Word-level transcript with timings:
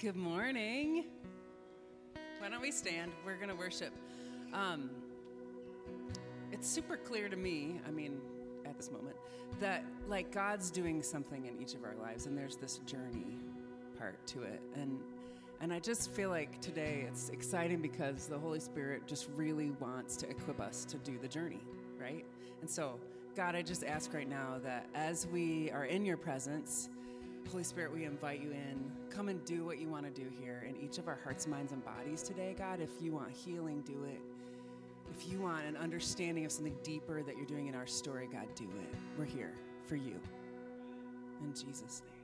Good 0.00 0.16
morning. 0.16 1.04
Why 2.38 2.48
don't 2.48 2.62
we 2.62 2.70
stand? 2.70 3.12
We're 3.26 3.36
going 3.36 3.50
to 3.50 3.54
worship. 3.54 3.92
Um, 4.54 4.88
it's 6.50 6.66
super 6.66 6.96
clear 6.96 7.28
to 7.28 7.36
me, 7.36 7.82
I 7.86 7.90
mean, 7.90 8.18
at 8.64 8.78
this 8.78 8.90
moment, 8.90 9.14
that 9.60 9.84
like 10.08 10.32
God's 10.32 10.70
doing 10.70 11.02
something 11.02 11.44
in 11.44 11.60
each 11.60 11.74
of 11.74 11.84
our 11.84 11.96
lives, 12.00 12.24
and 12.24 12.38
there's 12.38 12.56
this 12.56 12.78
journey 12.86 13.36
part 13.98 14.26
to 14.28 14.42
it. 14.42 14.62
And 14.74 15.00
and 15.60 15.70
I 15.70 15.78
just 15.80 16.10
feel 16.12 16.30
like 16.30 16.62
today 16.62 17.04
it's 17.06 17.28
exciting 17.28 17.82
because 17.82 18.26
the 18.26 18.38
Holy 18.38 18.60
Spirit 18.60 19.06
just 19.06 19.28
really 19.36 19.72
wants 19.80 20.16
to 20.16 20.30
equip 20.30 20.62
us 20.62 20.86
to 20.86 20.96
do 20.96 21.18
the 21.18 21.28
journey, 21.28 21.60
right? 22.00 22.24
And 22.62 22.70
so, 22.70 22.98
God, 23.36 23.54
I 23.54 23.60
just 23.60 23.84
ask 23.84 24.14
right 24.14 24.28
now 24.28 24.60
that 24.64 24.86
as 24.94 25.26
we 25.26 25.70
are 25.72 25.84
in 25.84 26.06
your 26.06 26.16
presence, 26.16 26.88
Holy 27.48 27.64
Spirit, 27.64 27.92
we 27.92 28.04
invite 28.04 28.40
you 28.40 28.50
in. 28.50 28.90
Come 29.10 29.28
and 29.28 29.44
do 29.44 29.64
what 29.64 29.78
you 29.78 29.88
want 29.88 30.04
to 30.04 30.20
do 30.20 30.28
here 30.40 30.64
in 30.68 30.76
each 30.76 30.98
of 30.98 31.08
our 31.08 31.18
hearts, 31.24 31.46
minds, 31.46 31.72
and 31.72 31.84
bodies 31.84 32.22
today, 32.22 32.54
God. 32.56 32.80
If 32.80 32.90
you 33.00 33.12
want 33.12 33.30
healing, 33.32 33.82
do 33.82 34.04
it. 34.04 34.20
If 35.16 35.30
you 35.30 35.40
want 35.40 35.64
an 35.66 35.76
understanding 35.76 36.44
of 36.44 36.52
something 36.52 36.76
deeper 36.84 37.22
that 37.22 37.36
you're 37.36 37.46
doing 37.46 37.66
in 37.66 37.74
our 37.74 37.86
story, 37.86 38.28
God, 38.30 38.46
do 38.54 38.64
it. 38.64 38.94
We're 39.18 39.24
here 39.24 39.52
for 39.82 39.96
you. 39.96 40.20
In 41.42 41.52
Jesus' 41.52 42.02
name. 42.06 42.19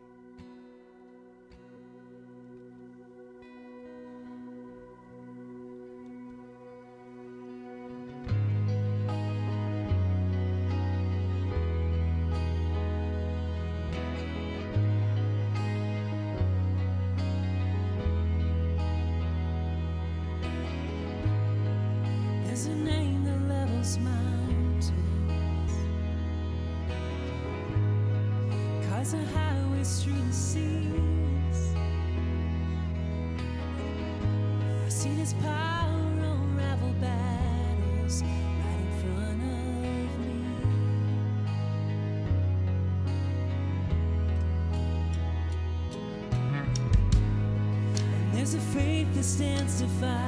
testify. 49.76 50.25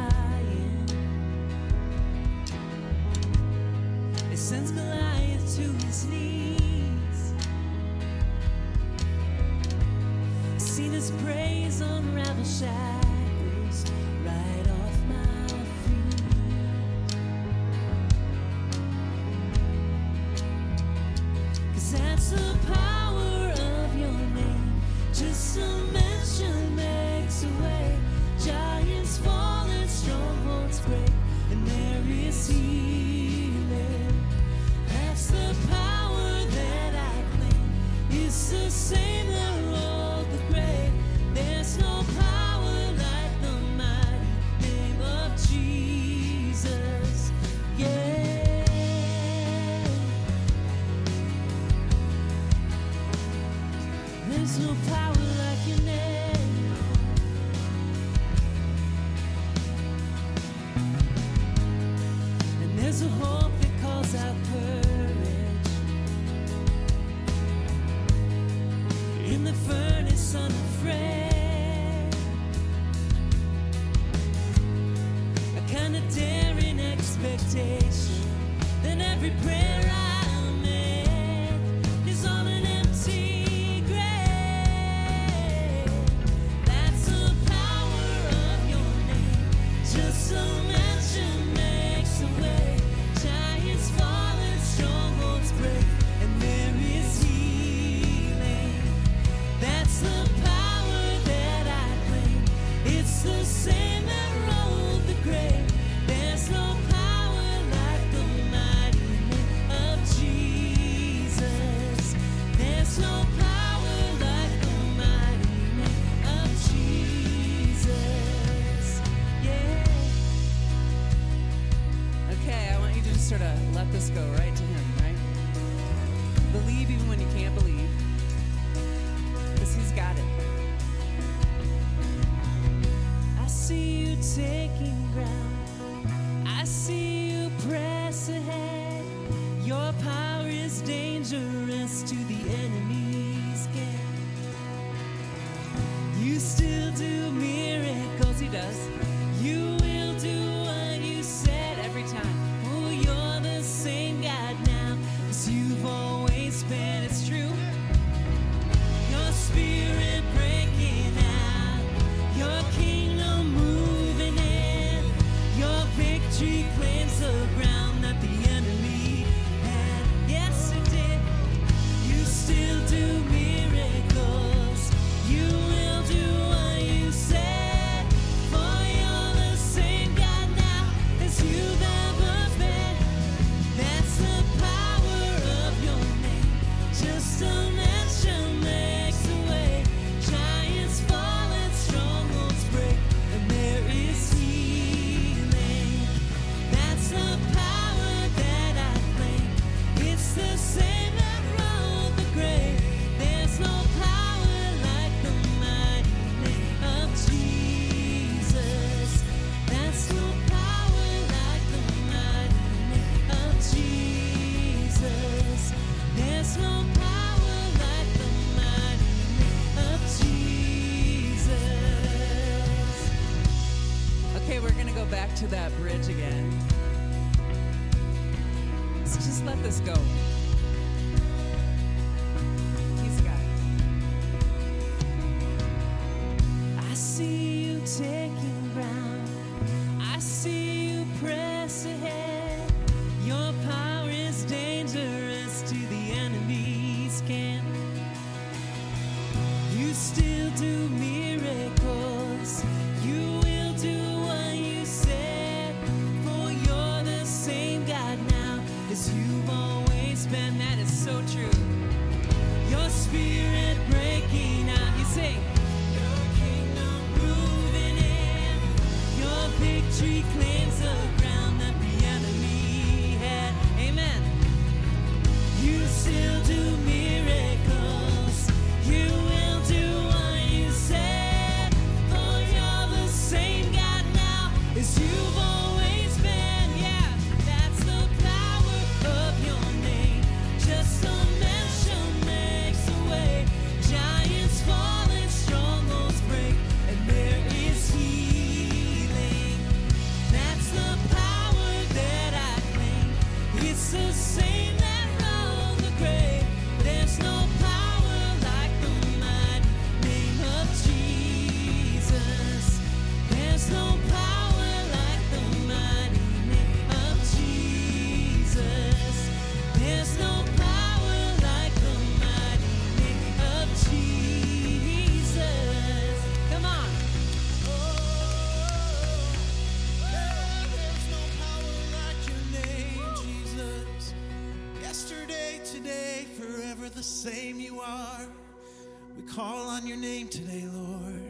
today, 340.30 340.64
Lord. 340.74 341.22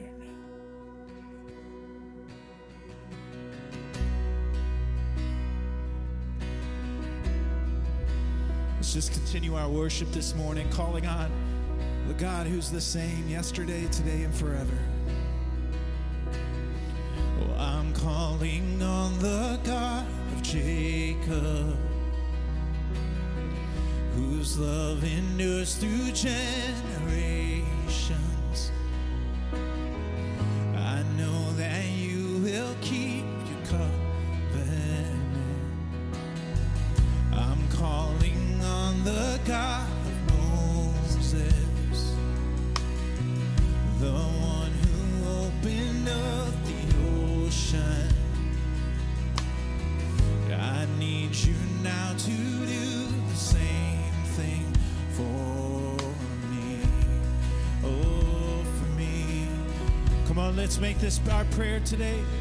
Let's 8.76 8.92
just 8.92 9.12
continue 9.12 9.54
our 9.54 9.68
worship 9.68 10.10
this 10.10 10.34
morning, 10.34 10.68
calling 10.70 11.06
on 11.06 11.30
the 12.08 12.14
God 12.14 12.46
who's 12.46 12.70
the 12.70 12.80
same 12.80 13.28
yesterday, 13.28 13.86
today, 13.92 14.24
and 14.24 14.34
forever. 14.34 14.78
Oh, 17.40 17.54
I'm 17.56 17.92
calling 17.94 18.82
on 18.82 19.16
the 19.20 19.60
God 19.62 20.06
of 20.32 20.42
Jacob, 20.42 21.76
whose 24.16 24.58
love 24.58 25.04
endures 25.04 25.76
through 25.76 26.10
generations 26.12 26.77
prayer 61.58 61.80
today? 61.80 62.37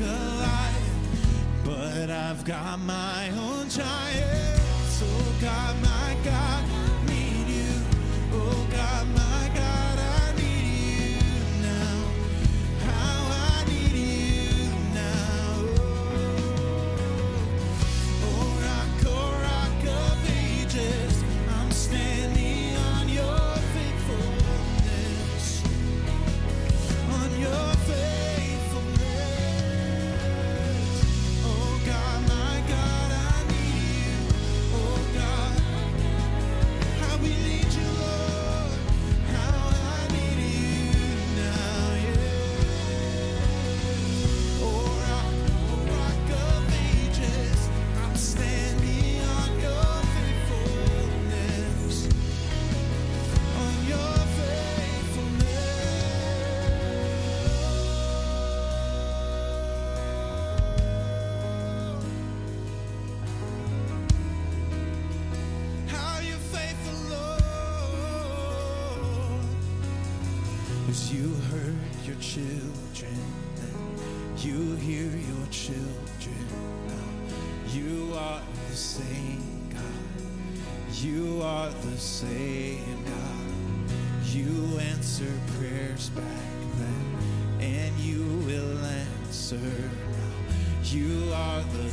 is 0.00 0.46
but 1.64 2.10
I've 2.10 2.44
got 2.44 2.78
my 2.80 3.30
own 3.30 3.68
giants. 3.68 5.02
Oh 5.02 5.34
God, 5.40 5.74
my 5.82 6.16
God. 6.24 6.95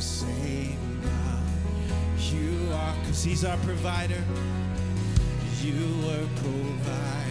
same 0.04 1.00
God. 1.02 1.42
You 2.18 2.72
are, 2.72 2.94
because 3.00 3.24
He's 3.24 3.44
our 3.44 3.56
provider. 3.58 4.22
You 5.62 5.80
were 6.06 6.28
provider. 6.36 7.23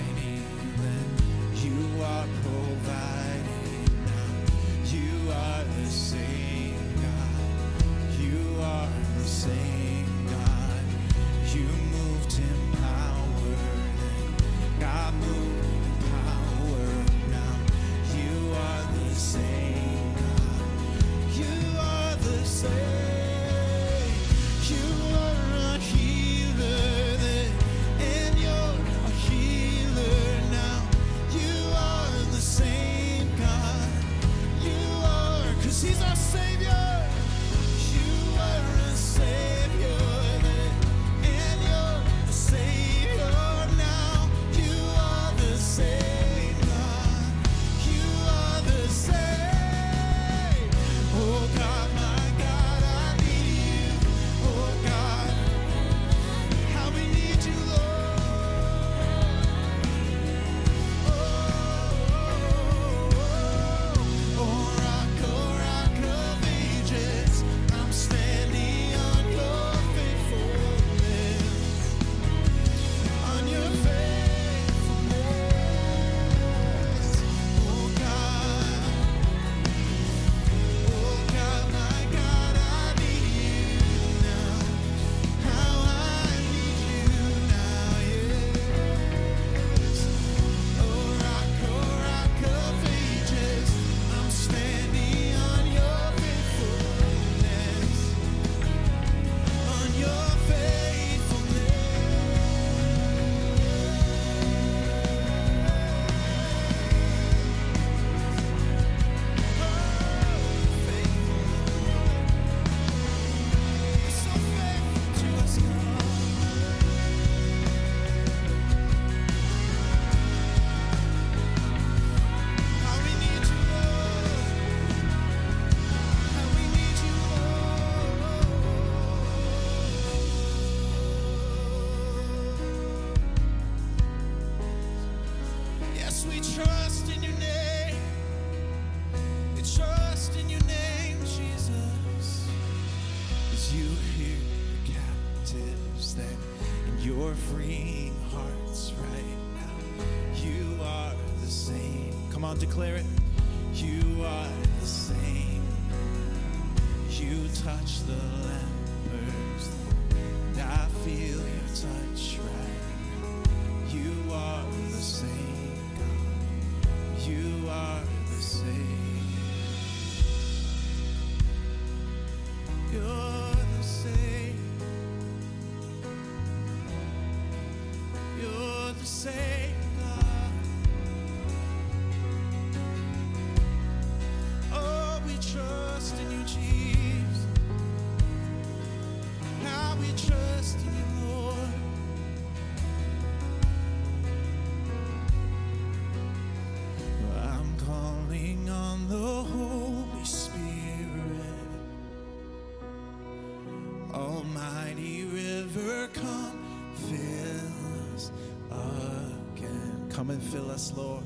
us, 210.73 210.91
Lord. 210.97 211.23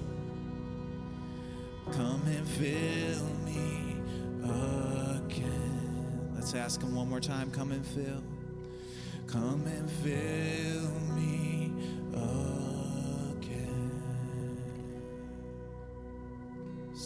Come 1.93 2.21
and 2.27 2.45
fill 2.45 3.23
me 3.45 3.95
again. 4.43 6.31
Let's 6.35 6.53
ask 6.53 6.81
Him 6.81 6.93
one 6.93 7.09
more 7.09 7.21
time. 7.21 7.49
Come 7.51 7.71
and 7.71 7.85
fill. 7.85 8.21
Come 9.25 9.65
and 9.65 9.89
fill 9.89 10.91
me 11.15 11.71
again. 12.11 13.91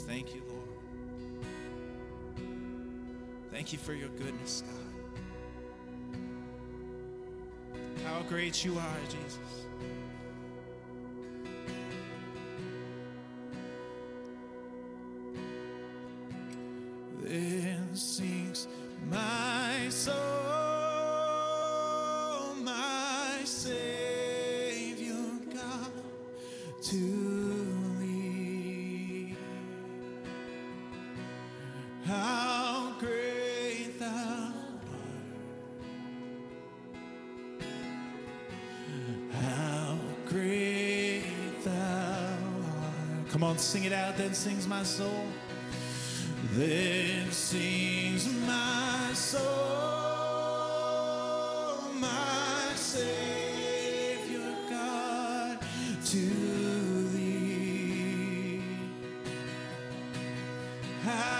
Thank 0.07 0.33
you, 0.33 0.41
Lord. 0.49 0.69
Thank 3.51 3.71
you 3.71 3.77
for 3.77 3.93
your 3.93 4.09
goodness, 4.09 4.63
God. 4.65 4.79
How 8.03 8.23
great 8.23 8.65
you 8.65 8.79
are, 8.79 8.97
Jesus. 9.05 9.60
On, 43.51 43.57
sing 43.57 43.83
it 43.83 43.91
out, 43.91 44.15
then 44.15 44.33
sings 44.33 44.65
my 44.65 44.81
soul. 44.83 45.25
Then 46.53 47.29
sings 47.31 48.25
my 48.47 49.11
soul, 49.13 49.43
my 51.99 52.71
Savior 52.75 54.55
God, 54.69 55.59
to 56.05 56.29
thee. 57.09 58.63
How 61.03 61.30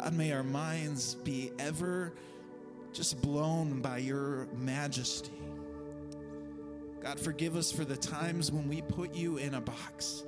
God, 0.00 0.14
may 0.14 0.32
our 0.32 0.42
minds 0.42 1.14
be 1.16 1.52
ever 1.58 2.12
just 2.92 3.20
blown 3.20 3.82
by 3.82 3.98
your 3.98 4.48
majesty. 4.56 5.30
God, 7.02 7.20
forgive 7.20 7.54
us 7.54 7.70
for 7.70 7.84
the 7.84 7.96
times 7.96 8.50
when 8.50 8.66
we 8.68 8.80
put 8.80 9.14
you 9.14 9.36
in 9.36 9.54
a 9.54 9.60
box, 9.60 10.24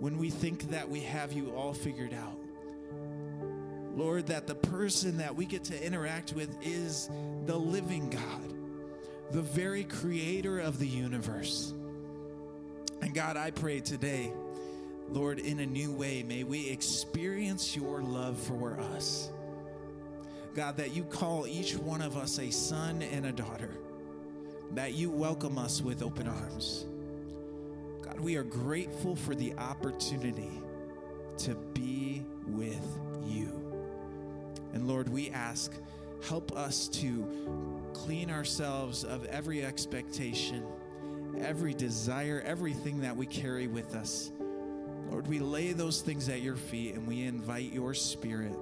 when 0.00 0.18
we 0.18 0.28
think 0.28 0.70
that 0.70 0.88
we 0.88 1.00
have 1.00 1.32
you 1.32 1.50
all 1.52 1.72
figured 1.72 2.12
out. 2.12 2.38
Lord, 3.96 4.26
that 4.26 4.46
the 4.46 4.54
person 4.54 5.16
that 5.18 5.34
we 5.34 5.46
get 5.46 5.64
to 5.64 5.86
interact 5.86 6.34
with 6.34 6.54
is 6.62 7.08
the 7.46 7.56
living 7.56 8.10
God, 8.10 8.54
the 9.32 9.42
very 9.42 9.84
creator 9.84 10.58
of 10.58 10.78
the 10.78 10.88
universe. 10.88 11.72
And 13.00 13.14
God, 13.14 13.36
I 13.38 13.50
pray 13.50 13.80
today, 13.80 14.32
Lord, 15.14 15.38
in 15.38 15.60
a 15.60 15.66
new 15.66 15.92
way, 15.92 16.24
may 16.24 16.42
we 16.42 16.68
experience 16.70 17.76
your 17.76 18.02
love 18.02 18.36
for 18.36 18.76
us. 18.96 19.30
God, 20.54 20.76
that 20.78 20.92
you 20.92 21.04
call 21.04 21.46
each 21.46 21.76
one 21.76 22.02
of 22.02 22.16
us 22.16 22.40
a 22.40 22.50
son 22.50 23.00
and 23.00 23.24
a 23.26 23.30
daughter, 23.30 23.70
that 24.72 24.94
you 24.94 25.10
welcome 25.10 25.56
us 25.56 25.80
with 25.80 26.02
open 26.02 26.26
arms. 26.26 26.86
God, 28.02 28.18
we 28.18 28.34
are 28.34 28.42
grateful 28.42 29.14
for 29.14 29.36
the 29.36 29.54
opportunity 29.54 30.60
to 31.38 31.54
be 31.74 32.24
with 32.48 32.98
you. 33.24 33.52
And 34.72 34.88
Lord, 34.88 35.08
we 35.08 35.30
ask, 35.30 35.72
help 36.26 36.50
us 36.56 36.88
to 36.88 37.24
clean 37.94 38.32
ourselves 38.32 39.04
of 39.04 39.26
every 39.26 39.64
expectation, 39.64 40.64
every 41.38 41.72
desire, 41.72 42.42
everything 42.44 43.00
that 43.02 43.16
we 43.16 43.26
carry 43.26 43.68
with 43.68 43.94
us. 43.94 44.32
Lord, 45.10 45.26
we 45.26 45.38
lay 45.38 45.72
those 45.72 46.00
things 46.00 46.28
at 46.28 46.40
your 46.40 46.56
feet 46.56 46.94
and 46.94 47.06
we 47.06 47.22
invite 47.22 47.72
your 47.72 47.94
spirit 47.94 48.56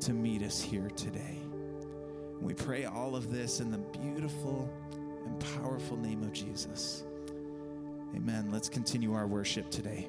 to 0.00 0.12
meet 0.12 0.42
us 0.42 0.60
here 0.60 0.90
today. 0.96 1.38
We 2.40 2.54
pray 2.54 2.84
all 2.84 3.16
of 3.16 3.30
this 3.32 3.60
in 3.60 3.70
the 3.70 3.78
beautiful 3.78 4.70
and 5.24 5.40
powerful 5.56 5.96
name 5.96 6.22
of 6.22 6.32
Jesus. 6.32 7.02
Amen. 8.14 8.50
Let's 8.50 8.68
continue 8.68 9.14
our 9.14 9.26
worship 9.26 9.70
today. 9.70 10.08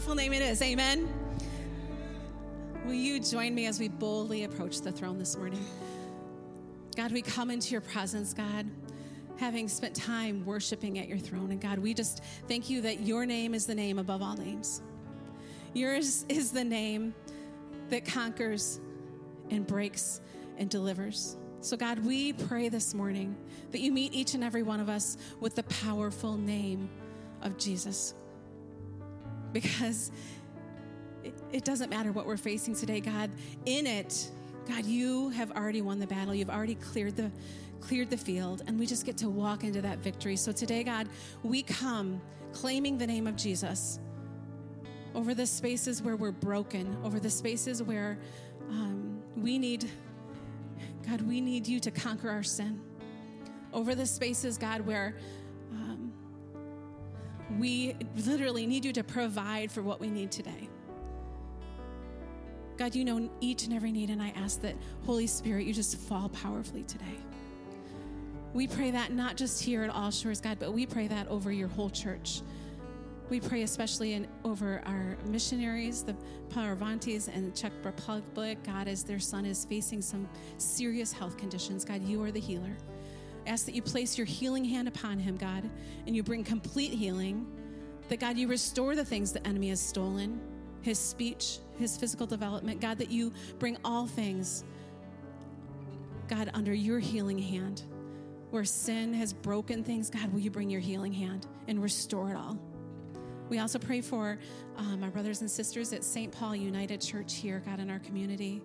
Powerful 0.00 0.14
name 0.14 0.32
it 0.32 0.40
is. 0.40 0.62
Amen. 0.62 1.06
Will 2.86 2.94
you 2.94 3.20
join 3.20 3.54
me 3.54 3.66
as 3.66 3.78
we 3.78 3.88
boldly 3.88 4.44
approach 4.44 4.80
the 4.80 4.90
throne 4.90 5.18
this 5.18 5.36
morning? 5.36 5.62
God, 6.96 7.12
we 7.12 7.20
come 7.20 7.50
into 7.50 7.72
your 7.72 7.82
presence, 7.82 8.32
God, 8.32 8.64
having 9.36 9.68
spent 9.68 9.94
time 9.94 10.42
worshiping 10.46 10.98
at 10.98 11.06
your 11.06 11.18
throne. 11.18 11.50
And 11.50 11.60
God, 11.60 11.78
we 11.78 11.92
just 11.92 12.22
thank 12.48 12.70
you 12.70 12.80
that 12.80 13.00
your 13.00 13.26
name 13.26 13.52
is 13.52 13.66
the 13.66 13.74
name 13.74 13.98
above 13.98 14.22
all 14.22 14.36
names. 14.36 14.80
Yours 15.74 16.24
is 16.30 16.50
the 16.50 16.64
name 16.64 17.14
that 17.90 18.06
conquers 18.06 18.80
and 19.50 19.66
breaks 19.66 20.22
and 20.56 20.70
delivers. 20.70 21.36
So, 21.60 21.76
God, 21.76 21.98
we 22.06 22.32
pray 22.32 22.70
this 22.70 22.94
morning 22.94 23.36
that 23.70 23.82
you 23.82 23.92
meet 23.92 24.14
each 24.14 24.32
and 24.32 24.42
every 24.42 24.62
one 24.62 24.80
of 24.80 24.88
us 24.88 25.18
with 25.40 25.56
the 25.56 25.64
powerful 25.64 26.38
name 26.38 26.88
of 27.42 27.58
Jesus. 27.58 28.14
Because 29.52 30.12
it, 31.24 31.34
it 31.52 31.64
doesn't 31.64 31.90
matter 31.90 32.12
what 32.12 32.24
we're 32.24 32.36
facing 32.36 32.74
today, 32.74 33.00
God, 33.00 33.30
in 33.66 33.86
it, 33.86 34.30
God, 34.68 34.84
you 34.84 35.30
have 35.30 35.50
already 35.52 35.82
won 35.82 35.98
the 35.98 36.06
battle. 36.06 36.34
You've 36.34 36.50
already 36.50 36.76
cleared 36.76 37.16
the 37.16 37.30
cleared 37.80 38.10
the 38.10 38.16
field 38.16 38.62
and 38.66 38.78
we 38.78 38.86
just 38.86 39.06
get 39.06 39.16
to 39.16 39.28
walk 39.28 39.64
into 39.64 39.80
that 39.82 39.98
victory. 39.98 40.36
So 40.36 40.52
today, 40.52 40.84
God, 40.84 41.08
we 41.42 41.62
come 41.62 42.20
claiming 42.52 42.98
the 42.98 43.06
name 43.06 43.26
of 43.26 43.36
Jesus 43.36 43.98
over 45.14 45.34
the 45.34 45.46
spaces 45.46 46.02
where 46.02 46.16
we're 46.16 46.30
broken, 46.30 46.96
over 47.02 47.18
the 47.18 47.30
spaces 47.30 47.82
where 47.82 48.18
um, 48.68 49.20
we 49.36 49.58
need, 49.58 49.90
God, 51.08 51.22
we 51.22 51.40
need 51.40 51.66
you 51.66 51.80
to 51.80 51.90
conquer 51.90 52.30
our 52.30 52.42
sin. 52.42 52.80
Over 53.72 53.94
the 53.94 54.06
spaces, 54.06 54.58
God, 54.58 54.82
where 54.82 55.16
we 57.58 57.96
literally 58.26 58.66
need 58.66 58.84
you 58.84 58.92
to 58.92 59.04
provide 59.04 59.70
for 59.70 59.82
what 59.82 60.00
we 60.00 60.08
need 60.08 60.30
today. 60.30 60.68
God, 62.76 62.94
you 62.94 63.04
know 63.04 63.28
each 63.40 63.64
and 63.64 63.74
every 63.74 63.92
need, 63.92 64.08
and 64.08 64.22
I 64.22 64.32
ask 64.36 64.62
that, 64.62 64.74
Holy 65.04 65.26
Spirit, 65.26 65.66
you 65.66 65.74
just 65.74 65.96
fall 65.96 66.30
powerfully 66.30 66.82
today. 66.84 67.04
We 68.54 68.66
pray 68.66 68.90
that 68.90 69.12
not 69.12 69.36
just 69.36 69.62
here 69.62 69.82
at 69.82 69.90
All 69.90 70.10
Shores, 70.10 70.40
God, 70.40 70.58
but 70.58 70.72
we 70.72 70.86
pray 70.86 71.06
that 71.08 71.28
over 71.28 71.52
your 71.52 71.68
whole 71.68 71.90
church. 71.90 72.40
We 73.28 73.38
pray 73.38 73.62
especially 73.62 74.14
in, 74.14 74.26
over 74.44 74.82
our 74.86 75.16
missionaries, 75.26 76.02
the 76.02 76.16
Paravantes 76.48 77.28
and 77.28 77.54
Czech 77.54 77.72
Republic, 77.84 78.58
God, 78.64 78.88
as 78.88 79.04
their 79.04 79.20
son 79.20 79.44
is 79.44 79.64
facing 79.64 80.02
some 80.02 80.28
serious 80.56 81.12
health 81.12 81.36
conditions. 81.36 81.84
God, 81.84 82.02
you 82.02 82.22
are 82.24 82.32
the 82.32 82.40
healer. 82.40 82.76
Ask 83.50 83.66
that 83.66 83.74
you 83.74 83.82
place 83.82 84.16
your 84.16 84.26
healing 84.26 84.64
hand 84.64 84.88
upon 84.88 85.18
him, 85.18 85.36
God, 85.36 85.68
and 86.06 86.16
you 86.16 86.22
bring 86.22 86.44
complete 86.44 86.92
healing. 86.92 87.46
That, 88.08 88.20
God, 88.20 88.38
you 88.38 88.48
restore 88.48 88.96
the 88.96 89.04
things 89.04 89.32
the 89.32 89.46
enemy 89.46 89.68
has 89.68 89.80
stolen 89.80 90.40
his 90.82 90.98
speech, 90.98 91.58
his 91.78 91.96
physical 91.96 92.26
development. 92.26 92.80
God, 92.80 92.98
that 92.98 93.10
you 93.10 93.32
bring 93.58 93.76
all 93.84 94.06
things, 94.06 94.64
God, 96.28 96.50
under 96.54 96.72
your 96.72 96.98
healing 96.98 97.38
hand. 97.38 97.82
Where 98.50 98.64
sin 98.64 99.14
has 99.14 99.32
broken 99.32 99.84
things, 99.84 100.10
God, 100.10 100.32
will 100.32 100.40
you 100.40 100.50
bring 100.50 100.70
your 100.70 100.80
healing 100.80 101.12
hand 101.12 101.46
and 101.68 101.82
restore 101.82 102.30
it 102.30 102.36
all? 102.36 102.58
We 103.48 103.58
also 103.58 103.78
pray 103.78 104.00
for 104.00 104.38
um, 104.76 105.02
our 105.02 105.10
brothers 105.10 105.40
and 105.40 105.50
sisters 105.50 105.92
at 105.92 106.04
St. 106.04 106.32
Paul 106.32 106.56
United 106.56 107.00
Church 107.00 107.34
here, 107.34 107.62
God, 107.64 107.80
in 107.80 107.90
our 107.90 107.98
community. 107.98 108.62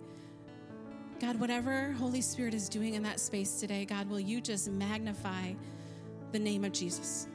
God, 1.18 1.40
whatever 1.40 1.92
Holy 1.92 2.20
Spirit 2.20 2.52
is 2.52 2.68
doing 2.68 2.94
in 2.94 3.02
that 3.04 3.18
space 3.20 3.58
today, 3.58 3.86
God, 3.86 4.08
will 4.10 4.20
you 4.20 4.40
just 4.40 4.68
magnify 4.70 5.54
the 6.32 6.38
name 6.38 6.62
of 6.62 6.72
Jesus? 6.72 7.28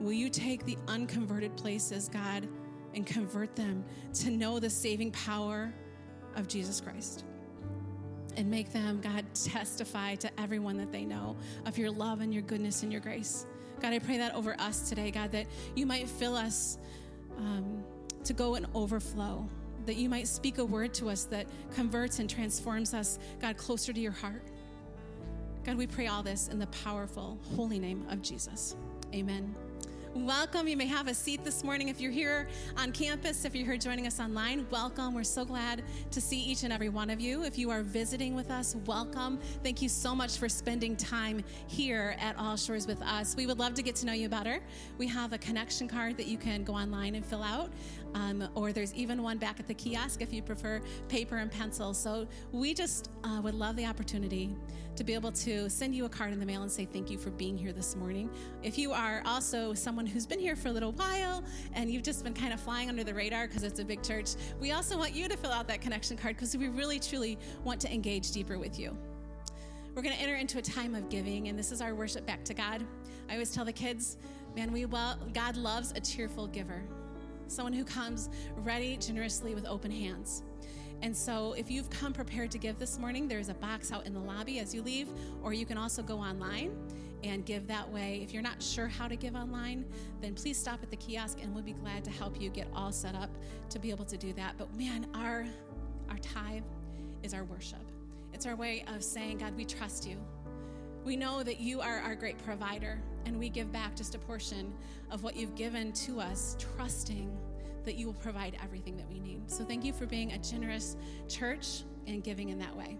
Will 0.00 0.12
you 0.12 0.28
take 0.28 0.64
the 0.64 0.78
unconverted 0.86 1.56
places, 1.56 2.08
God, 2.08 2.48
and 2.94 3.04
convert 3.04 3.56
them 3.56 3.84
to 4.14 4.30
know 4.30 4.60
the 4.60 4.70
saving 4.70 5.10
power 5.10 5.74
of 6.36 6.46
Jesus 6.46 6.80
Christ? 6.80 7.24
And 8.36 8.48
make 8.48 8.72
them, 8.72 9.00
God, 9.00 9.24
testify 9.34 10.14
to 10.14 10.30
everyone 10.40 10.76
that 10.76 10.92
they 10.92 11.04
know 11.04 11.36
of 11.66 11.76
your 11.78 11.90
love 11.90 12.20
and 12.20 12.32
your 12.32 12.44
goodness 12.44 12.84
and 12.84 12.92
your 12.92 13.00
grace. 13.00 13.44
God, 13.80 13.92
I 13.92 13.98
pray 13.98 14.18
that 14.18 14.34
over 14.36 14.54
us 14.60 14.88
today, 14.88 15.10
God, 15.10 15.32
that 15.32 15.46
you 15.74 15.84
might 15.84 16.08
fill 16.08 16.36
us 16.36 16.78
um, 17.38 17.82
to 18.22 18.32
go 18.32 18.54
and 18.54 18.66
overflow, 18.72 19.48
that 19.86 19.96
you 19.96 20.08
might 20.08 20.28
speak 20.28 20.58
a 20.58 20.64
word 20.64 20.94
to 20.94 21.08
us 21.08 21.24
that 21.24 21.46
converts 21.74 22.18
and 22.18 22.28
transforms 22.28 22.94
us, 22.94 23.18
God, 23.40 23.56
closer 23.56 23.92
to 23.92 24.00
your 24.00 24.12
heart. 24.12 24.42
God, 25.64 25.76
we 25.76 25.86
pray 25.86 26.06
all 26.06 26.22
this 26.22 26.48
in 26.48 26.58
the 26.58 26.66
powerful, 26.68 27.38
holy 27.54 27.78
name 27.78 28.06
of 28.08 28.22
Jesus. 28.22 28.76
Amen. 29.14 29.54
Welcome. 30.12 30.66
You 30.66 30.76
may 30.76 30.86
have 30.86 31.06
a 31.06 31.14
seat 31.14 31.44
this 31.44 31.62
morning 31.62 31.88
if 31.88 32.00
you're 32.00 32.10
here 32.10 32.48
on 32.76 32.90
campus. 32.90 33.44
If 33.44 33.54
you're 33.54 33.64
here 33.64 33.76
joining 33.76 34.08
us 34.08 34.18
online, 34.18 34.66
welcome. 34.68 35.14
We're 35.14 35.22
so 35.22 35.44
glad 35.44 35.84
to 36.10 36.20
see 36.20 36.36
each 36.36 36.64
and 36.64 36.72
every 36.72 36.88
one 36.88 37.10
of 37.10 37.20
you. 37.20 37.44
If 37.44 37.56
you 37.56 37.70
are 37.70 37.82
visiting 37.82 38.34
with 38.34 38.50
us, 38.50 38.74
welcome. 38.86 39.38
Thank 39.62 39.80
you 39.80 39.88
so 39.88 40.12
much 40.12 40.36
for 40.36 40.48
spending 40.48 40.96
time 40.96 41.44
here 41.68 42.16
at 42.18 42.36
All 42.36 42.56
Shores 42.56 42.88
with 42.88 43.00
us. 43.02 43.36
We 43.36 43.46
would 43.46 43.60
love 43.60 43.74
to 43.74 43.82
get 43.82 43.94
to 43.96 44.06
know 44.06 44.12
you 44.12 44.28
better. 44.28 44.58
We 44.98 45.06
have 45.06 45.32
a 45.32 45.38
connection 45.38 45.86
card 45.86 46.16
that 46.16 46.26
you 46.26 46.38
can 46.38 46.64
go 46.64 46.74
online 46.74 47.14
and 47.14 47.24
fill 47.24 47.44
out, 47.44 47.70
um, 48.14 48.48
or 48.54 48.72
there's 48.72 48.94
even 48.94 49.22
one 49.22 49.38
back 49.38 49.60
at 49.60 49.66
the 49.66 49.74
kiosk 49.74 50.22
if 50.22 50.32
you 50.32 50.42
prefer 50.42 50.80
paper 51.08 51.36
and 51.36 51.50
pencil. 51.50 51.94
So 51.94 52.26
we 52.52 52.74
just 52.74 53.10
uh, 53.24 53.40
would 53.42 53.54
love 53.54 53.76
the 53.76 53.86
opportunity 53.86 54.54
to 54.96 55.04
be 55.04 55.14
able 55.14 55.32
to 55.32 55.70
send 55.70 55.94
you 55.94 56.04
a 56.04 56.08
card 56.08 56.32
in 56.32 56.40
the 56.40 56.46
mail 56.46 56.62
and 56.62 56.70
say 56.70 56.84
thank 56.84 57.10
you 57.10 57.18
for 57.18 57.30
being 57.30 57.56
here 57.56 57.72
this 57.72 57.96
morning. 57.96 58.28
If 58.62 58.76
you 58.76 58.92
are 58.92 59.22
also 59.24 59.72
someone 59.72 60.06
who's 60.06 60.26
been 60.26 60.38
here 60.38 60.56
for 60.56 60.68
a 60.68 60.72
little 60.72 60.92
while 60.92 61.42
and 61.74 61.90
you've 61.90 62.02
just 62.02 62.22
been 62.24 62.34
kind 62.34 62.52
of 62.52 62.60
flying 62.60 62.88
under 62.88 63.04
the 63.04 63.14
radar 63.14 63.46
because 63.46 63.62
it's 63.62 63.80
a 63.80 63.84
big 63.84 64.02
church, 64.02 64.34
we 64.60 64.72
also 64.72 64.98
want 64.98 65.14
you 65.14 65.28
to 65.28 65.36
fill 65.36 65.52
out 65.52 65.68
that 65.68 65.80
connection 65.80 66.16
card 66.16 66.36
because 66.36 66.56
we 66.56 66.68
really 66.68 66.98
truly 66.98 67.38
want 67.64 67.80
to 67.80 67.92
engage 67.92 68.30
deeper 68.32 68.58
with 68.58 68.78
you. 68.78 68.96
We're 69.94 70.02
going 70.02 70.14
to 70.14 70.22
enter 70.22 70.36
into 70.36 70.58
a 70.58 70.62
time 70.62 70.94
of 70.94 71.08
giving, 71.08 71.48
and 71.48 71.58
this 71.58 71.72
is 71.72 71.80
our 71.80 71.94
worship 71.94 72.24
back 72.24 72.44
to 72.44 72.54
God. 72.54 72.84
I 73.28 73.32
always 73.32 73.50
tell 73.52 73.64
the 73.64 73.72
kids, 73.72 74.18
man, 74.54 74.72
we 74.72 74.84
well, 74.84 75.18
God 75.32 75.56
loves 75.56 75.92
a 75.96 76.00
cheerful 76.00 76.46
giver, 76.46 76.82
someone 77.50 77.72
who 77.72 77.84
comes 77.84 78.28
ready 78.56 78.96
generously 78.96 79.54
with 79.54 79.66
open 79.66 79.90
hands. 79.90 80.42
And 81.02 81.16
so, 81.16 81.54
if 81.54 81.70
you've 81.70 81.88
come 81.88 82.12
prepared 82.12 82.50
to 82.50 82.58
give 82.58 82.78
this 82.78 82.98
morning, 82.98 83.26
there's 83.26 83.48
a 83.48 83.54
box 83.54 83.90
out 83.90 84.06
in 84.06 84.12
the 84.12 84.20
lobby 84.20 84.58
as 84.58 84.74
you 84.74 84.82
leave, 84.82 85.08
or 85.42 85.54
you 85.54 85.64
can 85.64 85.78
also 85.78 86.02
go 86.02 86.18
online 86.18 86.76
and 87.24 87.44
give 87.44 87.66
that 87.68 87.90
way. 87.90 88.20
If 88.22 88.32
you're 88.32 88.42
not 88.42 88.62
sure 88.62 88.86
how 88.86 89.08
to 89.08 89.16
give 89.16 89.34
online, 89.34 89.84
then 90.20 90.34
please 90.34 90.58
stop 90.58 90.82
at 90.82 90.90
the 90.90 90.96
kiosk 90.96 91.38
and 91.42 91.54
we'll 91.54 91.64
be 91.64 91.72
glad 91.72 92.04
to 92.04 92.10
help 92.10 92.40
you 92.40 92.50
get 92.50 92.68
all 92.74 92.92
set 92.92 93.14
up 93.14 93.30
to 93.70 93.78
be 93.78 93.90
able 93.90 94.04
to 94.06 94.16
do 94.16 94.32
that. 94.34 94.56
But 94.58 94.74
man, 94.76 95.06
our 95.14 95.46
our 96.08 96.18
tithe 96.18 96.64
is 97.22 97.34
our 97.34 97.44
worship. 97.44 97.78
It's 98.32 98.46
our 98.46 98.56
way 98.56 98.84
of 98.94 99.02
saying, 99.02 99.38
God, 99.38 99.56
we 99.56 99.64
trust 99.64 100.06
you. 100.06 100.16
We 101.04 101.16
know 101.16 101.42
that 101.42 101.60
you 101.60 101.80
are 101.80 102.00
our 102.00 102.14
great 102.14 102.38
provider, 102.44 103.00
and 103.26 103.38
we 103.38 103.48
give 103.48 103.72
back 103.72 103.94
just 103.96 104.14
a 104.14 104.18
portion 104.18 104.72
of 105.10 105.22
what 105.22 105.36
you've 105.36 105.54
given 105.54 105.92
to 105.92 106.20
us, 106.20 106.56
trusting 106.76 107.36
that 107.84 107.94
you 107.94 108.06
will 108.06 108.14
provide 108.14 108.56
everything 108.62 108.96
that 108.96 109.08
we 109.08 109.20
need. 109.20 109.50
So 109.50 109.64
thank 109.64 109.84
you 109.84 109.92
for 109.92 110.06
being 110.06 110.32
a 110.32 110.38
generous 110.38 110.96
church 111.28 111.82
and 112.06 112.22
giving 112.22 112.50
in 112.50 112.58
that 112.58 112.76
way. 112.76 112.98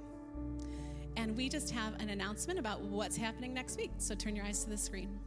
And 1.17 1.37
we 1.37 1.49
just 1.49 1.71
have 1.71 2.01
an 2.01 2.11
announcement 2.11 2.59
about 2.59 2.81
what's 2.81 3.17
happening 3.17 3.53
next 3.53 3.77
week. 3.77 3.91
So 3.99 4.15
turn 4.15 4.35
your 4.35 4.45
eyes 4.45 4.65
to 4.65 4.71
the 4.71 4.77
screen. 4.77 5.19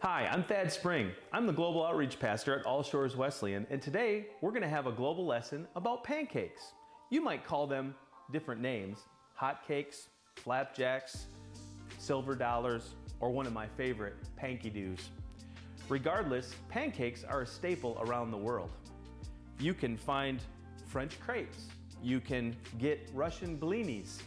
Hi, 0.00 0.28
I'm 0.30 0.44
Thad 0.44 0.70
Spring. 0.70 1.12
I'm 1.32 1.46
the 1.46 1.52
Global 1.52 1.84
Outreach 1.84 2.20
Pastor 2.20 2.58
at 2.58 2.66
All 2.66 2.82
Shores 2.82 3.16
Wesleyan, 3.16 3.66
and 3.70 3.80
today 3.80 4.26
we're 4.42 4.50
going 4.50 4.60
to 4.60 4.68
have 4.68 4.86
a 4.86 4.92
global 4.92 5.24
lesson 5.24 5.66
about 5.76 6.04
pancakes. 6.04 6.74
You 7.08 7.22
might 7.22 7.46
call 7.46 7.66
them 7.66 7.94
different 8.30 8.60
names 8.60 8.98
hot 9.34 9.66
cakes, 9.66 10.08
flapjacks, 10.36 11.26
silver 11.98 12.34
dollars, 12.34 12.94
or 13.20 13.30
one 13.30 13.46
of 13.46 13.52
my 13.52 13.66
favorite, 13.76 14.14
panky 14.36 14.70
doos. 14.70 15.08
Regardless, 15.88 16.54
pancakes 16.68 17.24
are 17.24 17.42
a 17.42 17.46
staple 17.46 17.98
around 18.06 18.30
the 18.30 18.36
world. 18.36 18.70
You 19.58 19.74
can 19.74 19.96
find 19.96 20.40
French 20.86 21.18
crepes, 21.20 21.66
you 22.02 22.20
can 22.20 22.54
get 22.78 23.10
Russian 23.14 23.58
blinis, 23.58 24.20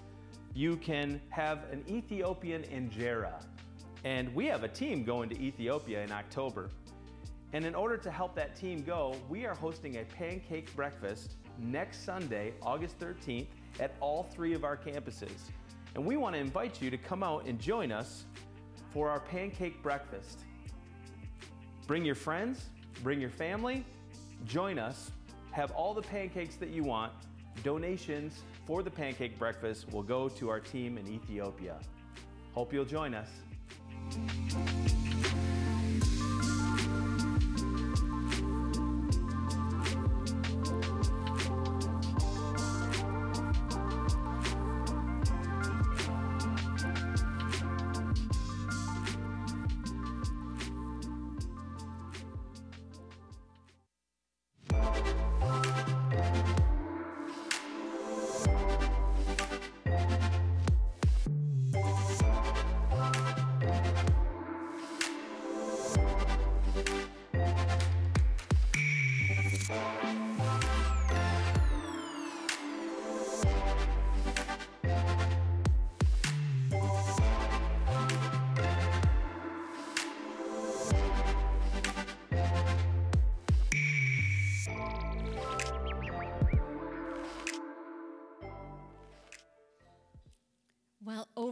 you 0.53 0.77
can 0.77 1.21
have 1.29 1.65
an 1.71 1.83
Ethiopian 1.87 2.63
injera. 2.63 3.43
And 4.03 4.33
we 4.33 4.45
have 4.45 4.63
a 4.63 4.67
team 4.67 5.03
going 5.03 5.29
to 5.29 5.39
Ethiopia 5.39 6.03
in 6.03 6.11
October. 6.11 6.69
And 7.53 7.65
in 7.65 7.75
order 7.75 7.97
to 7.97 8.11
help 8.11 8.35
that 8.35 8.55
team 8.55 8.83
go, 8.83 9.15
we 9.29 9.45
are 9.45 9.55
hosting 9.55 9.97
a 9.97 10.03
pancake 10.03 10.75
breakfast 10.75 11.35
next 11.59 12.03
Sunday, 12.03 12.53
August 12.61 12.99
13th, 12.99 13.47
at 13.79 13.95
all 13.99 14.23
three 14.23 14.53
of 14.53 14.63
our 14.63 14.77
campuses. 14.77 15.51
And 15.97 16.05
we 16.05 16.15
want 16.15 16.35
to 16.35 16.39
invite 16.39 16.79
you 16.79 16.91
to 16.91 16.97
come 16.97 17.23
out 17.23 17.45
and 17.47 17.59
join 17.59 17.91
us 17.91 18.25
for 18.93 19.09
our 19.09 19.19
pancake 19.19 19.81
breakfast. 19.81 20.41
Bring 21.87 22.05
your 22.05 22.13
friends, 22.13 22.69
bring 23.01 23.19
your 23.19 23.31
family, 23.31 23.83
join 24.45 24.77
us, 24.77 25.09
have 25.51 25.71
all 25.71 25.95
the 25.95 26.03
pancakes 26.03 26.55
that 26.57 26.69
you 26.69 26.83
want. 26.83 27.11
Donations 27.63 28.43
for 28.67 28.83
the 28.83 28.91
pancake 28.91 29.39
breakfast 29.39 29.91
will 29.91 30.03
go 30.03 30.29
to 30.29 30.49
our 30.49 30.59
team 30.59 30.99
in 30.99 31.07
Ethiopia. 31.07 31.79
Hope 32.53 32.71
you'll 32.71 32.85
join 32.85 33.15
us. 33.15 33.29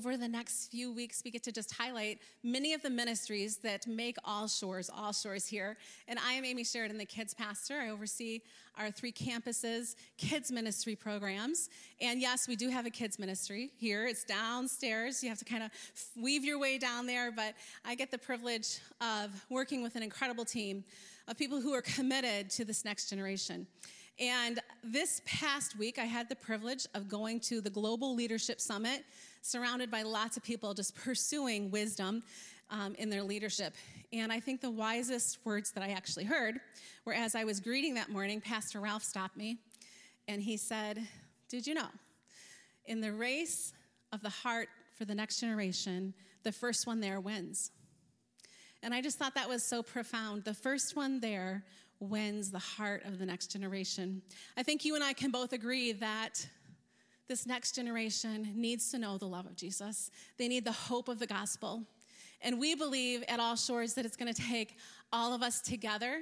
Over 0.05 0.17
the 0.17 0.27
next 0.27 0.67
few 0.67 0.93
weeks, 0.93 1.23
we 1.25 1.31
get 1.31 1.41
to 1.41 1.51
just 1.51 1.73
highlight 1.73 2.19
many 2.43 2.73
of 2.73 2.81
the 2.83 2.89
ministries 2.91 3.57
that 3.57 3.87
make 3.87 4.17
All 4.23 4.47
Shores, 4.47 4.87
All 4.95 5.11
Shores 5.11 5.47
here. 5.47 5.77
And 6.07 6.19
I 6.19 6.33
am 6.33 6.45
Amy 6.45 6.63
Sheridan, 6.63 6.99
the 6.99 7.05
kids 7.05 7.33
pastor. 7.33 7.79
I 7.79 7.89
oversee 7.89 8.41
our 8.77 8.91
three 8.91 9.11
campuses, 9.11 9.95
kids 10.17 10.51
ministry 10.51 10.95
programs. 10.95 11.71
And 12.01 12.21
yes, 12.21 12.47
we 12.47 12.55
do 12.55 12.69
have 12.69 12.85
a 12.85 12.91
kids 12.91 13.17
ministry 13.17 13.71
here. 13.77 14.05
It's 14.05 14.23
downstairs. 14.23 15.23
You 15.23 15.29
have 15.29 15.39
to 15.39 15.45
kind 15.45 15.63
of 15.63 15.71
weave 16.15 16.45
your 16.45 16.59
way 16.59 16.77
down 16.77 17.07
there, 17.07 17.31
but 17.31 17.55
I 17.83 17.95
get 17.95 18.11
the 18.11 18.19
privilege 18.19 18.77
of 19.01 19.31
working 19.49 19.81
with 19.81 19.95
an 19.95 20.03
incredible 20.03 20.45
team 20.45 20.83
of 21.27 21.35
people 21.35 21.59
who 21.59 21.73
are 21.73 21.81
committed 21.81 22.51
to 22.51 22.63
this 22.63 22.85
next 22.85 23.09
generation. 23.09 23.65
And 24.19 24.59
this 24.83 25.21
past 25.25 25.77
week, 25.77 25.99
I 25.99 26.05
had 26.05 26.29
the 26.29 26.35
privilege 26.35 26.85
of 26.93 27.09
going 27.09 27.39
to 27.41 27.59
the 27.59 27.69
Global 27.69 28.15
Leadership 28.15 28.61
Summit, 28.61 29.03
surrounded 29.45 29.91
by 29.91 30.01
lots 30.01 30.38
of 30.38 30.43
people 30.43 30.73
just 30.73 30.95
pursuing 30.95 31.69
wisdom 31.69 32.23
um, 32.71 32.95
in 32.95 33.12
their 33.12 33.21
leadership. 33.21 33.75
And 34.12 34.34
I 34.34 34.39
think 34.39 34.60
the 34.60 34.71
wisest 34.71 35.38
words 35.45 35.71
that 35.73 35.84
I 35.84 35.89
actually 35.89 36.23
heard 36.23 36.60
were 37.05 37.13
as 37.13 37.36
I 37.36 37.43
was 37.43 37.60
greeting 37.60 37.93
that 37.93 38.10
morning, 38.10 38.41
Pastor 38.41 38.79
Ralph 38.79 39.03
stopped 39.03 39.38
me 39.38 39.60
and 40.27 40.41
he 40.41 40.58
said, 40.58 40.99
Did 41.47 41.67
you 41.67 41.75
know, 41.75 41.88
in 42.88 43.01
the 43.01 43.13
race 43.13 43.71
of 44.12 44.23
the 44.23 44.29
heart 44.29 44.67
for 44.97 45.05
the 45.05 45.13
next 45.13 45.39
generation, 45.39 46.15
the 46.41 46.51
first 46.51 46.88
one 46.88 46.99
there 46.99 47.19
wins? 47.19 47.69
And 48.81 48.95
I 48.95 49.01
just 49.01 49.19
thought 49.19 49.36
that 49.36 49.47
was 49.47 49.63
so 49.63 49.84
profound. 49.84 50.43
The 50.43 50.55
first 50.55 50.95
one 50.95 51.19
there 51.19 51.63
wins 51.99 52.49
the 52.49 52.60
heart 52.60 53.05
of 53.05 53.19
the 53.19 53.25
next 53.27 53.51
generation. 53.51 54.23
I 54.58 54.63
think 54.63 54.86
you 54.86 54.95
and 54.95 55.03
I 55.03 55.13
can 55.13 55.29
both 55.29 55.53
agree 55.53 55.91
that 55.93 56.47
this 57.27 57.45
next 57.45 57.73
generation 57.73 58.51
needs 58.55 58.91
to 58.91 58.99
know 58.99 59.17
the 59.17 59.25
love 59.25 59.45
of 59.45 59.55
Jesus. 59.55 60.11
They 60.38 60.47
need 60.47 60.65
the 60.65 60.71
hope 60.71 61.07
of 61.07 61.19
the 61.19 61.27
gospel. 61.27 61.83
And 62.41 62.59
we 62.59 62.75
believe 62.75 63.23
at 63.27 63.39
All 63.39 63.55
Shores 63.55 63.93
that 63.95 64.05
it's 64.05 64.15
going 64.15 64.33
to 64.33 64.41
take 64.41 64.77
all 65.11 65.33
of 65.33 65.41
us 65.41 65.61
together 65.61 66.21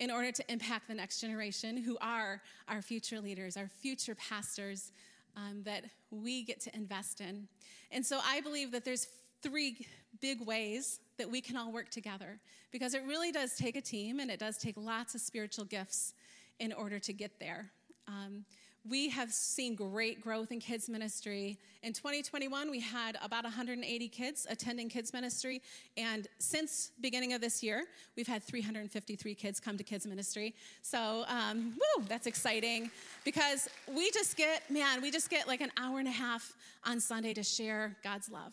in 0.00 0.10
order 0.10 0.32
to 0.32 0.52
impact 0.52 0.88
the 0.88 0.94
next 0.94 1.20
generation 1.20 1.76
who 1.76 1.96
are 2.00 2.40
our 2.68 2.82
future 2.82 3.20
leaders, 3.20 3.56
our 3.56 3.68
future 3.68 4.14
pastors 4.14 4.92
um, 5.36 5.62
that 5.64 5.84
we 6.10 6.42
get 6.42 6.60
to 6.60 6.74
invest 6.74 7.20
in. 7.20 7.46
And 7.90 8.04
so 8.04 8.20
I 8.24 8.40
believe 8.40 8.72
that 8.72 8.84
there's 8.84 9.08
three 9.42 9.86
big 10.20 10.44
ways 10.44 11.00
that 11.18 11.30
we 11.30 11.40
can 11.40 11.56
all 11.56 11.70
work 11.70 11.90
together 11.90 12.40
because 12.72 12.94
it 12.94 13.02
really 13.06 13.30
does 13.30 13.56
take 13.56 13.76
a 13.76 13.80
team 13.80 14.20
and 14.20 14.30
it 14.30 14.40
does 14.40 14.56
take 14.56 14.76
lots 14.76 15.14
of 15.14 15.20
spiritual 15.20 15.64
gifts 15.64 16.14
in 16.58 16.72
order 16.72 16.98
to 16.98 17.12
get 17.12 17.38
there. 17.38 17.70
Um, 18.08 18.44
we 18.88 19.08
have 19.08 19.32
seen 19.32 19.74
great 19.74 20.20
growth 20.20 20.52
in 20.52 20.60
kids 20.60 20.88
ministry. 20.88 21.58
In 21.82 21.92
2021, 21.92 22.70
we 22.70 22.80
had 22.80 23.16
about 23.22 23.44
180 23.44 24.08
kids 24.08 24.46
attending 24.48 24.88
kids 24.88 25.12
ministry, 25.12 25.62
and 25.96 26.28
since 26.38 26.92
beginning 27.00 27.32
of 27.32 27.40
this 27.40 27.62
year, 27.62 27.84
we've 28.16 28.26
had 28.26 28.42
353 28.42 29.34
kids 29.34 29.60
come 29.60 29.78
to 29.78 29.84
kids 29.84 30.06
ministry. 30.06 30.54
So, 30.82 31.24
um, 31.28 31.74
woo, 31.76 32.04
that's 32.08 32.26
exciting 32.26 32.90
because 33.24 33.68
we 33.94 34.10
just 34.10 34.36
get, 34.36 34.70
man, 34.70 35.00
we 35.00 35.10
just 35.10 35.30
get 35.30 35.48
like 35.48 35.60
an 35.60 35.72
hour 35.78 35.98
and 35.98 36.08
a 36.08 36.12
half 36.12 36.54
on 36.84 37.00
Sunday 37.00 37.34
to 37.34 37.42
share 37.42 37.96
God's 38.02 38.30
love 38.30 38.52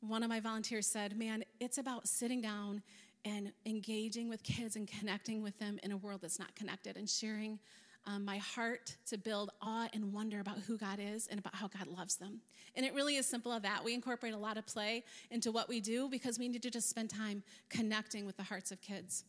one 0.00 0.22
of 0.22 0.28
my 0.28 0.40
volunteers 0.40 0.86
said, 0.86 1.18
Man, 1.18 1.44
it's 1.60 1.78
about 1.78 2.06
sitting 2.06 2.40
down 2.40 2.82
and 3.24 3.52
engaging 3.66 4.28
with 4.28 4.42
kids 4.42 4.76
and 4.76 4.86
connecting 4.86 5.42
with 5.42 5.58
them 5.58 5.78
in 5.82 5.92
a 5.92 5.96
world 5.96 6.20
that's 6.22 6.38
not 6.38 6.54
connected 6.54 6.96
and 6.96 7.08
sharing 7.08 7.58
um, 8.08 8.24
my 8.24 8.38
heart 8.38 8.96
to 9.06 9.18
build 9.18 9.50
awe 9.60 9.86
and 9.92 10.12
wonder 10.14 10.40
about 10.40 10.58
who 10.66 10.78
God 10.78 10.98
is 10.98 11.26
and 11.26 11.38
about 11.38 11.54
how 11.54 11.68
God 11.68 11.86
loves 11.86 12.16
them. 12.16 12.40
And 12.74 12.86
it 12.86 12.94
really 12.94 13.16
is 13.16 13.26
simple 13.26 13.52
as 13.52 13.62
that. 13.62 13.84
We 13.84 13.92
incorporate 13.92 14.32
a 14.32 14.38
lot 14.38 14.56
of 14.56 14.66
play 14.66 15.04
into 15.30 15.52
what 15.52 15.68
we 15.68 15.80
do 15.80 16.08
because 16.08 16.38
we 16.38 16.48
need 16.48 16.62
to 16.62 16.70
just 16.70 16.88
spend 16.88 17.10
time 17.10 17.42
connecting 17.68 18.24
with 18.24 18.38
the 18.38 18.42
hearts 18.42 18.72
of 18.72 18.80
kids. 18.80 19.24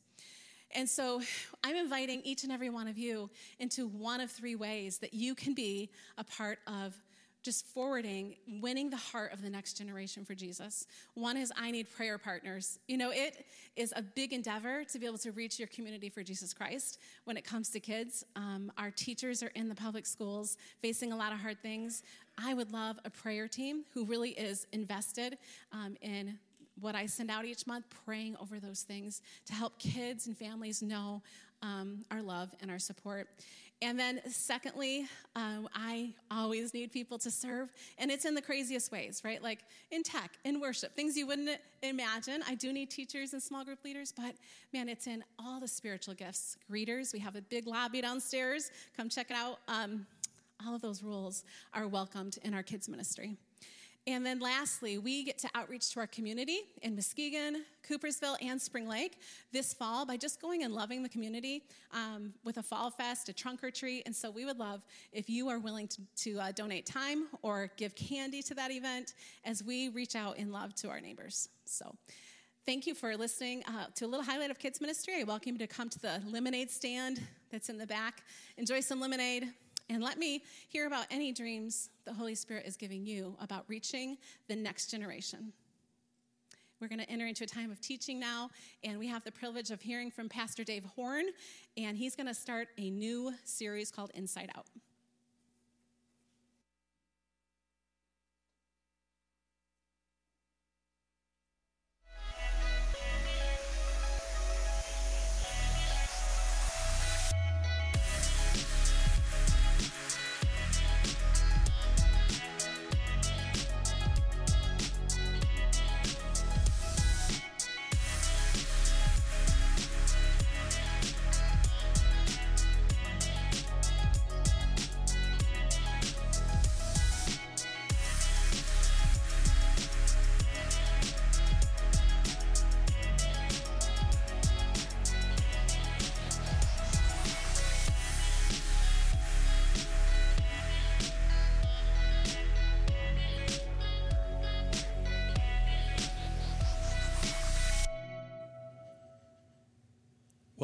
And 0.71 0.87
so 0.87 1.21
I'm 1.63 1.75
inviting 1.75 2.21
each 2.23 2.43
and 2.43 2.53
every 2.53 2.69
one 2.69 2.87
of 2.87 2.97
you 2.97 3.29
into 3.59 3.87
one 3.87 4.21
of 4.21 4.31
three 4.31 4.55
ways 4.55 4.99
that 4.99 5.13
you 5.13 5.35
can 5.35 5.53
be 5.53 5.89
a 6.17 6.23
part 6.23 6.59
of 6.65 6.95
just 7.41 7.65
forwarding, 7.67 8.35
winning 8.61 8.89
the 8.89 8.97
heart 8.97 9.31
of 9.31 9.41
the 9.41 9.49
next 9.49 9.77
generation 9.77 10.25
for 10.25 10.35
Jesus. 10.35 10.87
One 11.13 11.37
is 11.37 11.51
I 11.55 11.71
need 11.71 11.89
prayer 11.89 12.17
partners. 12.17 12.79
You 12.87 12.97
know, 12.97 13.11
it 13.11 13.45
is 13.75 13.93
a 13.95 14.01
big 14.01 14.33
endeavor 14.33 14.83
to 14.83 14.99
be 14.99 15.05
able 15.05 15.17
to 15.19 15.31
reach 15.31 15.57
your 15.57 15.69
community 15.69 16.09
for 16.09 16.21
Jesus 16.21 16.53
Christ 16.53 16.99
when 17.23 17.37
it 17.37 17.45
comes 17.45 17.69
to 17.69 17.79
kids. 17.79 18.25
Um, 18.35 18.71
our 18.77 18.91
teachers 18.91 19.41
are 19.41 19.51
in 19.55 19.69
the 19.69 19.75
public 19.75 20.05
schools 20.05 20.57
facing 20.81 21.13
a 21.13 21.15
lot 21.15 21.31
of 21.31 21.39
hard 21.39 21.61
things. 21.61 22.03
I 22.37 22.53
would 22.53 22.73
love 22.73 22.99
a 23.05 23.09
prayer 23.09 23.47
team 23.47 23.83
who 23.93 24.05
really 24.05 24.31
is 24.31 24.67
invested 24.73 25.37
um, 25.71 25.95
in 26.01 26.37
what 26.79 26.95
I 26.95 27.05
send 27.05 27.29
out 27.29 27.45
each 27.45 27.67
month, 27.67 27.85
praying 28.05 28.35
over 28.41 28.59
those 28.59 28.81
things 28.81 29.21
to 29.45 29.53
help 29.53 29.79
kids 29.79 30.27
and 30.27 30.37
families 30.37 30.81
know 30.81 31.21
um, 31.61 32.05
our 32.11 32.21
love 32.21 32.49
and 32.61 32.71
our 32.71 32.79
support. 32.79 33.27
And 33.81 33.97
then, 33.97 34.19
secondly, 34.29 35.07
um, 35.37 35.69
I 35.73 36.13
always 36.29 36.73
need 36.73 36.91
people 36.91 37.17
to 37.19 37.31
serve, 37.31 37.71
and 37.97 38.11
it's 38.11 38.25
in 38.25 38.35
the 38.35 38.41
craziest 38.41 38.91
ways, 38.91 39.21
right? 39.23 39.41
Like 39.41 39.59
in 39.91 40.03
tech, 40.03 40.31
in 40.43 40.59
worship, 40.59 40.93
things 40.95 41.15
you 41.15 41.25
wouldn't 41.25 41.49
imagine. 41.81 42.43
I 42.45 42.55
do 42.55 42.73
need 42.73 42.89
teachers 42.89 43.31
and 43.31 43.41
small 43.41 43.63
group 43.63 43.79
leaders, 43.85 44.11
but 44.11 44.35
man, 44.73 44.89
it's 44.89 45.07
in 45.07 45.23
all 45.39 45.61
the 45.61 45.67
spiritual 45.67 46.13
gifts. 46.13 46.57
Greeters, 46.69 47.13
we 47.13 47.19
have 47.19 47.37
a 47.37 47.41
big 47.41 47.67
lobby 47.67 48.01
downstairs. 48.01 48.69
Come 48.97 49.07
check 49.07 49.31
it 49.31 49.37
out. 49.37 49.59
Um, 49.69 50.05
all 50.65 50.75
of 50.75 50.81
those 50.81 51.01
roles 51.01 51.45
are 51.73 51.87
welcomed 51.87 52.37
in 52.43 52.53
our 52.53 52.63
kids' 52.63 52.89
ministry. 52.89 53.37
And 54.07 54.25
then 54.25 54.39
lastly, 54.39 54.97
we 54.97 55.23
get 55.23 55.37
to 55.39 55.49
outreach 55.53 55.91
to 55.91 55.99
our 55.99 56.07
community 56.07 56.61
in 56.81 56.95
Muskegon, 56.95 57.63
Coopersville, 57.87 58.37
and 58.41 58.59
Spring 58.59 58.87
Lake 58.87 59.19
this 59.51 59.73
fall 59.73 60.05
by 60.05 60.17
just 60.17 60.41
going 60.41 60.63
and 60.63 60.73
loving 60.73 61.03
the 61.03 61.09
community 61.09 61.63
um, 61.93 62.33
with 62.43 62.57
a 62.57 62.63
fall 62.63 62.89
fest, 62.89 63.29
a 63.29 63.33
trunk 63.33 63.63
or 63.63 63.69
treat. 63.69 64.03
And 64.05 64.15
so 64.15 64.31
we 64.31 64.45
would 64.45 64.57
love 64.57 64.81
if 65.11 65.29
you 65.29 65.49
are 65.49 65.59
willing 65.59 65.87
to, 65.89 66.01
to 66.23 66.39
uh, 66.39 66.51
donate 66.53 66.85
time 66.85 67.27
or 67.41 67.69
give 67.77 67.93
candy 67.95 68.41
to 68.43 68.55
that 68.55 68.71
event 68.71 69.13
as 69.43 69.63
we 69.63 69.89
reach 69.89 70.15
out 70.15 70.37
in 70.37 70.51
love 70.51 70.73
to 70.75 70.89
our 70.89 71.01
neighbors. 71.01 71.49
So 71.65 71.95
thank 72.65 72.87
you 72.87 72.95
for 72.95 73.15
listening 73.15 73.63
uh, 73.67 73.87
to 73.95 74.05
a 74.05 74.07
little 74.07 74.25
highlight 74.25 74.49
of 74.49 74.59
kids 74.59 74.81
ministry. 74.81 75.15
I 75.19 75.23
welcome 75.23 75.53
you 75.53 75.59
to 75.59 75.67
come 75.67 75.89
to 75.89 75.99
the 75.99 76.21
lemonade 76.25 76.71
stand 76.71 77.21
that's 77.51 77.69
in 77.69 77.77
the 77.77 77.87
back. 77.87 78.23
Enjoy 78.57 78.79
some 78.79 78.99
lemonade. 78.99 79.49
And 79.89 80.03
let 80.03 80.19
me 80.19 80.43
hear 80.67 80.85
about 80.85 81.07
any 81.09 81.31
dreams 81.31 81.89
the 82.05 82.13
Holy 82.13 82.35
Spirit 82.35 82.65
is 82.67 82.77
giving 82.77 83.05
you 83.05 83.35
about 83.41 83.65
reaching 83.67 84.17
the 84.47 84.55
next 84.55 84.91
generation. 84.91 85.51
We're 86.79 86.87
going 86.87 86.99
to 86.99 87.09
enter 87.09 87.25
into 87.25 87.43
a 87.43 87.47
time 87.47 87.71
of 87.71 87.81
teaching 87.81 88.19
now, 88.19 88.51
and 88.83 88.99
we 88.99 89.07
have 89.07 89.23
the 89.23 89.31
privilege 89.31 89.71
of 89.71 89.81
hearing 89.81 90.11
from 90.11 90.29
Pastor 90.29 90.63
Dave 90.63 90.85
Horne, 90.95 91.25
and 91.75 91.97
he's 91.97 92.15
going 92.15 92.27
to 92.27 92.33
start 92.33 92.69
a 92.77 92.89
new 92.89 93.33
series 93.43 93.91
called 93.91 94.11
Inside 94.13 94.49
Out. 94.55 94.67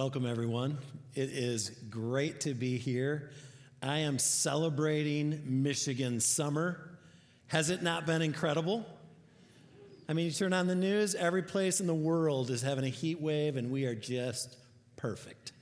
Welcome, 0.06 0.28
everyone. 0.28 0.78
It 1.16 1.32
is 1.32 1.72
great 1.90 2.42
to 2.42 2.54
be 2.54 2.78
here. 2.78 3.32
I 3.82 3.98
am 4.02 4.20
celebrating 4.20 5.42
Michigan 5.64 6.20
summer. 6.20 6.92
Has 7.48 7.72
it 7.72 7.82
not 7.82 8.06
been 8.06 8.22
incredible? 8.22 8.86
I 10.08 10.14
mean, 10.14 10.28
you 10.28 10.32
turn 10.32 10.54
on 10.54 10.68
the 10.68 10.76
news, 10.76 11.16
every 11.16 11.42
place 11.42 11.80
in 11.80 11.88
the 11.88 11.96
world 11.96 12.52
is 12.52 12.62
having 12.62 12.86
a 12.86 12.90
heat 12.90 13.20
wave, 13.20 13.58
and 13.58 13.72
we 13.72 13.86
are 13.86 13.96
just 13.96 14.56
perfect. 14.96 15.54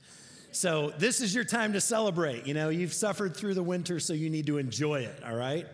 So, 0.52 0.92
this 0.98 1.22
is 1.22 1.34
your 1.34 1.44
time 1.44 1.72
to 1.72 1.80
celebrate. 1.80 2.46
You 2.46 2.52
know, 2.52 2.68
you've 2.68 2.92
suffered 2.92 3.34
through 3.34 3.54
the 3.54 3.62
winter, 3.62 3.98
so 3.98 4.12
you 4.12 4.28
need 4.28 4.44
to 4.48 4.58
enjoy 4.58 5.04
it, 5.04 5.22
all 5.24 5.36
right? 5.36 5.66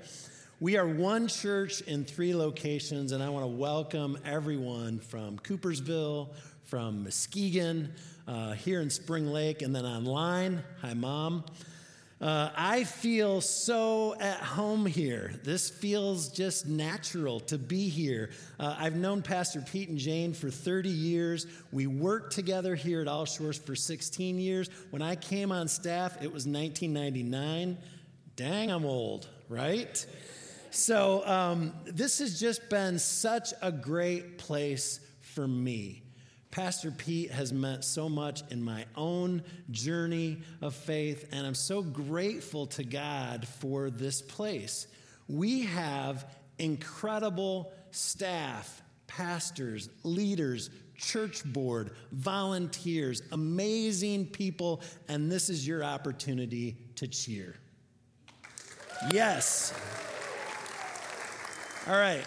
We 0.60 0.76
are 0.76 0.86
one 0.86 1.26
church 1.26 1.80
in 1.80 2.04
three 2.04 2.36
locations, 2.36 3.10
and 3.10 3.20
I 3.20 3.30
want 3.30 3.42
to 3.42 3.50
welcome 3.50 4.16
everyone 4.24 5.00
from 5.00 5.40
Coopersville, 5.40 6.28
from 6.62 7.02
Muskegon, 7.02 7.92
uh, 8.30 8.52
here 8.52 8.80
in 8.80 8.88
Spring 8.90 9.26
Lake, 9.26 9.60
and 9.60 9.74
then 9.74 9.84
online. 9.84 10.62
Hi, 10.82 10.94
Mom. 10.94 11.44
Uh, 12.20 12.50
I 12.54 12.84
feel 12.84 13.40
so 13.40 14.14
at 14.20 14.36
home 14.36 14.86
here. 14.86 15.32
This 15.42 15.68
feels 15.68 16.28
just 16.28 16.66
natural 16.68 17.40
to 17.40 17.58
be 17.58 17.88
here. 17.88 18.30
Uh, 18.60 18.76
I've 18.78 18.94
known 18.94 19.22
Pastor 19.22 19.62
Pete 19.62 19.88
and 19.88 19.98
Jane 19.98 20.32
for 20.32 20.48
30 20.48 20.90
years. 20.90 21.46
We 21.72 21.88
worked 21.88 22.32
together 22.32 22.76
here 22.76 23.00
at 23.00 23.08
All 23.08 23.24
Shores 23.24 23.58
for 23.58 23.74
16 23.74 24.38
years. 24.38 24.70
When 24.90 25.02
I 25.02 25.16
came 25.16 25.50
on 25.50 25.66
staff, 25.66 26.22
it 26.22 26.32
was 26.32 26.46
1999. 26.46 27.78
Dang, 28.36 28.70
I'm 28.70 28.84
old, 28.84 29.26
right? 29.48 30.06
So, 30.70 31.26
um, 31.26 31.72
this 31.84 32.20
has 32.20 32.38
just 32.38 32.68
been 32.70 33.00
such 33.00 33.54
a 33.60 33.72
great 33.72 34.38
place 34.38 35.00
for 35.20 35.48
me. 35.48 36.02
Pastor 36.50 36.90
Pete 36.90 37.30
has 37.30 37.52
meant 37.52 37.84
so 37.84 38.08
much 38.08 38.42
in 38.50 38.62
my 38.62 38.84
own 38.96 39.42
journey 39.70 40.38
of 40.60 40.74
faith, 40.74 41.28
and 41.30 41.46
I'm 41.46 41.54
so 41.54 41.80
grateful 41.80 42.66
to 42.68 42.82
God 42.82 43.46
for 43.46 43.88
this 43.88 44.20
place. 44.20 44.88
We 45.28 45.62
have 45.62 46.26
incredible 46.58 47.72
staff, 47.92 48.82
pastors, 49.06 49.90
leaders, 50.02 50.70
church 50.96 51.44
board, 51.44 51.92
volunteers, 52.10 53.22
amazing 53.30 54.26
people, 54.26 54.82
and 55.08 55.30
this 55.30 55.48
is 55.48 55.66
your 55.66 55.84
opportunity 55.84 56.76
to 56.96 57.06
cheer. 57.06 57.54
Yes. 59.12 59.72
All 61.86 61.96
right. 61.96 62.24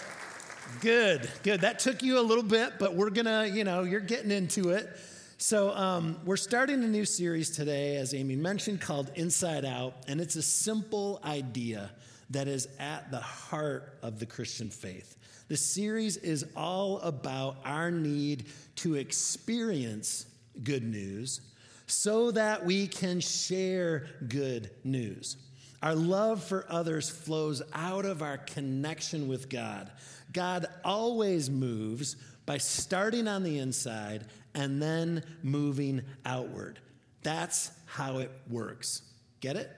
Good, 0.82 1.30
good. 1.44 1.62
That 1.62 1.80
took 1.80 2.04
you 2.04 2.20
a 2.20 2.22
little 2.22 2.44
bit, 2.44 2.74
but 2.80 2.96
we're 2.96 3.10
gonna, 3.10 3.46
you 3.46 3.64
know, 3.64 3.84
you're 3.84 4.00
getting 4.00 4.32
into 4.32 4.70
it. 4.70 4.90
So, 5.38 5.72
um, 5.72 6.20
we're 6.26 6.38
starting 6.38 6.84
a 6.84 6.88
new 6.88 7.06
series 7.06 7.50
today, 7.50 7.98
as 7.98 8.14
Amy 8.14 8.36
mentioned, 8.36 8.82
called 8.82 9.12
Inside 9.16 9.66
Out, 9.66 9.96
and 10.08 10.22
it's 10.22 10.36
a 10.36 10.42
simple 10.42 11.20
idea 11.24 11.92
that 12.30 12.48
is 12.48 12.68
at 12.80 13.12
the 13.12 13.20
heart 13.20 13.98
of 14.02 14.20
the 14.20 14.26
Christian 14.26 14.70
faith. 14.70 15.18
The 15.48 15.58
series 15.58 16.18
is 16.18 16.46
all 16.56 17.00
about 17.00 17.58
our 17.66 17.92
need 17.92 18.46
to 18.78 18.96
experience 18.96 20.26
good 20.64 20.84
news 20.84 21.42
so 21.88 22.32
that 22.32 22.66
we 22.66 22.88
can 22.88 23.20
share 23.20 24.08
good 24.28 24.72
news. 24.84 25.38
Our 25.82 25.96
love 25.96 26.42
for 26.42 26.66
others 26.70 27.10
flows 27.10 27.62
out 27.74 28.06
of 28.06 28.22
our 28.22 28.38
connection 28.38 29.28
with 29.28 29.50
God. 29.50 29.92
God 30.34 30.66
always 30.84 31.50
moves 31.50 32.16
by 32.46 32.58
starting 32.58 33.28
on 33.28 33.44
the 33.44 33.60
inside 33.60 34.26
and 34.54 34.82
then 34.82 35.24
moving 35.42 36.02
outward. 36.26 36.80
That's 37.22 37.72
how 37.86 38.18
it 38.18 38.32
works. 38.50 39.02
Get 39.40 39.56
it? 39.56 39.70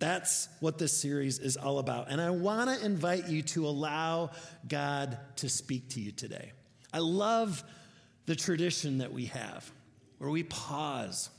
That's 0.00 0.48
what 0.60 0.78
this 0.78 0.96
series 0.96 1.38
is 1.38 1.56
all 1.56 1.78
about. 1.78 2.10
And 2.10 2.20
I 2.20 2.30
want 2.30 2.70
to 2.70 2.84
invite 2.84 3.28
you 3.28 3.42
to 3.42 3.66
allow 3.66 4.30
God 4.66 5.18
to 5.36 5.48
speak 5.48 5.90
to 5.90 6.00
you 6.00 6.10
today. 6.10 6.52
I 6.92 6.98
love 6.98 7.62
the 8.26 8.34
tradition 8.34 8.98
that 8.98 9.12
we 9.12 9.26
have 9.26 9.70
where 10.18 10.30
we 10.30 10.42
pause, 10.44 11.30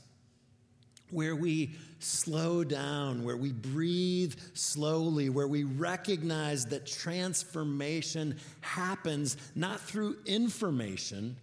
where 1.12 1.36
we 1.36 1.76
slow 1.98 2.64
down, 2.64 3.22
where 3.22 3.36
we 3.36 3.52
breathe 3.52 4.34
slowly, 4.54 5.28
where 5.28 5.46
we 5.46 5.64
recognize 5.64 6.66
that 6.66 6.86
transformation 6.86 8.36
happens 8.60 9.36
not 9.54 9.80
through 9.80 10.16
information, 10.26 11.36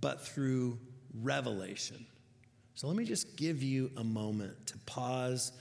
but 0.00 0.26
through 0.26 0.78
revelation. 1.22 2.06
So 2.74 2.86
let 2.86 2.96
me 2.96 3.04
just 3.04 3.36
give 3.36 3.62
you 3.62 3.90
a 3.96 4.04
moment 4.04 4.66
to 4.68 4.78
pause, 4.86 5.52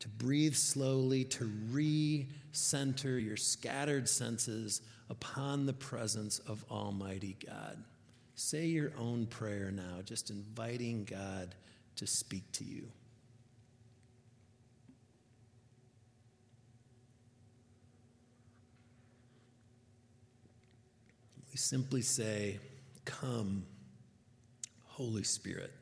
to 0.00 0.08
breathe 0.08 0.54
slowly, 0.54 1.24
to 1.24 1.46
re-center 1.70 3.18
your 3.18 3.36
scattered 3.36 4.08
senses 4.08 4.82
upon 5.10 5.66
the 5.66 5.72
presence 5.72 6.38
of 6.40 6.64
Almighty 6.70 7.36
God. 7.44 7.82
Say 8.36 8.66
your 8.66 8.92
own 8.98 9.26
prayer 9.26 9.70
now, 9.70 10.02
just 10.04 10.30
inviting 10.30 11.04
God 11.04 11.54
to 11.96 12.06
speak 12.06 12.50
to 12.52 12.64
you. 12.64 12.88
We 21.52 21.58
simply 21.58 22.02
say, 22.02 22.58
Come, 23.04 23.64
Holy 24.86 25.22
Spirit. 25.22 25.72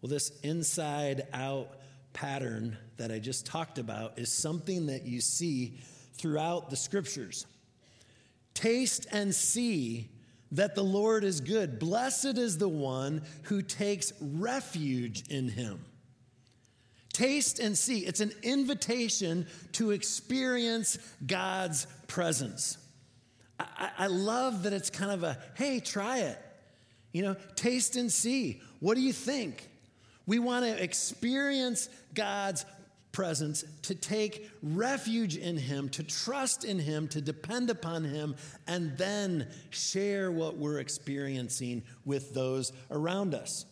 Well, 0.00 0.10
this 0.10 0.30
inside 0.42 1.26
out 1.32 1.78
pattern 2.12 2.76
that 2.98 3.10
I 3.10 3.18
just 3.18 3.46
talked 3.46 3.78
about 3.78 4.18
is 4.18 4.30
something 4.30 4.86
that 4.86 5.04
you 5.04 5.20
see 5.20 5.78
throughout 6.14 6.68
the 6.68 6.76
scriptures. 6.76 7.46
Taste 8.52 9.06
and 9.10 9.34
see 9.34 10.10
that 10.52 10.74
the 10.74 10.84
Lord 10.84 11.24
is 11.24 11.40
good. 11.40 11.78
Blessed 11.78 12.38
is 12.38 12.58
the 12.58 12.68
one 12.68 13.22
who 13.44 13.62
takes 13.62 14.12
refuge 14.20 15.24
in 15.28 15.48
him. 15.48 15.84
Taste 17.12 17.60
and 17.60 17.78
see. 17.78 18.00
It's 18.00 18.20
an 18.20 18.32
invitation 18.42 19.46
to 19.72 19.92
experience 19.92 20.98
God's 21.24 21.86
presence. 22.08 22.78
I, 23.58 23.90
I, 23.98 24.06
love 24.08 24.64
that 24.64 24.72
it's 24.72 24.90
kind 24.90 25.12
of 25.12 25.22
a 25.22 25.38
hey, 25.54 25.78
try 25.78 26.18
it. 26.18 26.38
You 27.12 27.22
know, 27.22 27.36
taste 27.54 27.94
and 27.94 28.10
see. 28.10 28.60
What 28.80 28.96
do 28.96 29.00
you 29.00 29.12
think? 29.12 29.68
We 30.26 30.40
want 30.40 30.64
to 30.64 30.82
experience 30.82 31.88
God's 32.14 32.64
presence, 33.14 33.64
to 33.82 33.94
take 33.94 34.50
refuge 34.62 35.36
in 35.36 35.56
Him, 35.56 35.88
to 35.90 36.02
trust 36.02 36.64
in 36.64 36.78
Him, 36.78 37.08
to 37.08 37.22
depend 37.22 37.70
upon 37.70 38.04
Him, 38.04 38.36
and 38.66 38.98
then 38.98 39.48
share 39.70 40.30
what 40.30 40.58
we're 40.58 40.80
experiencing 40.80 41.82
with 42.04 42.34
those 42.34 42.72
around 42.90 43.34
us. 43.34 43.64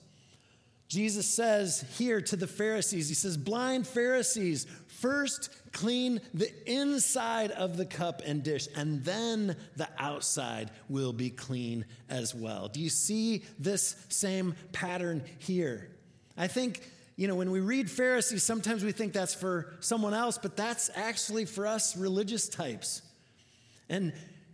Jesus 0.89 1.27
says 1.27 1.85
here 1.97 2.21
to 2.21 2.37
the 2.37 2.47
Pharisees, 2.47 3.09
He 3.09 3.15
says, 3.15 3.37
Blind 3.37 3.87
Pharisees, 3.87 4.67
first 4.87 5.51
clean 5.73 6.21
the 6.33 6.51
inside 6.71 7.51
of 7.51 7.77
the 7.77 7.87
cup 7.87 8.23
and 8.25 8.43
dish, 8.43 8.69
and 8.77 9.03
then 9.05 9.57
the 9.77 9.89
outside 9.99 10.71
will 10.89 11.13
be 11.13 11.31
clean 11.31 11.85
as 12.09 12.35
well. 12.35 12.69
Do 12.69 12.81
you 12.81 12.91
see 12.91 13.43
this 13.59 13.97
same 14.09 14.55
pattern 14.73 15.25
here? 15.39 15.89
I 16.37 16.47
think 16.47 16.83
you 17.17 17.29
know, 17.29 17.35
when 17.35 17.51
we 17.51 17.61
read 17.61 17.91
Pharisees, 17.91 18.43
sometimes 18.43 18.85
we 18.85 18.93
think 18.93 19.13
that's 19.13 19.35
for 19.35 19.75
someone 19.81 20.15
else, 20.15 20.39
but 20.39 20.57
that's 20.57 20.91
actually 20.95 21.45
for 21.45 21.67
us 21.67 21.97
religious 21.97 22.49
types. 22.49 23.03
And, 23.89 24.13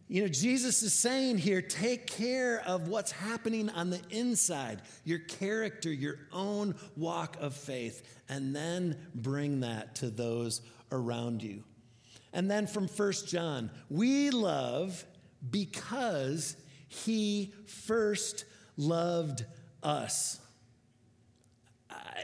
you 0.08 0.22
know, 0.22 0.28
Jesus 0.28 0.82
is 0.82 0.92
saying 0.92 1.38
here 1.38 1.62
take 1.62 2.06
care 2.08 2.60
of 2.66 2.88
what's 2.88 3.12
happening 3.12 3.70
on 3.70 3.90
the 3.90 4.00
inside, 4.10 4.82
your 5.04 5.20
character, 5.20 5.92
your 5.92 6.18
own 6.32 6.74
walk 6.96 7.36
of 7.40 7.54
faith, 7.54 8.02
and 8.28 8.54
then 8.54 8.96
bring 9.14 9.60
that 9.60 9.94
to 9.96 10.10
those 10.10 10.60
around 10.90 11.42
you. 11.42 11.62
And 12.32 12.50
then 12.50 12.66
from 12.66 12.88
First 12.88 13.28
John, 13.28 13.70
we 13.88 14.30
love 14.30 15.04
because 15.50 16.56
he 16.88 17.54
first 17.66 18.44
loved 18.76 19.44
us 19.82 20.40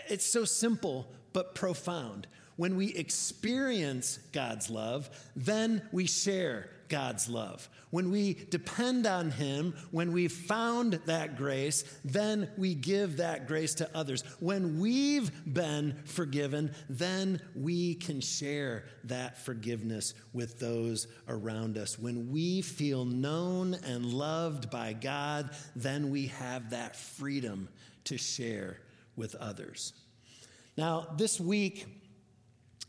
it's 0.09 0.27
so 0.27 0.45
simple 0.45 1.07
but 1.33 1.55
profound. 1.55 2.27
When 2.57 2.77
we 2.77 2.95
experience 2.95 4.19
God's 4.33 4.71
love, 4.71 5.11
then 5.35 5.83
we 5.91 6.07
share 6.07 6.71
God's 6.89 7.29
love. 7.29 7.69
When 7.91 8.11
we 8.11 8.35
depend 8.51 9.07
on 9.07 9.31
Him, 9.31 9.75
when 9.91 10.13
we've 10.13 10.33
found 10.33 11.01
that 11.07 11.37
grace, 11.37 11.83
then 12.05 12.49
we 12.57 12.75
give 12.75 13.17
that 13.17 13.49
grace 13.49 13.75
to 13.77 13.91
others. 13.97 14.23
When 14.39 14.79
we've 14.79 15.33
been 15.53 15.97
forgiven, 16.05 16.73
then 16.89 17.41
we 17.57 17.95
can 17.95 18.21
share 18.21 18.85
that 19.05 19.45
forgiveness 19.45 20.15
with 20.33 20.61
those 20.61 21.09
around 21.29 21.79
us. 21.79 21.99
When 21.99 22.31
we 22.31 22.63
feel 22.63 23.05
known 23.05 23.75
and 23.75 24.13
loved 24.13 24.71
by 24.71 24.93
God, 24.93 25.51
then 25.75 26.11
we 26.11 26.29
have 26.29 26.71
that 26.71 26.95
freedom 26.95 27.69
to 28.05 28.19
share 28.19 28.79
with 29.17 29.35
others. 29.37 29.93
Now, 30.77 31.15
this 31.17 31.41
week, 31.41 31.87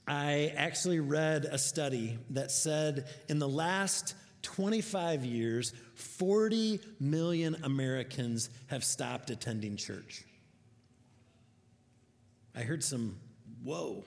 I 0.08 0.54
actually 0.56 1.00
read 1.00 1.46
a 1.46 1.58
study 1.58 2.18
that 2.32 2.52
said 2.52 3.08
in 3.28 3.40
the 3.40 3.50
last 3.50 4.16
25 4.44 5.26
years, 5.26 5.74
40 5.96 6.80
million 7.00 7.56
Americans 7.64 8.50
have 8.68 8.84
stopped 8.84 9.32
attending 9.32 9.76
church. 9.76 10.24
I 12.56 12.62
heard 12.62 12.84
some, 12.84 13.18
whoa, 13.64 14.06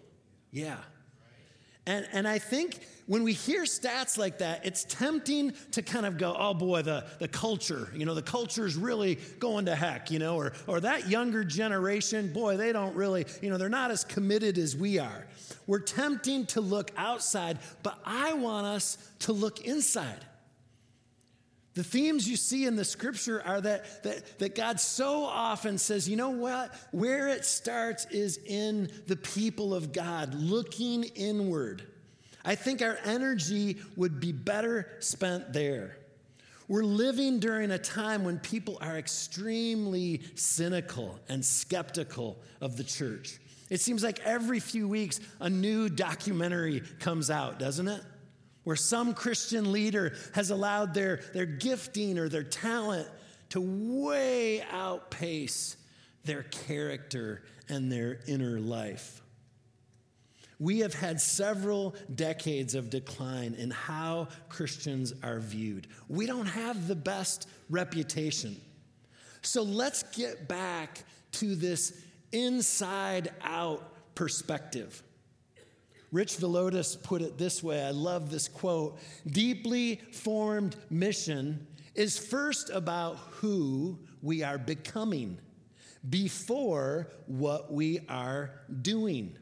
yeah. 0.53 0.79
And, 1.89 2.07
and 2.13 2.29
I 2.29 2.39
think 2.39 2.81
when 3.07 3.23
we 3.23 3.33
hear 3.33 3.63
stats 3.63 4.19
like 4.19 4.39
that, 4.39 4.67
it's 4.67 4.85
tempting 4.85 5.55
to 5.73 5.81
kind 5.81 6.05
of 6.05 6.19
go, 6.19 6.37
oh 6.39 6.53
boy, 6.53 6.83
the, 6.83 7.07
the 7.19 7.29
culture, 7.29 7.89
you 7.95 8.05
know, 8.05 8.13
the 8.13 8.21
culture 8.21 8.67
is 8.67 8.77
really 8.77 9.15
going 9.39 9.65
to 9.65 9.75
heck, 9.75 10.11
you 10.11 10.19
know, 10.19 10.37
or, 10.37 10.53
or 10.67 10.81
that 10.81 11.09
younger 11.09 11.43
generation, 11.43 12.31
boy, 12.31 12.59
they 12.59 12.75
don't 12.75 12.95
really, 12.95 13.25
you 13.41 13.49
know, 13.49 13.57
they're 13.57 13.71
not 13.71 13.91
as 13.91 14.05
committed 14.05 14.59
as 14.59 14.77
we 14.77 14.99
are. 14.99 15.27
We're 15.67 15.79
tempting 15.79 16.45
to 16.49 16.61
look 16.61 16.91
outside, 16.99 17.59
but 17.83 17.99
I 18.05 18.35
want 18.35 18.67
us 18.67 18.99
to 19.21 19.33
look 19.33 19.63
inside. 19.63 20.27
The 21.79 21.85
themes 21.85 22.29
you 22.29 22.35
see 22.35 22.67
in 22.67 22.75
the 22.75 22.85
scripture 22.85 23.41
are 23.47 23.61
that, 23.61 24.03
that, 24.03 24.41
that 24.41 24.57
God 24.57 24.81
so 24.81 25.23
often 25.23 25.79
says, 25.79 26.09
you 26.09 26.17
know 26.17 26.31
what? 26.31 26.75
Where 26.91 27.29
it 27.29 27.45
starts 27.45 28.05
is 28.07 28.37
in 28.39 28.91
the 29.07 29.15
people 29.15 29.73
of 29.73 29.93
God, 29.93 30.35
looking 30.35 31.05
inward. 31.05 31.85
I 32.45 32.57
think 32.57 32.83
our 32.83 32.99
energy 33.05 33.77
would 33.95 34.19
be 34.19 34.33
better 34.33 34.91
spent 34.99 35.53
there. 35.53 35.99
We're 36.67 36.83
living 36.83 37.39
during 37.39 37.71
a 37.71 37.79
time 37.79 38.25
when 38.25 38.41
people 38.41 38.79
are 38.81 38.99
extremely 38.99 40.23
cynical 40.35 41.21
and 41.29 41.45
skeptical 41.45 42.41
of 42.61 42.77
the 42.77 42.83
church. 42.83 43.39
It 43.71 43.81
seems 43.81 44.03
like 44.03 44.19
every 44.25 44.59
few 44.59 44.89
weeks 44.89 45.21
a 45.39 45.49
new 45.49 45.89
documentary 45.89 46.83
comes 46.99 47.31
out, 47.31 47.61
doesn't 47.61 47.87
it? 47.87 48.03
Where 48.69 48.77
some 48.77 49.15
Christian 49.15 49.73
leader 49.73 50.13
has 50.35 50.51
allowed 50.51 50.93
their, 50.93 51.21
their 51.33 51.47
gifting 51.47 52.19
or 52.19 52.29
their 52.29 52.43
talent 52.43 53.09
to 53.49 53.63
way 53.63 54.63
outpace 54.71 55.79
their 56.25 56.43
character 56.43 57.45
and 57.71 57.91
their 57.91 58.21
inner 58.29 58.61
life. 58.61 59.23
We 60.59 60.81
have 60.81 60.93
had 60.93 61.19
several 61.19 61.95
decades 62.15 62.75
of 62.75 62.91
decline 62.91 63.55
in 63.55 63.71
how 63.71 64.29
Christians 64.51 65.15
are 65.23 65.41
viewed. 65.41 65.87
We 66.11 66.27
don't 66.27 66.45
have 66.45 66.89
the 66.89 66.95
best 66.95 67.49
reputation. 67.71 68.61
So 69.41 69.63
let's 69.63 70.03
get 70.15 70.47
back 70.47 71.05
to 71.33 71.55
this 71.55 72.03
inside 72.33 73.31
out 73.41 74.15
perspective. 74.15 75.03
Rich 76.11 76.37
Villodas 76.39 77.01
put 77.03 77.21
it 77.23 77.37
this 77.37 77.63
way 77.63 77.83
I 77.83 77.91
love 77.91 78.31
this 78.31 78.49
quote 78.49 78.99
deeply 79.27 80.01
formed 80.13 80.77
mission 80.91 81.67
is 81.95 82.19
first 82.19 82.71
about 82.71 83.17
who 83.31 83.99
we 84.23 84.43
are 84.43 84.59
becoming 84.59 85.39
before 86.09 87.09
what 87.27 87.73
we 87.73 88.01
are 88.09 88.53
doing. 88.83 89.37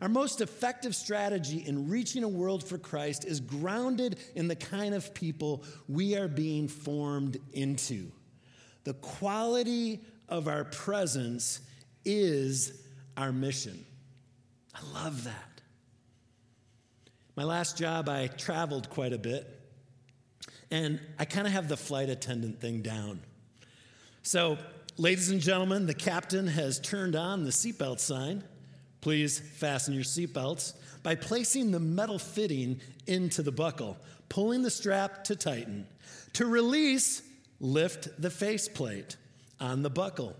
Our 0.00 0.08
most 0.08 0.40
effective 0.40 0.94
strategy 0.94 1.64
in 1.66 1.88
reaching 1.88 2.24
a 2.24 2.28
world 2.28 2.64
for 2.64 2.76
Christ 2.76 3.24
is 3.24 3.40
grounded 3.40 4.18
in 4.34 4.48
the 4.48 4.56
kind 4.56 4.94
of 4.94 5.14
people 5.14 5.64
we 5.88 6.16
are 6.16 6.28
being 6.28 6.68
formed 6.68 7.38
into. 7.52 8.10
The 8.84 8.94
quality 8.94 10.00
of 10.28 10.48
our 10.48 10.64
presence 10.64 11.60
is 12.04 12.82
our 13.16 13.32
mission. 13.32 13.84
I 14.74 14.80
love 14.92 15.24
that. 15.24 15.51
My 17.34 17.44
last 17.44 17.78
job, 17.78 18.08
I 18.10 18.26
traveled 18.26 18.90
quite 18.90 19.14
a 19.14 19.18
bit, 19.18 19.48
and 20.70 21.00
I 21.18 21.24
kind 21.24 21.46
of 21.46 21.52
have 21.54 21.66
the 21.66 21.78
flight 21.78 22.10
attendant 22.10 22.60
thing 22.60 22.82
down. 22.82 23.20
So, 24.22 24.58
ladies 24.98 25.30
and 25.30 25.40
gentlemen, 25.40 25.86
the 25.86 25.94
captain 25.94 26.46
has 26.46 26.78
turned 26.78 27.16
on 27.16 27.44
the 27.44 27.50
seatbelt 27.50 28.00
sign. 28.00 28.44
Please 29.00 29.40
fasten 29.40 29.94
your 29.94 30.04
seatbelts 30.04 30.74
by 31.02 31.14
placing 31.14 31.70
the 31.70 31.80
metal 31.80 32.18
fitting 32.18 32.80
into 33.06 33.42
the 33.42 33.50
buckle, 33.50 33.96
pulling 34.28 34.62
the 34.62 34.70
strap 34.70 35.24
to 35.24 35.34
tighten. 35.34 35.86
To 36.34 36.46
release, 36.46 37.22
lift 37.60 38.20
the 38.20 38.30
faceplate 38.30 39.16
on 39.58 39.82
the 39.82 39.90
buckle. 39.90 40.36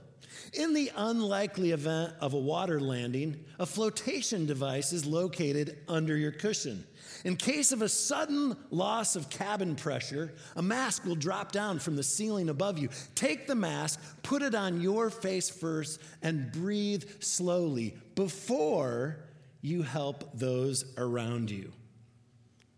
In 0.53 0.75
the 0.75 0.91
unlikely 0.97 1.71
event 1.71 2.15
of 2.21 2.35
a 2.35 2.39
water 2.39 2.81
landing, 2.81 3.45
a 3.59 3.67
flotation 3.67 4.47
device 4.47 4.93
is 4.93 5.07
located 5.07 5.79
under 5.89 6.17
your 6.17 6.33
cushion. 6.33 6.85
In 7.25 7.37
case 7.37 7.73
of 7.73 7.83
a 7.83 7.89
sudden 7.89 8.57
loss 8.71 9.17
of 9.17 9.31
cabin 9.31 9.77
pressure, 9.77 10.35
a 10.57 10.63
mask 10.63 11.05
will 11.05 11.15
drop 11.15 11.53
down 11.53 11.79
from 11.79 11.97
the 11.97 12.03
ceiling 12.03 12.49
above 12.49 12.79
you. 12.79 12.89
Take 13.15 13.47
the 13.47 13.55
mask, 13.55 14.01
put 14.23 14.43
it 14.43 14.55
on 14.55 14.81
your 14.81 15.11
face 15.11 15.49
first, 15.49 16.01
and 16.23 16.51
breathe 16.51 17.05
slowly 17.21 17.97
before 18.15 19.19
you 19.61 19.83
help 19.83 20.31
those 20.35 20.85
around 20.97 21.51
you. 21.51 21.73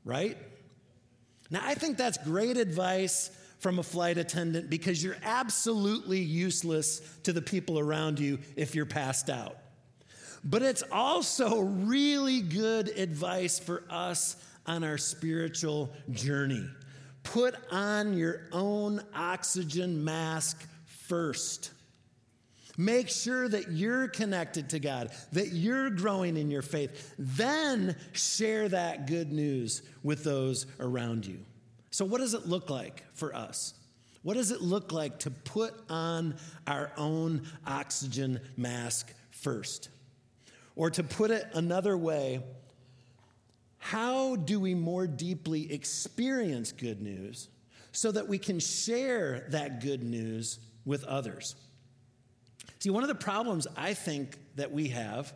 Right? 0.04 0.36
Now, 1.50 1.60
I 1.62 1.74
think 1.74 1.96
that's 1.96 2.18
great 2.18 2.56
advice 2.56 3.30
from 3.64 3.78
a 3.78 3.82
flight 3.82 4.18
attendant 4.18 4.68
because 4.68 5.02
you're 5.02 5.16
absolutely 5.22 6.18
useless 6.18 7.00
to 7.22 7.32
the 7.32 7.40
people 7.40 7.78
around 7.78 8.20
you 8.20 8.38
if 8.56 8.74
you're 8.74 8.84
passed 8.84 9.30
out. 9.30 9.56
But 10.44 10.60
it's 10.60 10.82
also 10.92 11.60
really 11.60 12.42
good 12.42 12.90
advice 12.90 13.58
for 13.58 13.82
us 13.88 14.36
on 14.66 14.84
our 14.84 14.98
spiritual 14.98 15.90
journey. 16.10 16.68
Put 17.22 17.54
on 17.72 18.12
your 18.12 18.42
own 18.52 19.02
oxygen 19.14 20.04
mask 20.04 20.68
first. 20.84 21.70
Make 22.76 23.08
sure 23.08 23.48
that 23.48 23.72
you're 23.72 24.08
connected 24.08 24.68
to 24.68 24.78
God, 24.78 25.10
that 25.32 25.52
you're 25.52 25.88
growing 25.88 26.36
in 26.36 26.50
your 26.50 26.60
faith. 26.60 27.14
Then 27.18 27.96
share 28.12 28.68
that 28.68 29.06
good 29.06 29.32
news 29.32 29.80
with 30.02 30.22
those 30.22 30.66
around 30.78 31.24
you. 31.24 31.38
So, 31.95 32.05
what 32.05 32.18
does 32.18 32.34
it 32.34 32.49
look 32.49 32.70
like 32.70 33.05
for 33.12 33.32
us? 33.36 33.72
What 34.24 34.34
does 34.34 34.51
it 34.51 34.61
look 34.61 34.90
like 34.90 35.20
to 35.20 35.30
put 35.30 35.74
on 35.88 36.34
our 36.66 36.90
own 36.97 37.42
oxygen 37.64 38.40
mask 38.57 39.12
first? 39.30 39.90
Or 40.74 40.90
to 40.90 41.05
put 41.05 41.30
it 41.30 41.47
another 41.55 41.97
way, 41.97 42.40
how 43.78 44.34
do 44.34 44.59
we 44.59 44.74
more 44.74 45.07
deeply 45.07 45.72
experience 45.72 46.72
good 46.72 47.01
news 47.01 47.49
so 47.92 48.11
that 48.11 48.26
we 48.26 48.38
can 48.38 48.59
share 48.59 49.47
that 49.51 49.80
good 49.80 50.03
news 50.03 50.59
with 50.84 51.05
others? 51.05 51.55
See, 52.80 52.90
one 52.90 53.05
of 53.05 53.09
the 53.09 53.14
problems 53.14 53.68
I 53.76 53.95
think 53.95 54.36
that 54.57 54.72
we 54.72 54.88
have, 54.88 55.32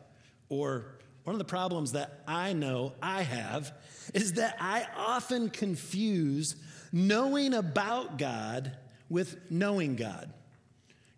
or 0.48 0.97
one 1.28 1.34
of 1.34 1.38
the 1.38 1.44
problems 1.44 1.92
that 1.92 2.22
I 2.26 2.54
know 2.54 2.94
I 3.02 3.20
have, 3.20 3.74
is 4.14 4.32
that 4.34 4.56
I 4.58 4.86
often 4.96 5.50
confuse 5.50 6.56
knowing 6.90 7.52
about 7.52 8.16
God 8.16 8.74
with 9.10 9.36
knowing 9.50 9.94
God. 9.94 10.32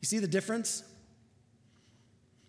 You 0.01 0.07
see 0.07 0.19
the 0.19 0.27
difference? 0.27 0.83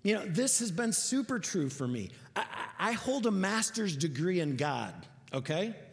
You 0.01 0.15
know, 0.15 0.25
this 0.25 0.57
has 0.57 0.71
been 0.71 0.91
super 0.91 1.37
true 1.37 1.69
for 1.69 1.87
me. 1.87 2.09
I, 2.35 2.45
I 2.79 2.91
hold 2.93 3.27
a 3.27 3.31
master's 3.31 3.95
degree 3.95 4.39
in 4.39 4.55
God, 4.55 4.95
okay? 5.31 5.75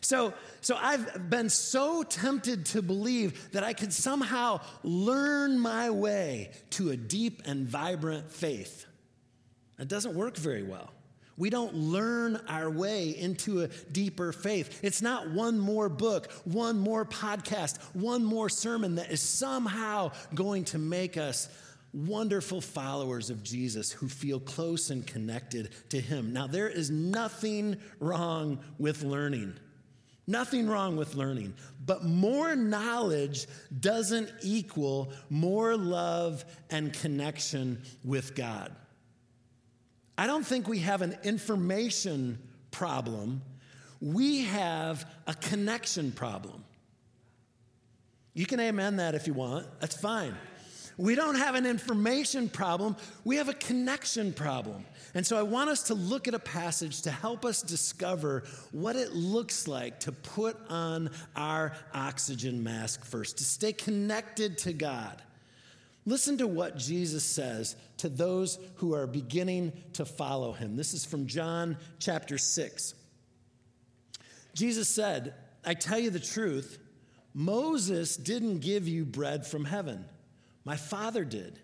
So, 0.00 0.34
so 0.60 0.76
I've 0.78 1.30
been 1.30 1.48
so 1.48 2.02
tempted 2.02 2.66
to 2.66 2.82
believe 2.82 3.50
that 3.52 3.64
I 3.64 3.72
could 3.72 3.90
somehow 3.90 4.60
learn 4.82 5.58
my 5.58 5.88
way 5.88 6.50
to 6.72 6.90
a 6.90 6.96
deep 6.96 7.40
and 7.46 7.66
vibrant 7.66 8.30
faith. 8.30 8.84
It 9.78 9.88
doesn't 9.88 10.14
work 10.14 10.36
very 10.36 10.62
well. 10.62 10.90
We 11.36 11.50
don't 11.50 11.74
learn 11.74 12.40
our 12.48 12.70
way 12.70 13.10
into 13.10 13.62
a 13.62 13.68
deeper 13.68 14.32
faith. 14.32 14.80
It's 14.82 15.02
not 15.02 15.30
one 15.30 15.58
more 15.58 15.88
book, 15.88 16.30
one 16.44 16.78
more 16.78 17.04
podcast, 17.04 17.78
one 17.92 18.24
more 18.24 18.48
sermon 18.48 18.96
that 18.96 19.10
is 19.10 19.20
somehow 19.20 20.12
going 20.34 20.64
to 20.66 20.78
make 20.78 21.16
us 21.16 21.48
wonderful 21.92 22.60
followers 22.60 23.30
of 23.30 23.42
Jesus 23.42 23.90
who 23.90 24.08
feel 24.08 24.40
close 24.40 24.90
and 24.90 25.06
connected 25.06 25.70
to 25.90 26.00
Him. 26.00 26.32
Now, 26.32 26.46
there 26.46 26.68
is 26.68 26.90
nothing 26.90 27.76
wrong 28.00 28.60
with 28.78 29.02
learning. 29.02 29.54
Nothing 30.26 30.68
wrong 30.68 30.96
with 30.96 31.16
learning, 31.16 31.52
but 31.84 32.02
more 32.02 32.56
knowledge 32.56 33.46
doesn't 33.78 34.30
equal 34.42 35.12
more 35.28 35.76
love 35.76 36.46
and 36.70 36.94
connection 36.94 37.82
with 38.02 38.34
God. 38.34 38.74
I 40.16 40.26
don't 40.26 40.46
think 40.46 40.68
we 40.68 40.78
have 40.80 41.02
an 41.02 41.16
information 41.24 42.38
problem, 42.70 43.42
we 44.00 44.44
have 44.44 45.08
a 45.26 45.34
connection 45.34 46.12
problem. 46.12 46.64
You 48.34 48.46
can 48.46 48.60
amen 48.60 48.96
that 48.96 49.14
if 49.14 49.26
you 49.26 49.32
want, 49.32 49.66
that's 49.80 49.96
fine. 49.96 50.34
We 50.96 51.16
don't 51.16 51.34
have 51.36 51.56
an 51.56 51.66
information 51.66 52.48
problem, 52.48 52.96
we 53.24 53.36
have 53.36 53.48
a 53.48 53.54
connection 53.54 54.32
problem. 54.32 54.84
And 55.14 55.26
so 55.26 55.36
I 55.36 55.42
want 55.42 55.70
us 55.70 55.84
to 55.84 55.94
look 55.94 56.28
at 56.28 56.34
a 56.34 56.38
passage 56.38 57.02
to 57.02 57.10
help 57.10 57.44
us 57.44 57.62
discover 57.62 58.44
what 58.72 58.94
it 58.96 59.12
looks 59.12 59.66
like 59.66 60.00
to 60.00 60.12
put 60.12 60.56
on 60.68 61.10
our 61.34 61.72
oxygen 61.92 62.62
mask 62.62 63.04
first, 63.04 63.38
to 63.38 63.44
stay 63.44 63.72
connected 63.72 64.58
to 64.58 64.72
God. 64.72 65.22
Listen 66.06 66.38
to 66.38 66.46
what 66.46 66.76
Jesus 66.76 67.24
says 67.24 67.76
to 67.98 68.08
those 68.08 68.58
who 68.76 68.94
are 68.94 69.06
beginning 69.06 69.72
to 69.94 70.04
follow 70.04 70.52
him. 70.52 70.76
This 70.76 70.92
is 70.92 71.04
from 71.04 71.26
John 71.26 71.78
chapter 71.98 72.36
6. 72.36 72.94
Jesus 74.54 74.88
said, 74.88 75.34
I 75.64 75.74
tell 75.74 75.98
you 75.98 76.10
the 76.10 76.20
truth, 76.20 76.78
Moses 77.32 78.16
didn't 78.16 78.58
give 78.60 78.86
you 78.86 79.04
bread 79.04 79.46
from 79.46 79.64
heaven. 79.64 80.04
My 80.64 80.76
Father 80.76 81.24
did. 81.24 81.58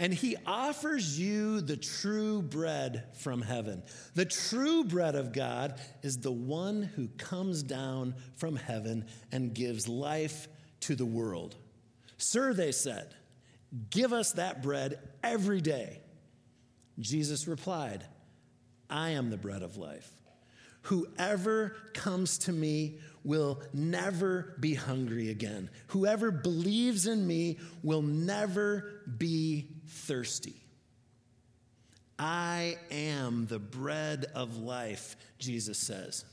And 0.00 0.14
he 0.14 0.36
offers 0.46 1.18
you 1.18 1.60
the 1.60 1.76
true 1.76 2.40
bread 2.40 3.04
from 3.18 3.42
heaven. 3.42 3.82
The 4.14 4.24
true 4.24 4.84
bread 4.84 5.16
of 5.16 5.32
God 5.32 5.80
is 6.02 6.18
the 6.18 6.32
one 6.32 6.82
who 6.82 7.08
comes 7.18 7.62
down 7.62 8.14
from 8.36 8.56
heaven 8.56 9.06
and 9.32 9.54
gives 9.54 9.88
life 9.88 10.48
to 10.80 10.94
the 10.94 11.06
world. 11.06 11.56
Sir, 12.16 12.54
they 12.54 12.72
said, 12.72 13.14
give 13.90 14.12
us 14.12 14.32
that 14.32 14.62
bread 14.62 14.98
every 15.22 15.60
day. 15.60 16.00
Jesus 16.98 17.46
replied, 17.46 18.04
I 18.90 19.10
am 19.10 19.30
the 19.30 19.36
bread 19.36 19.62
of 19.62 19.76
life. 19.76 20.10
Whoever 20.82 21.76
comes 21.92 22.38
to 22.38 22.52
me 22.52 22.98
will 23.24 23.60
never 23.74 24.56
be 24.58 24.74
hungry 24.74 25.28
again. 25.30 25.68
Whoever 25.88 26.30
believes 26.30 27.06
in 27.06 27.26
me 27.26 27.58
will 27.82 28.02
never 28.02 29.02
be 29.18 29.68
thirsty. 29.86 30.54
I 32.18 32.78
am 32.90 33.46
the 33.46 33.58
bread 33.58 34.26
of 34.34 34.56
life, 34.56 35.16
Jesus 35.38 35.78
says. 35.78 36.24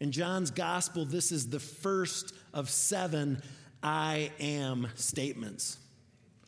In 0.00 0.10
John's 0.10 0.50
gospel, 0.50 1.04
this 1.04 1.30
is 1.30 1.48
the 1.48 1.60
first 1.60 2.34
of 2.52 2.68
seven 2.68 3.40
I 3.82 4.32
am 4.40 4.88
statements. 4.96 5.78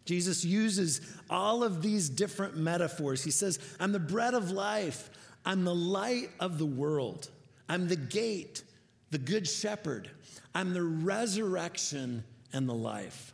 Jesus 0.04 0.44
uses 0.44 1.00
all 1.30 1.64
of 1.64 1.82
these 1.82 2.08
different 2.08 2.56
metaphors. 2.56 3.24
He 3.24 3.30
says, 3.30 3.58
I'm 3.80 3.92
the 3.92 3.98
bread 3.98 4.34
of 4.34 4.50
life, 4.50 5.10
I'm 5.44 5.64
the 5.64 5.74
light 5.74 6.30
of 6.40 6.58
the 6.58 6.66
world, 6.66 7.30
I'm 7.68 7.88
the 7.88 7.96
gate, 7.96 8.62
the 9.10 9.18
good 9.18 9.48
shepherd, 9.48 10.10
I'm 10.54 10.74
the 10.74 10.82
resurrection 10.82 12.24
and 12.52 12.68
the 12.68 12.74
life, 12.74 13.32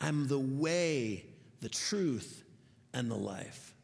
I'm 0.00 0.26
the 0.28 0.38
way, 0.38 1.26
the 1.60 1.68
truth, 1.68 2.44
and 2.94 3.10
the 3.10 3.16
life. 3.16 3.74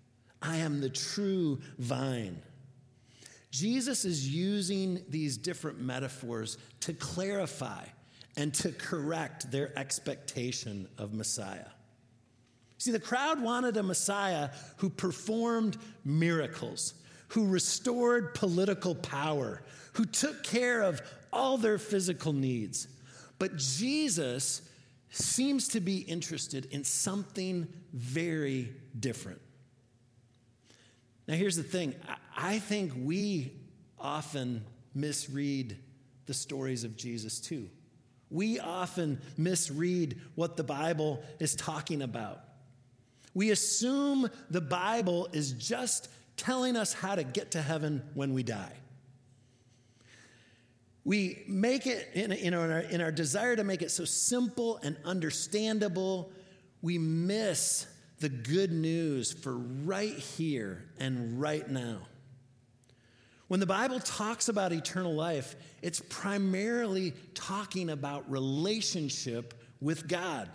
I 0.41 0.57
am 0.57 0.81
the 0.81 0.91
true 0.91 1.61
vine. 1.79 2.43
Jesus 3.51 4.07
is 4.07 4.29
using 4.29 5.05
these 5.09 5.37
different 5.37 5.79
metaphors 5.79 6.57
to 6.81 6.95
clarify 6.95 7.85
and 8.37 8.53
to 8.55 8.73
correct 8.73 9.51
their 9.51 9.79
expectation 9.79 10.89
of 10.97 11.13
Messiah. 11.13 11.69
See, 12.83 12.91
the 12.91 12.99
crowd 12.99 13.41
wanted 13.41 13.77
a 13.77 13.83
Messiah 13.85 14.51
who 14.79 14.91
performed 14.91 15.77
miracles, 16.05 16.95
who 17.29 17.47
restored 17.47 18.35
political 18.35 18.97
power, 18.97 19.63
who 19.93 20.05
took 20.05 20.43
care 20.43 20.83
of 20.83 21.01
all 21.33 21.59
their 21.59 21.79
physical 21.79 22.33
needs. 22.33 22.89
But 23.39 23.57
Jesus 23.57 24.63
seems 25.11 25.69
to 25.69 25.79
be 25.79 25.99
interested 25.99 26.67
in 26.73 26.83
something 26.83 27.69
very 27.93 28.73
different. 28.99 29.41
Now, 31.29 31.35
here's 31.35 31.55
the 31.55 31.63
thing 31.63 31.95
I 32.37 32.59
think 32.59 32.95
we 33.01 33.53
often 33.97 34.65
misread 34.93 35.77
the 36.27 36.35
stories 36.35 36.83
of 36.83 36.97
Jesus 36.97 37.39
too. 37.39 37.69
We 38.29 38.59
often 38.59 39.21
misread 39.39 40.21
what 40.35 40.57
the 40.57 40.65
Bible 40.65 41.23
is 41.39 41.55
talking 41.55 42.03
about. 42.03 42.41
We 43.35 43.51
assume 43.51 44.29
the 44.51 44.61
Bible 44.61 45.29
is 45.33 45.53
just 45.53 46.09
telling 46.37 46.77
us 46.77 46.93
how 46.93 47.15
to 47.15 47.25
get 47.25 47.53
to 47.53 47.63
heaven 47.63 48.03
when 48.15 48.35
we 48.35 48.43
die. 48.43 48.73
We 51.05 51.43
make 51.49 51.87
it, 51.87 52.09
in, 52.15 52.33
in, 52.33 52.55
our, 52.55 52.81
in 52.81 53.01
our 53.01 53.11
desire 53.11 53.57
to 53.57 53.65
make 53.65 53.83
it 53.83 53.91
so 53.91 54.05
simple 54.05 54.79
and 54.83 54.97
understandable, 55.05 56.31
we 56.81 56.99
miss 56.99 57.87
the 58.21 58.29
good 58.29 58.71
news 58.71 59.33
for 59.33 59.57
right 59.57 60.17
here 60.17 60.85
and 60.99 61.41
right 61.41 61.69
now. 61.69 61.99
When 63.49 63.61
the 63.61 63.67
Bible 63.67 64.01
talks 64.01 64.49
about 64.49 64.73
eternal 64.73 65.13
life, 65.13 65.57
it's 65.83 66.01
primarily 66.09 67.15
talking 67.35 67.91
about 67.91 68.31
relationship 68.31 69.55
with 69.81 70.07
God, 70.07 70.49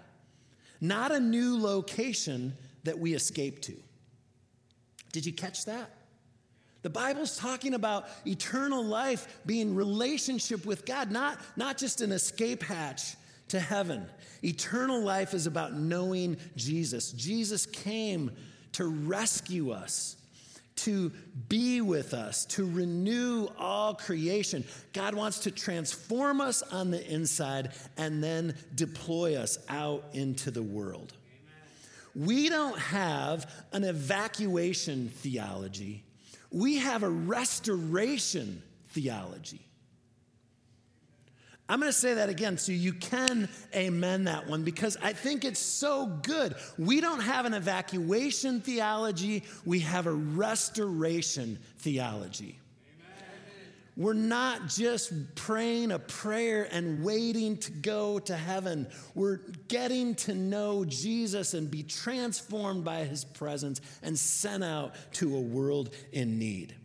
not 0.80 1.12
a 1.12 1.20
new 1.20 1.62
location 1.62 2.58
that 2.88 3.00
we 3.00 3.14
escape 3.14 3.62
to. 3.64 3.76
Did 5.12 5.26
you 5.26 5.34
catch 5.34 5.66
that? 5.66 5.92
The 6.84 6.90
Bible's 6.90 7.38
talking 7.38 7.74
about 7.74 8.08
eternal 8.26 8.84
life 8.84 9.42
being 9.46 9.76
relationship 9.76 10.66
with 10.66 10.86
God, 10.86 11.12
not, 11.12 11.40
not 11.56 11.78
just 11.78 12.02
an 12.02 12.12
escape 12.12 12.64
hatch 12.64 13.16
to 13.50 13.60
heaven. 13.60 14.06
Eternal 14.44 15.02
life 15.02 15.34
is 15.34 15.48
about 15.48 15.74
knowing 15.74 16.38
Jesus. 16.56 17.12
Jesus 17.12 17.66
came 17.66 18.32
to 18.74 18.86
rescue 18.86 19.72
us, 19.72 20.18
to 20.76 21.12
be 21.50 21.82
with 21.82 22.14
us, 22.14 22.46
to 22.46 22.70
renew 22.70 23.48
all 23.58 23.96
creation. 23.96 24.64
God 24.94 25.16
wants 25.16 25.40
to 25.40 25.52
transform 25.52 26.40
us 26.40 26.62
on 26.62 26.92
the 26.92 27.06
inside 27.12 27.72
and 27.98 28.24
then 28.24 28.56
deploy 28.76 29.36
us 29.36 29.58
out 29.70 30.06
into 30.14 30.52
the 30.52 30.64
world. 30.64 31.17
We 32.18 32.50
don't 32.50 32.80
have 32.80 33.50
an 33.72 33.84
evacuation 33.86 35.10
theology 35.10 36.04
we 36.52 36.78
have 36.78 37.04
a 37.04 37.10
restoration 37.10 38.62
theology. 38.90 39.62
I'm 41.70 41.82
going 41.82 41.92
to 41.92 41.98
say 41.98 42.14
that 42.14 42.30
again 42.30 42.58
so 42.58 42.72
you 42.72 42.94
can 42.94 43.50
amen 43.76 44.24
that 44.24 44.48
one 44.48 44.64
because 44.64 44.96
I 45.04 45.12
think 45.12 45.44
it's 45.44 45.60
so 45.60 46.06
good. 46.06 46.56
We 46.78 47.02
don't 47.02 47.20
have 47.20 47.46
an 47.46 47.54
evacuation 47.54 48.62
theology, 48.62 49.44
we 49.66 49.80
have 49.82 50.08
a 50.08 50.14
restoration 50.14 51.60
theology. 51.80 52.60
We're 53.98 54.14
not 54.14 54.68
just 54.68 55.12
praying 55.34 55.92
a 55.92 55.98
prayer 55.98 56.70
and 56.72 57.04
waiting 57.04 57.58
to 57.58 57.72
go 57.72 58.20
to 58.20 58.38
heaven. 58.38 58.88
We're 59.16 59.40
getting 59.68 60.14
to 60.16 60.36
know 60.36 60.86
Jesus 60.86 61.56
and 61.56 61.70
be 61.70 61.82
transformed 61.82 62.84
by 62.84 63.06
his 63.06 63.26
presence 63.26 63.82
and 64.04 64.18
sent 64.18 64.64
out 64.64 64.94
to 65.14 65.36
a 65.36 65.42
world 65.42 65.96
in 66.12 66.38
need. 66.38 66.76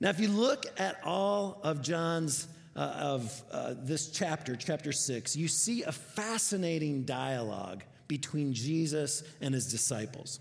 Now, 0.00 0.08
if 0.08 0.18
you 0.18 0.28
look 0.28 0.64
at 0.78 0.98
all 1.04 1.60
of 1.62 1.82
John's 1.82 2.48
uh, 2.74 2.78
of 2.80 3.42
uh, 3.52 3.74
this 3.76 4.10
chapter, 4.10 4.56
chapter 4.56 4.92
six, 4.92 5.36
you 5.36 5.46
see 5.46 5.82
a 5.82 5.92
fascinating 5.92 7.02
dialogue 7.02 7.84
between 8.08 8.54
Jesus 8.54 9.22
and 9.42 9.52
his 9.52 9.70
disciples. 9.70 10.40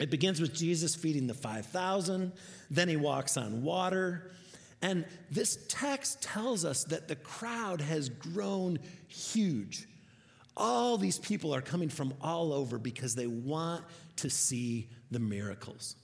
It 0.00 0.10
begins 0.10 0.40
with 0.40 0.54
Jesus 0.54 0.96
feeding 0.96 1.28
the 1.28 1.34
5,000, 1.34 2.32
then 2.70 2.88
he 2.88 2.96
walks 2.96 3.36
on 3.36 3.62
water. 3.62 4.32
And 4.80 5.04
this 5.30 5.58
text 5.68 6.22
tells 6.22 6.64
us 6.64 6.84
that 6.84 7.08
the 7.08 7.16
crowd 7.16 7.80
has 7.80 8.08
grown 8.08 8.78
huge. 9.08 9.88
All 10.56 10.98
these 10.98 11.18
people 11.18 11.54
are 11.54 11.60
coming 11.60 11.88
from 11.88 12.14
all 12.20 12.52
over 12.52 12.78
because 12.78 13.14
they 13.14 13.26
want 13.26 13.84
to 14.16 14.30
see 14.30 14.88
the 15.10 15.18
miracles. 15.18 15.96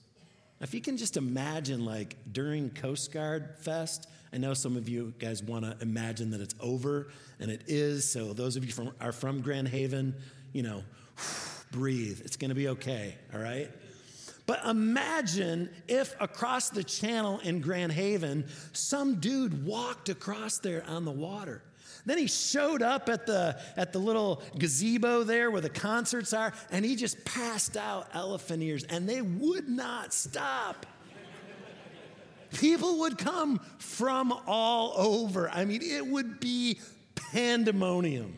If 0.61 0.73
you 0.73 0.81
can 0.81 0.97
just 0.97 1.17
imagine, 1.17 1.85
like 1.85 2.17
during 2.31 2.69
Coast 2.69 3.11
Guard 3.11 3.55
Fest, 3.59 4.07
I 4.33 4.37
know 4.37 4.53
some 4.53 4.77
of 4.77 4.89
you 4.89 5.13
guys 5.19 5.43
want 5.43 5.65
to 5.65 5.77
imagine 5.81 6.31
that 6.31 6.41
it's 6.41 6.55
over, 6.59 7.07
and 7.39 7.51
it 7.51 7.63
is. 7.67 8.09
So, 8.09 8.33
those 8.33 8.55
of 8.55 8.65
you 8.65 8.71
from, 8.71 8.91
are 8.99 9.11
from 9.11 9.41
Grand 9.41 9.67
Haven, 9.67 10.15
you 10.53 10.63
know, 10.63 10.83
breathe. 11.71 12.21
It's 12.23 12.37
going 12.37 12.49
to 12.49 12.55
be 12.55 12.69
okay, 12.69 13.15
all 13.33 13.39
right? 13.39 13.69
But 14.45 14.63
imagine 14.65 15.69
if 15.87 16.15
across 16.19 16.69
the 16.69 16.83
channel 16.83 17.39
in 17.39 17.61
Grand 17.61 17.91
Haven, 17.91 18.45
some 18.73 19.19
dude 19.19 19.65
walked 19.65 20.09
across 20.09 20.59
there 20.59 20.83
on 20.87 21.05
the 21.05 21.11
water. 21.11 21.63
Then 22.05 22.19
he 22.19 22.27
showed 22.27 22.83
up 22.83 23.09
at 23.09 23.25
the, 23.25 23.59
at 23.75 23.91
the 23.91 23.97
little 23.97 24.43
gazebo 24.59 25.23
there 25.23 25.49
where 25.49 25.61
the 25.61 25.69
concerts 25.69 26.33
are, 26.33 26.53
and 26.69 26.85
he 26.85 26.95
just 26.95 27.25
passed 27.25 27.75
out 27.75 28.07
elephant 28.13 28.61
ears, 28.61 28.83
and 28.83 29.09
they 29.09 29.21
would 29.21 29.67
not 29.67 30.13
stop. 30.13 30.85
People 32.53 32.99
would 32.99 33.17
come 33.17 33.59
from 33.79 34.31
all 34.45 34.93
over. 34.95 35.49
I 35.49 35.65
mean, 35.65 35.81
it 35.81 36.05
would 36.05 36.39
be 36.39 36.79
pandemonium. 37.15 38.37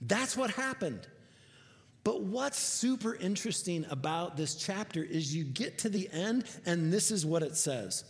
That's 0.00 0.36
what 0.36 0.50
happened. 0.50 1.06
But 2.06 2.22
what's 2.22 2.60
super 2.60 3.16
interesting 3.16 3.84
about 3.90 4.36
this 4.36 4.54
chapter 4.54 5.02
is 5.02 5.34
you 5.34 5.42
get 5.42 5.78
to 5.78 5.88
the 5.88 6.08
end, 6.12 6.44
and 6.64 6.92
this 6.92 7.10
is 7.10 7.26
what 7.26 7.42
it 7.42 7.56
says. 7.56 8.04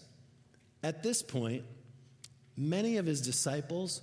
At 0.82 1.03
this 1.03 1.22
point, 1.22 1.62
many 2.59 2.99
of 2.99 3.07
his 3.07 3.22
disciples 3.22 4.03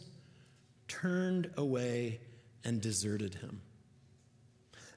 turned 0.88 1.52
away 1.58 2.22
and 2.64 2.82
deserted 2.82 3.36
him. 3.36 3.62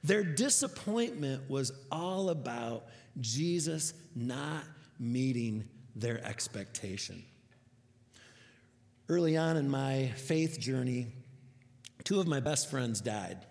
Their 0.03 0.25
disappointment 0.25 1.51
was 1.51 1.73
all 1.93 2.31
about 2.31 2.87
Jesus 3.21 3.93
not 4.15 4.65
meeting 4.99 5.69
their 5.95 6.25
expectation. 6.25 7.23
early 9.11 9.37
on 9.37 9.59
in 9.59 9.69
my 9.69 10.07
faith 10.17 10.59
journey, 10.59 11.09
two 12.05 12.19
of 12.19 12.27
my 12.27 12.41
best 12.41 12.71
friends 12.71 13.03
died 13.03 13.45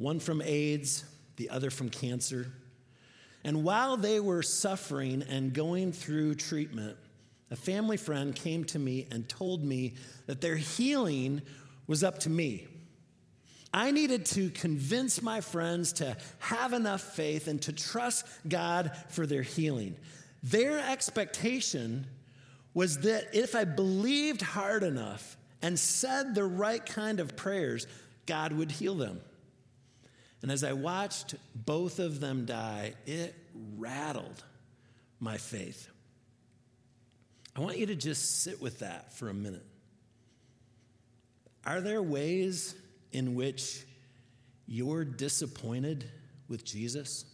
one 0.00 0.18
from 0.18 0.40
AIDS, 0.40 1.04
the 1.36 1.50
other 1.50 1.68
from 1.68 1.90
cancer. 1.90 2.50
And 3.44 3.62
while 3.62 3.98
they 3.98 4.18
were 4.18 4.42
suffering 4.42 5.22
and 5.28 5.52
going 5.52 5.92
through 5.92 6.36
treatment, 6.36 6.96
a 7.50 7.56
family 7.56 7.98
friend 7.98 8.34
came 8.34 8.64
to 8.64 8.78
me 8.78 9.06
and 9.10 9.28
told 9.28 9.62
me 9.62 9.96
that 10.24 10.40
their 10.40 10.56
healing 10.56 11.42
was 11.86 12.02
up 12.02 12.20
to 12.20 12.30
me. 12.30 12.66
I 13.74 13.90
needed 13.90 14.24
to 14.26 14.48
convince 14.48 15.20
my 15.20 15.42
friends 15.42 15.92
to 15.94 16.16
have 16.38 16.72
enough 16.72 17.02
faith 17.02 17.46
and 17.46 17.60
to 17.62 17.72
trust 17.72 18.26
God 18.48 18.96
for 19.10 19.26
their 19.26 19.42
healing. 19.42 19.96
Their 20.42 20.78
expectation 20.78 22.06
was 22.72 23.00
that 23.00 23.34
if 23.34 23.54
I 23.54 23.64
believed 23.64 24.40
hard 24.40 24.82
enough 24.82 25.36
and 25.60 25.78
said 25.78 26.34
the 26.34 26.44
right 26.44 26.84
kind 26.84 27.20
of 27.20 27.36
prayers, 27.36 27.86
God 28.24 28.54
would 28.54 28.72
heal 28.72 28.94
them. 28.94 29.20
And 30.42 30.50
as 30.50 30.64
I 30.64 30.72
watched 30.72 31.34
both 31.54 31.98
of 31.98 32.20
them 32.20 32.46
die, 32.46 32.94
it 33.06 33.34
rattled 33.76 34.42
my 35.18 35.36
faith. 35.36 35.88
I 37.54 37.60
want 37.60 37.78
you 37.78 37.86
to 37.86 37.94
just 37.94 38.42
sit 38.42 38.60
with 38.60 38.78
that 38.78 39.12
for 39.12 39.28
a 39.28 39.34
minute. 39.34 39.66
Are 41.66 41.80
there 41.80 42.02
ways 42.02 42.74
in 43.12 43.34
which 43.34 43.84
you're 44.66 45.04
disappointed 45.04 46.08
with 46.48 46.64
Jesus? 46.64 47.26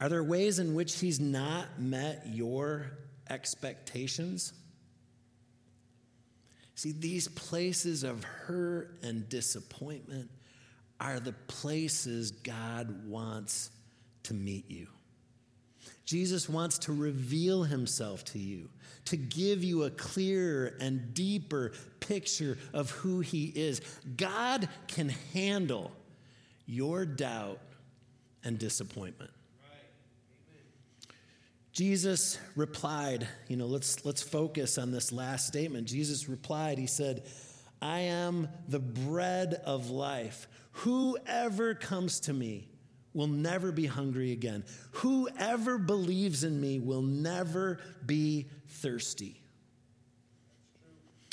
Are 0.00 0.08
there 0.08 0.22
ways 0.22 0.58
in 0.58 0.74
which 0.74 0.98
he's 1.00 1.20
not 1.20 1.80
met 1.80 2.26
your 2.26 2.90
expectations? 3.30 4.52
See, 6.82 6.90
these 6.90 7.28
places 7.28 8.02
of 8.02 8.24
hurt 8.24 8.98
and 9.04 9.28
disappointment 9.28 10.28
are 10.98 11.20
the 11.20 11.32
places 11.46 12.32
God 12.32 13.06
wants 13.06 13.70
to 14.24 14.34
meet 14.34 14.68
you. 14.68 14.88
Jesus 16.04 16.48
wants 16.48 16.78
to 16.78 16.92
reveal 16.92 17.62
himself 17.62 18.24
to 18.24 18.40
you, 18.40 18.68
to 19.04 19.16
give 19.16 19.62
you 19.62 19.84
a 19.84 19.90
clearer 19.90 20.74
and 20.80 21.14
deeper 21.14 21.70
picture 22.00 22.58
of 22.72 22.90
who 22.90 23.20
he 23.20 23.52
is. 23.54 23.80
God 24.16 24.68
can 24.88 25.10
handle 25.32 25.92
your 26.66 27.06
doubt 27.06 27.60
and 28.42 28.58
disappointment. 28.58 29.30
Jesus 31.72 32.38
replied, 32.54 33.26
you 33.48 33.56
know, 33.56 33.66
let's, 33.66 34.04
let's 34.04 34.22
focus 34.22 34.76
on 34.76 34.90
this 34.90 35.10
last 35.10 35.46
statement. 35.46 35.88
Jesus 35.88 36.28
replied, 36.28 36.78
He 36.78 36.86
said, 36.86 37.24
I 37.80 38.00
am 38.00 38.48
the 38.68 38.78
bread 38.78 39.54
of 39.64 39.90
life. 39.90 40.48
Whoever 40.72 41.74
comes 41.74 42.20
to 42.20 42.32
me 42.32 42.68
will 43.14 43.26
never 43.26 43.72
be 43.72 43.86
hungry 43.86 44.32
again. 44.32 44.64
Whoever 44.92 45.78
believes 45.78 46.44
in 46.44 46.60
me 46.60 46.78
will 46.78 47.02
never 47.02 47.78
be 48.04 48.48
thirsty. 48.68 49.42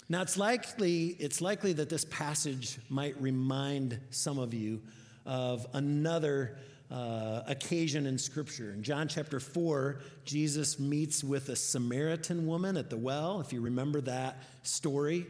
Now 0.10 0.24
it's 0.24 0.38
likely 0.38 1.16
it's 1.20 1.40
likely 1.40 1.74
that 1.74 1.90
this 1.90 2.04
passage 2.06 2.80
might 2.90 3.22
remind 3.22 4.00
some 4.10 4.40
of 4.40 4.54
you 4.56 4.82
of 5.26 5.68
another 5.74 6.58
uh, 6.92 7.44
occasion 7.48 8.06
in 8.06 8.18
Scripture. 8.18 8.72
In 8.72 8.84
John 8.84 9.08
chapter 9.08 9.40
4, 9.40 10.00
Jesus 10.26 10.80
meets 10.80 11.24
with 11.24 11.50
a 11.50 11.56
Samaritan 11.56 12.48
woman 12.48 12.78
at 12.78 12.90
the 12.90 12.98
well, 12.98 13.42
if 13.42 13.54
you 13.54 13.62
remember 13.62 14.02
that 14.02 14.42
story. 14.64 15.28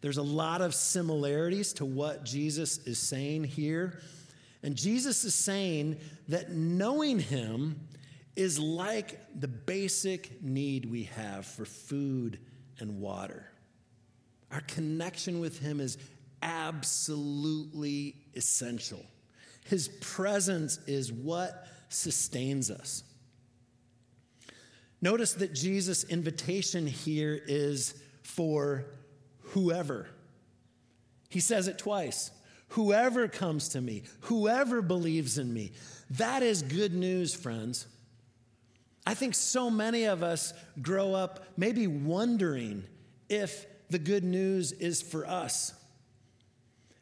There's 0.00 0.16
a 0.18 0.22
lot 0.22 0.60
of 0.60 0.74
similarities 0.74 1.72
to 1.74 1.84
what 1.84 2.24
Jesus 2.24 2.78
is 2.86 2.98
saying 2.98 3.44
here. 3.44 4.00
And 4.62 4.76
Jesus 4.76 5.24
is 5.24 5.34
saying 5.34 5.98
that 6.28 6.50
knowing 6.50 7.18
Him 7.18 7.80
is 8.36 8.58
like 8.58 9.20
the 9.38 9.48
basic 9.48 10.42
need 10.42 10.90
we 10.90 11.04
have 11.04 11.46
for 11.46 11.64
food 11.64 12.38
and 12.78 13.00
water. 13.00 13.46
Our 14.50 14.62
connection 14.62 15.40
with 15.40 15.58
Him 15.58 15.80
is 15.80 15.98
absolutely 16.42 18.16
essential. 18.34 19.04
His 19.64 19.88
presence 19.88 20.78
is 20.86 21.12
what 21.12 21.66
sustains 21.88 22.70
us. 22.70 23.02
Notice 25.00 25.34
that 25.34 25.52
Jesus' 25.52 26.04
invitation 26.04 26.86
here 26.86 27.38
is 27.46 27.94
for 28.22 28.86
whoever. 29.40 30.08
He 31.28 31.40
says 31.40 31.68
it 31.68 31.78
twice 31.78 32.30
whoever 32.68 33.28
comes 33.28 33.68
to 33.70 33.80
me, 33.80 34.02
whoever 34.22 34.82
believes 34.82 35.38
in 35.38 35.52
me. 35.52 35.72
That 36.10 36.42
is 36.42 36.62
good 36.62 36.92
news, 36.94 37.34
friends. 37.34 37.86
I 39.06 39.14
think 39.14 39.34
so 39.34 39.70
many 39.70 40.04
of 40.04 40.22
us 40.22 40.54
grow 40.80 41.14
up 41.14 41.44
maybe 41.56 41.86
wondering 41.86 42.84
if 43.28 43.66
the 43.90 43.98
good 43.98 44.24
news 44.24 44.72
is 44.72 45.02
for 45.02 45.26
us, 45.26 45.72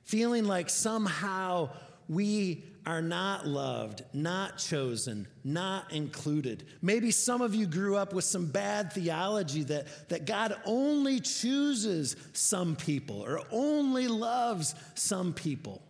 feeling 0.04 0.44
like 0.44 0.68
somehow 0.68 1.70
we 2.12 2.64
are 2.84 3.00
not 3.00 3.46
loved, 3.46 4.02
not 4.12 4.58
chosen, 4.58 5.26
not 5.44 5.92
included. 5.92 6.64
Maybe 6.80 7.10
some 7.10 7.40
of 7.40 7.54
you 7.54 7.66
grew 7.66 7.96
up 7.96 8.12
with 8.12 8.24
some 8.24 8.46
bad 8.46 8.92
theology 8.92 9.62
that, 9.64 10.08
that 10.08 10.26
God 10.26 10.56
only 10.64 11.20
chooses 11.20 12.16
some 12.32 12.74
people 12.74 13.20
or 13.20 13.40
only 13.50 14.08
loves 14.08 14.74
some 14.94 15.32
people. 15.32 15.80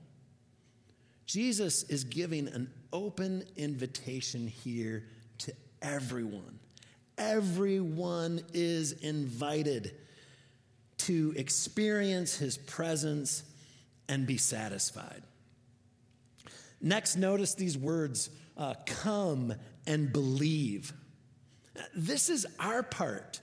Jesus 1.24 1.84
is 1.84 2.04
giving 2.04 2.46
an 2.48 2.70
open 2.92 3.44
invitation 3.56 4.46
here 4.46 5.04
to 5.38 5.52
everyone. 5.80 6.58
Everyone 7.16 8.42
is 8.52 8.92
invited 8.92 9.94
to 10.98 11.32
experience 11.36 12.36
his 12.36 12.58
presence 12.58 13.44
and 14.08 14.26
be 14.26 14.36
satisfied. 14.36 15.22
Next, 16.82 17.16
notice 17.16 17.54
these 17.54 17.78
words 17.78 18.28
uh, 18.56 18.74
come 18.84 19.54
and 19.86 20.12
believe. 20.12 20.92
This 21.94 22.28
is 22.28 22.44
our 22.58 22.82
part. 22.82 23.40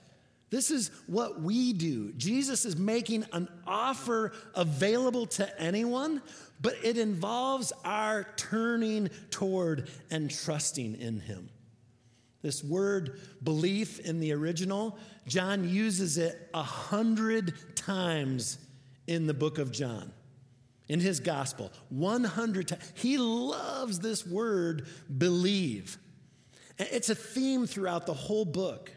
This 0.50 0.70
is 0.70 0.90
what 1.06 1.40
we 1.40 1.72
do. 1.72 2.12
Jesus 2.12 2.64
is 2.64 2.76
making 2.76 3.24
an 3.32 3.48
offer 3.66 4.32
available 4.54 5.26
to 5.26 5.60
anyone, 5.60 6.20
but 6.60 6.74
it 6.82 6.98
involves 6.98 7.72
our 7.84 8.26
turning 8.36 9.08
toward 9.30 9.88
and 10.10 10.30
trusting 10.30 10.96
in 10.96 11.20
Him. 11.20 11.48
This 12.42 12.64
word 12.64 13.20
belief 13.42 14.00
in 14.00 14.20
the 14.20 14.32
original, 14.32 14.98
John 15.26 15.68
uses 15.68 16.18
it 16.18 16.48
a 16.52 16.62
hundred 16.62 17.76
times 17.76 18.58
in 19.06 19.26
the 19.26 19.34
book 19.34 19.58
of 19.58 19.72
John 19.72 20.12
in 20.90 20.98
his 20.98 21.20
gospel 21.20 21.70
100 21.90 22.66
times. 22.66 22.92
He 22.96 23.16
loves 23.16 24.00
this 24.00 24.26
word 24.26 24.88
believe. 25.16 25.96
It's 26.78 27.08
a 27.08 27.14
theme 27.14 27.68
throughout 27.68 28.06
the 28.06 28.12
whole 28.12 28.44
book. 28.44 28.90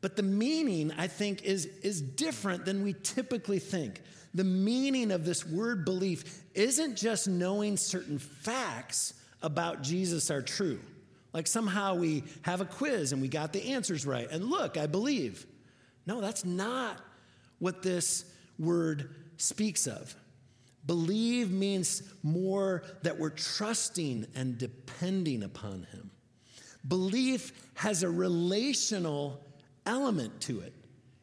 But 0.00 0.16
the 0.16 0.24
meaning, 0.24 0.92
I 0.98 1.06
think, 1.06 1.44
is, 1.44 1.66
is 1.66 2.00
different 2.00 2.64
than 2.64 2.82
we 2.82 2.92
typically 2.92 3.60
think. 3.60 4.02
The 4.34 4.42
meaning 4.42 5.12
of 5.12 5.24
this 5.24 5.46
word 5.46 5.84
belief 5.84 6.42
isn't 6.54 6.96
just 6.96 7.28
knowing 7.28 7.76
certain 7.76 8.18
facts 8.18 9.14
about 9.42 9.82
Jesus 9.82 10.28
are 10.32 10.42
true. 10.42 10.80
Like 11.32 11.46
somehow 11.46 11.94
we 11.94 12.24
have 12.42 12.60
a 12.60 12.64
quiz 12.64 13.12
and 13.12 13.22
we 13.22 13.28
got 13.28 13.52
the 13.52 13.74
answers 13.74 14.04
right. 14.04 14.28
And 14.28 14.44
look, 14.44 14.76
I 14.76 14.88
believe. 14.88 15.46
No, 16.04 16.20
that's 16.20 16.44
not 16.44 17.00
what 17.60 17.84
this 17.84 18.24
word 18.58 19.14
speaks 19.36 19.86
of. 19.86 20.16
Believe 20.86 21.50
means 21.50 22.02
more 22.22 22.84
that 23.02 23.18
we're 23.18 23.30
trusting 23.30 24.26
and 24.34 24.56
depending 24.56 25.42
upon 25.42 25.86
Him. 25.92 26.10
Belief 26.86 27.52
has 27.74 28.02
a 28.02 28.10
relational 28.10 29.44
element 29.84 30.40
to 30.42 30.60
it. 30.60 30.72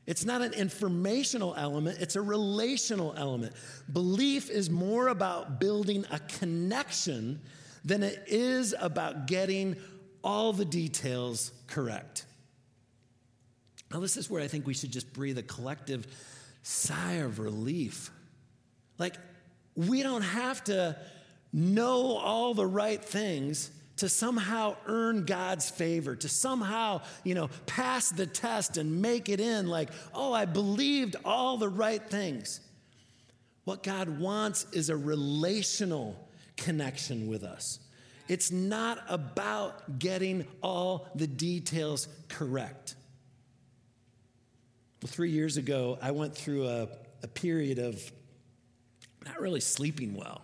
It's 0.05 0.26
not 0.26 0.41
an 0.41 0.53
informational 0.53 1.55
element, 1.55 1.99
it's 2.01 2.18
a 2.18 2.22
relational 2.22 3.14
element. 3.18 3.53
Belief 3.91 4.49
is 4.49 4.70
more 4.70 5.07
about 5.07 5.61
building 5.61 6.05
a 6.11 6.20
connection 6.20 7.39
than 7.86 8.03
it 8.03 8.24
is 8.28 8.76
about 8.78 9.28
getting 9.28 9.78
all 10.24 10.51
the 10.51 10.66
details 10.66 11.51
correct. 11.68 12.26
Now, 13.91 13.99
this 13.99 14.18
is 14.18 14.30
where 14.30 14.41
I 14.41 14.47
think 14.47 14.66
we 14.66 14.74
should 14.74 14.91
just 14.91 15.14
breathe 15.14 15.38
a 15.38 15.43
collective 15.43 16.07
sigh 16.64 17.14
of 17.14 17.39
relief. 17.39 18.09
Like, 18.97 19.16
we 19.76 20.03
don't 20.03 20.21
have 20.21 20.63
to 20.65 20.97
know 21.51 22.17
all 22.17 22.53
the 22.53 22.65
right 22.65 23.03
things 23.03 23.71
to 23.97 24.09
somehow 24.09 24.76
earn 24.88 25.26
God's 25.26 25.69
favor, 25.69 26.15
to 26.15 26.28
somehow, 26.28 27.01
you 27.24 27.36
know, 27.36 27.49
pass 27.65 28.09
the 28.09 28.26
test 28.26 28.78
and 28.78 29.01
make 29.01 29.30
it 29.30 29.39
in 29.39 29.67
like, 29.67 29.89
oh, 30.13 30.34
I 30.34 30.45
believed 30.45 31.15
all 31.24 31.57
the 31.57 31.69
right 31.69 32.03
things. 32.09 32.59
What 33.65 33.84
God 33.84 34.19
wants 34.19 34.65
is 34.74 34.89
a 34.89 34.97
relational 34.97 36.28
connection 36.57 37.28
with 37.28 37.43
us. 37.43 37.80
It's 38.28 38.51
not 38.51 38.99
about 39.09 39.99
getting 39.99 40.47
all 40.61 41.07
the 41.15 41.28
details 41.28 42.07
correct. 42.30 42.95
Well, 45.01 45.11
three 45.11 45.32
years 45.32 45.57
ago, 45.57 45.99
I 46.01 46.11
went 46.11 46.36
through 46.36 46.67
a, 46.67 46.88
a 47.21 47.28
period 47.28 47.78
of 47.78 48.01
not 49.26 49.39
really 49.39 49.59
sleeping 49.59 50.15
well. 50.15 50.41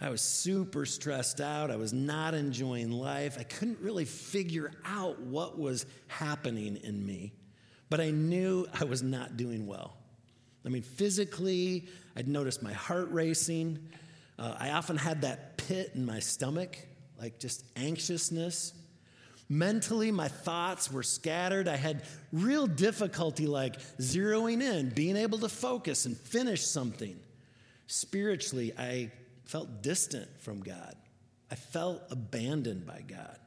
I 0.00 0.10
was 0.10 0.20
super 0.20 0.84
stressed 0.84 1.40
out. 1.40 1.70
I 1.70 1.76
was 1.76 1.92
not 1.92 2.34
enjoying 2.34 2.90
life. 2.90 3.36
I 3.38 3.44
couldn't 3.44 3.78
really 3.80 4.04
figure 4.04 4.72
out 4.84 5.20
what 5.20 5.58
was 5.58 5.86
happening 6.08 6.76
in 6.76 7.04
me, 7.04 7.32
but 7.88 8.00
I 8.00 8.10
knew 8.10 8.66
I 8.78 8.84
was 8.84 9.02
not 9.02 9.36
doing 9.36 9.66
well. 9.66 9.96
I 10.66 10.68
mean, 10.68 10.82
physically, 10.82 11.86
I'd 12.14 12.28
noticed 12.28 12.62
my 12.62 12.72
heart 12.72 13.10
racing. 13.10 13.78
Uh, 14.38 14.54
I 14.58 14.70
often 14.70 14.96
had 14.96 15.22
that 15.22 15.56
pit 15.56 15.92
in 15.94 16.04
my 16.04 16.18
stomach, 16.18 16.76
like 17.18 17.38
just 17.38 17.64
anxiousness. 17.76 18.74
Mentally, 19.48 20.10
my 20.10 20.28
thoughts 20.28 20.90
were 20.90 21.04
scattered. 21.04 21.68
I 21.68 21.76
had 21.76 22.02
real 22.32 22.66
difficulty, 22.66 23.46
like 23.46 23.78
zeroing 23.98 24.60
in, 24.60 24.90
being 24.90 25.16
able 25.16 25.38
to 25.38 25.48
focus 25.48 26.04
and 26.04 26.16
finish 26.16 26.66
something. 26.66 27.18
Spiritually, 27.86 28.72
I 28.76 29.10
felt 29.44 29.82
distant 29.82 30.28
from 30.40 30.60
God. 30.60 30.94
I 31.50 31.54
felt 31.54 32.02
abandoned 32.10 32.86
by 32.86 33.02
God. 33.06 33.38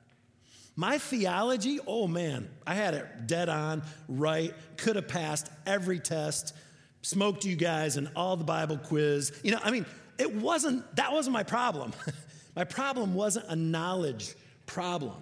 My 0.76 0.98
theology, 0.98 1.80
oh 1.86 2.08
man, 2.08 2.50
I 2.66 2.74
had 2.74 2.94
it 2.94 3.28
dead 3.28 3.50
on, 3.50 3.84
right, 4.08 4.54
could 4.78 4.96
have 4.96 5.10
passed 5.10 5.50
every 5.66 6.00
test, 6.00 6.56
smoked 7.02 7.44
you 7.44 7.58
guys 7.58 7.98
and 7.98 8.10
all 8.16 8.38
the 8.38 8.46
Bible 8.46 8.78
quiz. 8.78 9.38
You 9.44 9.52
know, 9.52 9.60
I 9.62 9.72
mean, 9.72 9.86
it 10.18 10.34
wasn't, 10.34 10.96
that 10.96 11.12
wasn't 11.12 11.34
my 11.34 11.44
problem. 11.44 11.92
my 12.56 12.64
problem 12.64 13.14
wasn't 13.14 13.48
a 13.50 13.58
knowledge 13.58 14.36
problem. 14.68 15.22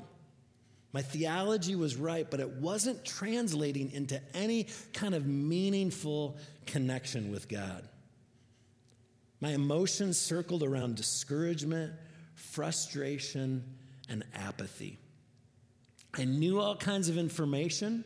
My 0.93 1.01
theology 1.01 1.75
was 1.75 1.95
right, 1.95 2.29
but 2.29 2.39
it 2.39 2.49
wasn't 2.49 3.03
translating 3.03 3.91
into 3.91 4.21
any 4.35 4.67
kind 4.93 5.15
of 5.15 5.25
meaningful 5.25 6.37
connection 6.67 7.31
with 7.31 7.47
God. 7.47 7.87
My 9.39 9.51
emotions 9.51 10.17
circled 10.17 10.63
around 10.63 10.95
discouragement, 10.95 11.93
frustration, 12.35 13.63
and 14.09 14.23
apathy. 14.33 14.97
I 16.13 16.25
knew 16.25 16.59
all 16.59 16.75
kinds 16.75 17.09
of 17.09 17.17
information, 17.17 18.03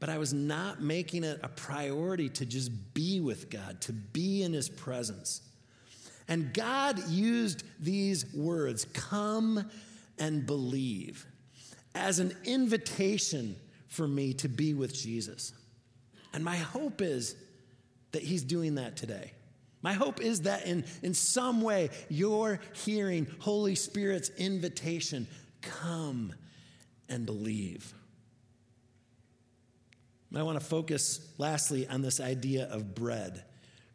but 0.00 0.08
I 0.08 0.18
was 0.18 0.32
not 0.32 0.82
making 0.82 1.22
it 1.22 1.38
a 1.44 1.48
priority 1.48 2.28
to 2.30 2.46
just 2.46 2.92
be 2.92 3.20
with 3.20 3.50
God, 3.50 3.80
to 3.82 3.92
be 3.92 4.42
in 4.42 4.52
His 4.52 4.68
presence. 4.68 5.42
And 6.26 6.52
God 6.52 7.08
used 7.08 7.62
these 7.78 8.32
words, 8.34 8.84
come 8.92 9.70
and 10.18 10.44
believe, 10.44 11.26
as 11.94 12.18
an 12.18 12.36
invitation 12.44 13.54
for 13.86 14.08
me 14.08 14.32
to 14.34 14.48
be 14.48 14.74
with 14.74 14.94
Jesus. 14.94 15.52
And 16.32 16.44
my 16.44 16.56
hope 16.56 17.00
is 17.00 17.36
that 18.10 18.22
He's 18.22 18.42
doing 18.42 18.74
that 18.76 18.96
today. 18.96 19.32
My 19.82 19.92
hope 19.92 20.20
is 20.20 20.42
that 20.42 20.66
in, 20.66 20.84
in 21.02 21.12
some 21.12 21.60
way 21.60 21.90
you're 22.08 22.60
hearing 22.72 23.26
Holy 23.40 23.74
Spirit's 23.74 24.30
invitation 24.30 25.26
come 25.60 26.32
and 27.08 27.26
believe. 27.26 27.92
I 30.34 30.42
want 30.44 30.58
to 30.58 30.64
focus 30.64 31.20
lastly 31.36 31.86
on 31.86 32.00
this 32.00 32.18
idea 32.18 32.66
of 32.70 32.94
bread 32.94 33.44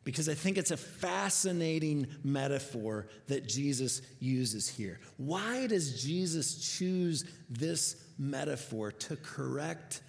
because 0.04 0.30
I 0.30 0.36
think 0.36 0.58
it's 0.58 0.72
a 0.72 0.78
fascinating 0.78 2.08
metaphor 2.24 3.08
that 3.28 3.48
Jesus 3.48 4.02
uses 4.20 4.70
here. 4.70 5.00
Why 5.18 5.68
does 5.68 6.02
Jesus 6.02 6.78
choose 6.78 7.26
this 7.50 8.02
metaphor 8.18 8.92
to 8.92 9.16
correct 9.18 10.02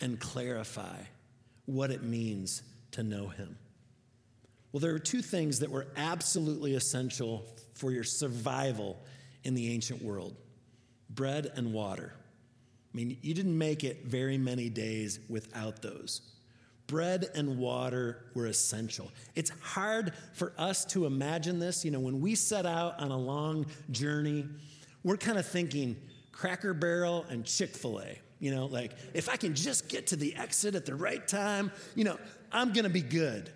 and 0.00 0.18
clarify 0.20 0.98
what 1.66 1.90
it 1.90 2.02
means 2.02 2.62
to 2.90 3.02
know 3.02 3.28
Him? 3.28 3.56
Well, 4.76 4.82
there 4.82 4.94
are 4.94 4.98
two 4.98 5.22
things 5.22 5.60
that 5.60 5.70
were 5.70 5.86
absolutely 5.96 6.74
essential 6.74 7.46
for 7.72 7.92
your 7.92 8.04
survival 8.04 8.98
in 9.42 9.54
the 9.54 9.72
ancient 9.72 10.02
world 10.02 10.36
bread 11.08 11.50
and 11.54 11.72
water. 11.72 12.12
I 12.14 12.94
mean, 12.94 13.16
you 13.22 13.32
didn't 13.32 13.56
make 13.56 13.84
it 13.84 14.04
very 14.04 14.36
many 14.36 14.68
days 14.68 15.18
without 15.30 15.80
those. 15.80 16.20
Bread 16.88 17.24
and 17.34 17.56
water 17.56 18.26
were 18.34 18.44
essential. 18.44 19.10
It's 19.34 19.48
hard 19.62 20.12
for 20.34 20.52
us 20.58 20.84
to 20.86 21.06
imagine 21.06 21.58
this. 21.58 21.82
You 21.82 21.90
know, 21.90 22.00
when 22.00 22.20
we 22.20 22.34
set 22.34 22.66
out 22.66 23.00
on 23.00 23.10
a 23.10 23.18
long 23.18 23.64
journey, 23.92 24.44
we're 25.02 25.16
kind 25.16 25.38
of 25.38 25.46
thinking 25.46 25.96
Cracker 26.32 26.74
Barrel 26.74 27.24
and 27.30 27.46
Chick 27.46 27.70
fil 27.70 28.00
A. 28.00 28.20
You 28.40 28.54
know, 28.54 28.66
like 28.66 28.92
if 29.14 29.30
I 29.30 29.36
can 29.36 29.54
just 29.54 29.88
get 29.88 30.08
to 30.08 30.16
the 30.16 30.36
exit 30.36 30.74
at 30.74 30.84
the 30.84 30.94
right 30.94 31.26
time, 31.26 31.72
you 31.94 32.04
know, 32.04 32.18
I'm 32.52 32.74
going 32.74 32.84
to 32.84 32.90
be 32.90 33.00
good. 33.00 33.50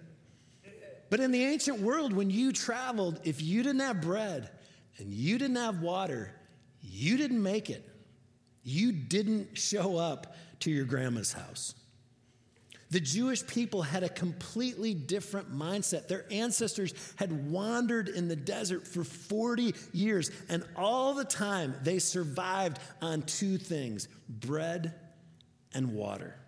But 1.11 1.21
in 1.21 1.33
the 1.33 1.45
ancient 1.45 1.81
world, 1.81 2.13
when 2.13 2.31
you 2.31 2.53
traveled, 2.53 3.21
if 3.25 3.43
you 3.43 3.63
didn't 3.63 3.81
have 3.81 4.01
bread 4.01 4.51
and 4.99 5.13
you 5.13 5.39
didn't 5.39 5.57
have 5.57 5.83
water, 5.83 6.33
you 6.81 7.17
didn't 7.17 7.43
make 7.43 7.69
it. 7.69 7.87
You 8.63 8.93
didn't 8.93 9.59
show 9.59 9.97
up 9.97 10.37
to 10.61 10.71
your 10.71 10.85
grandma's 10.85 11.33
house. 11.33 11.75
The 12.91 13.01
Jewish 13.01 13.47
people 13.47 13.83
had 13.83 14.03
a 14.03 14.09
completely 14.09 14.95
different 14.95 15.53
mindset. 15.53 16.09
Their 16.09 16.27
ancestors 16.31 16.93
had 17.17 17.51
wandered 17.51 18.09
in 18.09 18.27
the 18.27 18.35
desert 18.35 18.87
for 18.87 19.05
40 19.05 19.75
years, 19.93 20.31
and 20.49 20.65
all 20.75 21.15
the 21.15 21.25
time 21.25 21.75
they 21.83 22.01
survived 22.01 22.81
on 23.01 23.23
two 23.23 23.59
things 23.59 24.09
bread 24.29 24.95
and 25.73 25.95
water. 25.95 26.40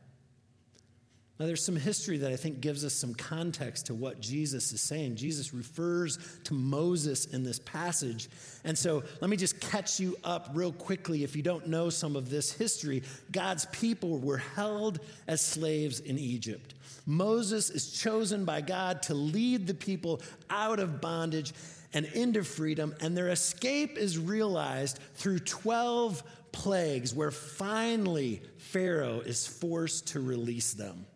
Now, 1.38 1.46
there's 1.46 1.64
some 1.64 1.76
history 1.76 2.18
that 2.18 2.30
I 2.30 2.36
think 2.36 2.60
gives 2.60 2.84
us 2.84 2.92
some 2.92 3.14
context 3.14 3.86
to 3.86 3.94
what 3.94 4.20
Jesus 4.20 4.72
is 4.72 4.80
saying. 4.80 5.16
Jesus 5.16 5.52
refers 5.52 6.18
to 6.44 6.54
Moses 6.54 7.24
in 7.24 7.42
this 7.42 7.58
passage. 7.58 8.28
And 8.64 8.76
so 8.76 9.02
let 9.20 9.30
me 9.30 9.36
just 9.36 9.58
catch 9.58 9.98
you 9.98 10.16
up 10.22 10.50
real 10.52 10.72
quickly 10.72 11.24
if 11.24 11.34
you 11.34 11.42
don't 11.42 11.66
know 11.66 11.90
some 11.90 12.16
of 12.16 12.30
this 12.30 12.52
history. 12.52 13.02
God's 13.32 13.64
people 13.66 14.18
were 14.18 14.36
held 14.36 15.00
as 15.26 15.40
slaves 15.40 16.00
in 16.00 16.18
Egypt. 16.18 16.74
Moses 17.06 17.70
is 17.70 17.90
chosen 17.90 18.44
by 18.44 18.60
God 18.60 19.02
to 19.04 19.14
lead 19.14 19.66
the 19.66 19.74
people 19.74 20.20
out 20.50 20.78
of 20.78 21.00
bondage 21.00 21.54
and 21.94 22.06
into 22.06 22.44
freedom, 22.44 22.94
and 23.00 23.16
their 23.16 23.28
escape 23.28 23.98
is 23.98 24.18
realized 24.18 24.98
through 25.14 25.40
12 25.40 26.22
plagues, 26.52 27.14
where 27.14 27.30
finally 27.30 28.42
Pharaoh 28.58 29.20
is 29.20 29.46
forced 29.46 30.08
to 30.08 30.20
release 30.20 30.72
them. 30.74 31.06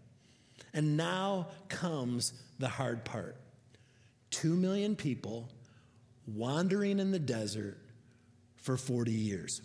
And 0.77 0.97
now 0.97 1.49
comes 1.69 2.35
the 2.61 2.69
hard 2.69 3.05
part 3.05 3.37
two 4.31 4.55
million 4.55 4.95
people 4.95 5.49
wandering 6.27 6.99
in 6.99 7.11
the 7.11 7.19
desert 7.19 7.79
for 8.57 8.77
40 8.77 9.11
years. 9.11 9.63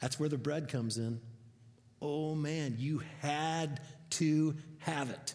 That's 0.00 0.20
where 0.20 0.28
the 0.28 0.38
bread 0.38 0.68
comes 0.68 0.96
in. 0.98 1.20
Oh 2.00 2.36
man, 2.36 2.76
you 2.78 3.02
had 3.20 3.80
to 4.10 4.54
have 4.78 5.10
it. 5.10 5.34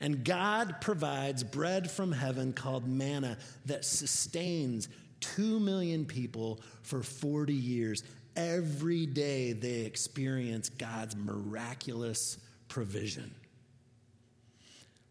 And 0.00 0.24
God 0.24 0.80
provides 0.80 1.44
bread 1.44 1.88
from 1.88 2.10
heaven 2.10 2.52
called 2.52 2.88
manna 2.88 3.38
that 3.66 3.84
sustains 3.84 4.88
2 5.20 5.60
million 5.60 6.04
people 6.04 6.60
for 6.82 7.04
40 7.04 7.54
years. 7.54 8.02
Every 8.34 9.06
day 9.06 9.52
they 9.52 9.82
experience 9.82 10.68
God's 10.68 11.14
miraculous 11.14 12.38
provision. 12.66 13.32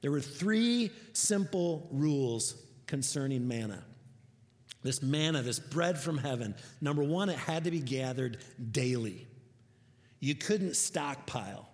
There 0.03 0.11
were 0.11 0.19
three 0.19 0.91
simple 1.13 1.87
rules 1.89 2.61
concerning 2.87 3.47
manna. 3.47 3.81
This 4.83 5.01
manna, 5.01 5.41
this 5.41 5.59
bread 5.59 5.97
from 5.97 6.17
heaven, 6.17 6.55
number 6.81 7.01
one, 7.01 7.29
it 7.29 7.37
had 7.37 7.63
to 7.63 7.71
be 7.71 7.79
gathered 7.79 8.39
daily. 8.71 9.25
You 10.19 10.35
couldn't 10.35 10.75
stockpile. 10.75 11.69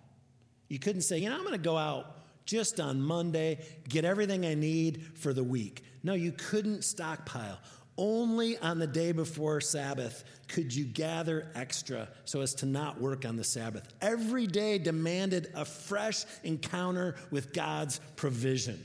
You 0.68 0.78
couldn't 0.78 1.02
say, 1.02 1.18
you 1.18 1.28
know, 1.28 1.34
I'm 1.34 1.42
going 1.42 1.54
to 1.54 1.58
go 1.58 1.76
out 1.76 2.18
just 2.46 2.78
on 2.78 3.02
Monday, 3.02 3.58
get 3.88 4.04
everything 4.04 4.46
I 4.46 4.54
need 4.54 5.18
for 5.18 5.32
the 5.32 5.42
week. 5.42 5.82
No, 6.04 6.14
you 6.14 6.30
couldn't 6.30 6.84
stockpile. 6.84 7.58
Only 8.00 8.56
on 8.56 8.78
the 8.78 8.86
day 8.86 9.12
before 9.12 9.60
Sabbath 9.60 10.24
could 10.48 10.74
you 10.74 10.86
gather 10.86 11.52
extra 11.54 12.08
so 12.24 12.40
as 12.40 12.54
to 12.54 12.66
not 12.66 12.98
work 12.98 13.26
on 13.26 13.36
the 13.36 13.44
Sabbath. 13.44 13.86
Every 14.00 14.46
day 14.46 14.78
demanded 14.78 15.52
a 15.54 15.66
fresh 15.66 16.24
encounter 16.42 17.16
with 17.30 17.52
God's 17.52 18.00
provision. 18.16 18.82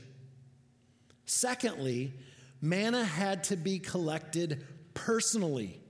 Secondly, 1.24 2.12
manna 2.60 3.06
had 3.06 3.42
to 3.44 3.56
be 3.56 3.78
collected 3.78 4.62
personally. 4.92 5.80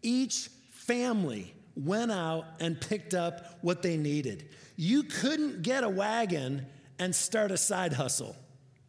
Each 0.00 0.48
family 0.70 1.52
went 1.76 2.10
out 2.10 2.46
and 2.60 2.80
picked 2.80 3.12
up 3.12 3.58
what 3.60 3.82
they 3.82 3.98
needed. 3.98 4.48
You 4.76 5.02
couldn't 5.02 5.60
get 5.60 5.84
a 5.84 5.88
wagon 5.90 6.64
and 6.98 7.14
start 7.14 7.50
a 7.50 7.58
side 7.58 7.92
hustle. 7.92 8.36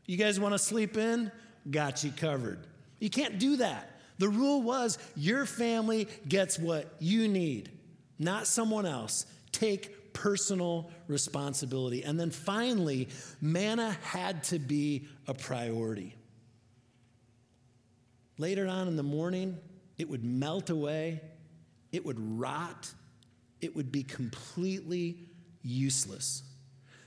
You 0.05 0.15
guys 0.15 0.39
want 0.39 0.53
to 0.53 0.59
sleep 0.59 0.95
in? 0.95 1.29
Got 1.69 2.05
you 2.05 2.13
covered. 2.13 2.67
You 3.01 3.09
can't 3.09 3.39
do 3.39 3.57
that. 3.57 3.99
The 4.19 4.29
rule 4.29 4.61
was 4.61 4.99
your 5.15 5.45
family 5.45 6.07
gets 6.27 6.59
what 6.59 6.95
you 6.99 7.27
need, 7.27 7.71
not 8.19 8.45
someone 8.45 8.85
else. 8.85 9.25
Take 9.51 10.13
personal 10.13 10.91
responsibility. 11.07 12.03
And 12.03 12.19
then 12.19 12.29
finally, 12.29 13.09
manna 13.41 13.97
had 14.03 14.43
to 14.45 14.59
be 14.59 15.07
a 15.27 15.33
priority. 15.33 16.15
Later 18.37 18.67
on 18.67 18.87
in 18.87 18.95
the 18.95 19.03
morning, 19.03 19.57
it 19.97 20.07
would 20.07 20.23
melt 20.23 20.69
away, 20.69 21.21
it 21.91 22.05
would 22.05 22.19
rot, 22.39 22.91
it 23.59 23.75
would 23.75 23.91
be 23.91 24.03
completely 24.03 25.17
useless. 25.63 26.43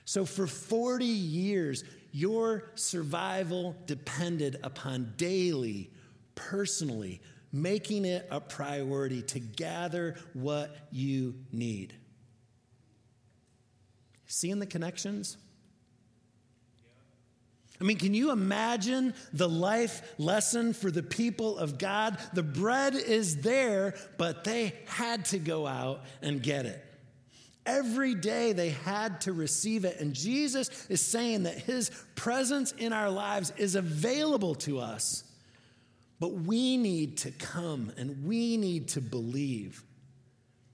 So, 0.04 0.24
for 0.24 0.46
40 0.46 1.04
years, 1.04 1.84
your 2.14 2.70
survival 2.76 3.74
depended 3.86 4.60
upon 4.62 5.14
daily, 5.16 5.90
personally, 6.36 7.20
making 7.52 8.04
it 8.04 8.24
a 8.30 8.40
priority 8.40 9.20
to 9.20 9.40
gather 9.40 10.14
what 10.32 10.76
you 10.92 11.34
need. 11.50 11.92
Seeing 14.28 14.60
the 14.60 14.66
connections? 14.66 15.36
I 17.80 17.84
mean, 17.84 17.98
can 17.98 18.14
you 18.14 18.30
imagine 18.30 19.12
the 19.32 19.48
life 19.48 20.14
lesson 20.16 20.72
for 20.72 20.92
the 20.92 21.02
people 21.02 21.58
of 21.58 21.78
God? 21.78 22.18
The 22.32 22.44
bread 22.44 22.94
is 22.94 23.38
there, 23.38 23.94
but 24.18 24.44
they 24.44 24.72
had 24.86 25.24
to 25.26 25.40
go 25.40 25.66
out 25.66 26.04
and 26.22 26.40
get 26.40 26.64
it. 26.64 26.83
Every 27.66 28.14
day 28.14 28.52
they 28.52 28.70
had 28.70 29.22
to 29.22 29.32
receive 29.32 29.84
it. 29.84 29.98
And 30.00 30.14
Jesus 30.14 30.86
is 30.88 31.00
saying 31.00 31.44
that 31.44 31.58
his 31.58 31.90
presence 32.14 32.72
in 32.72 32.92
our 32.92 33.10
lives 33.10 33.52
is 33.56 33.74
available 33.74 34.54
to 34.56 34.80
us. 34.80 35.24
But 36.20 36.32
we 36.34 36.76
need 36.76 37.18
to 37.18 37.30
come 37.30 37.92
and 37.96 38.24
we 38.24 38.56
need 38.56 38.88
to 38.88 39.00
believe. 39.00 39.82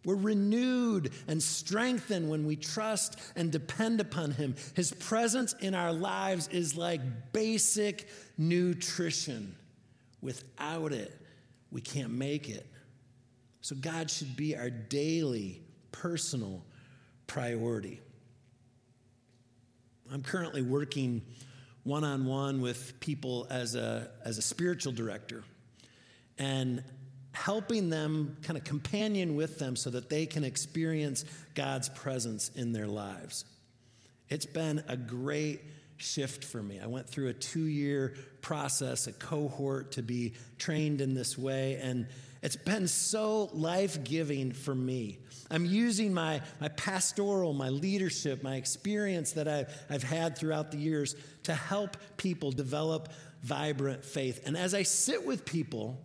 We're 0.05 0.17
renewed 0.17 1.13
and 1.29 1.43
strengthened 1.43 2.31
when 2.31 2.47
we 2.47 2.57
trust 2.57 3.19
and 3.37 3.53
depend 3.53 4.01
upon 4.01 4.31
Him. 4.33 4.55
His 4.75 4.93
presence 4.93 5.55
in 5.61 5.75
our 5.75 5.93
lives 5.93 6.49
is 6.49 6.77
like 6.77 7.01
basic 7.33 8.09
nutrition. 8.39 9.55
Without 10.23 10.93
it, 10.93 11.15
we 11.71 11.81
can't 11.81 12.13
make 12.13 12.49
it. 12.49 12.67
So, 13.61 13.77
God 13.77 14.11
should 14.11 14.37
be 14.37 14.57
our 14.57 14.71
daily, 14.71 15.61
personal 15.93 16.65
priority. 17.31 18.01
I'm 20.13 20.25
currently 20.25 20.63
working 20.63 21.23
one 21.85 22.03
on 22.03 22.27
one 22.27 22.61
with 22.61 22.99
people 22.99 23.47
as 23.51 23.77
a, 23.77 24.11
as 24.25 24.37
a 24.37 24.43
spiritual 24.43 24.93
director. 24.93 25.45
And 26.39 26.83
helping 27.31 27.89
them, 27.89 28.37
kind 28.43 28.59
of 28.59 28.65
companion 28.65 29.37
with 29.37 29.61
them 29.61 29.77
so 29.77 29.91
that 29.91 30.11
they 30.11 30.27
can 30.27 30.43
experience 30.43 31.25
God's 31.55 31.89
presence 31.89 32.51
in 32.57 32.73
their 32.73 32.89
lives. 32.89 33.45
It's 34.29 34.47
been 34.47 34.83
a 34.89 34.97
great 34.97 35.61
shift 35.99 36.45
for 36.45 36.61
me. 36.61 36.81
I 36.81 36.89
went 36.89 37.09
through 37.09 37.29
a 37.29 37.33
two 37.33 37.67
year 37.67 38.17
process, 38.41 39.07
a 39.07 39.13
cohort 39.13 39.93
to 39.93 40.03
be 40.03 40.33
trained 40.59 41.01
in 41.01 41.15
this 41.15 41.39
way, 41.39 41.79
and 41.81 42.09
it's 42.43 42.57
been 42.57 42.89
so 42.89 43.51
life 43.53 44.03
giving 44.03 44.53
for 44.53 44.75
me. 44.75 45.19
I'm 45.51 45.65
using 45.65 46.15
my, 46.15 46.41
my 46.61 46.69
pastoral, 46.69 47.53
my 47.53 47.69
leadership, 47.69 48.43
my 48.43 48.57
experience 48.57 49.33
that 49.33 49.49
I've, 49.49 49.75
I've 49.91 50.03
had 50.03 50.39
throughout 50.39 50.71
the 50.71 50.79
years 50.79 51.17
to 51.45 51.55
help 51.55 51.97
people 52.17 52.53
develop 52.53 53.11
vibrant 53.43 54.05
faith. 54.05 54.47
And 54.47 54.57
as 54.57 54.75
I 54.75 54.83
sit 54.85 55.27
with 55.27 55.45
people, 55.45 55.99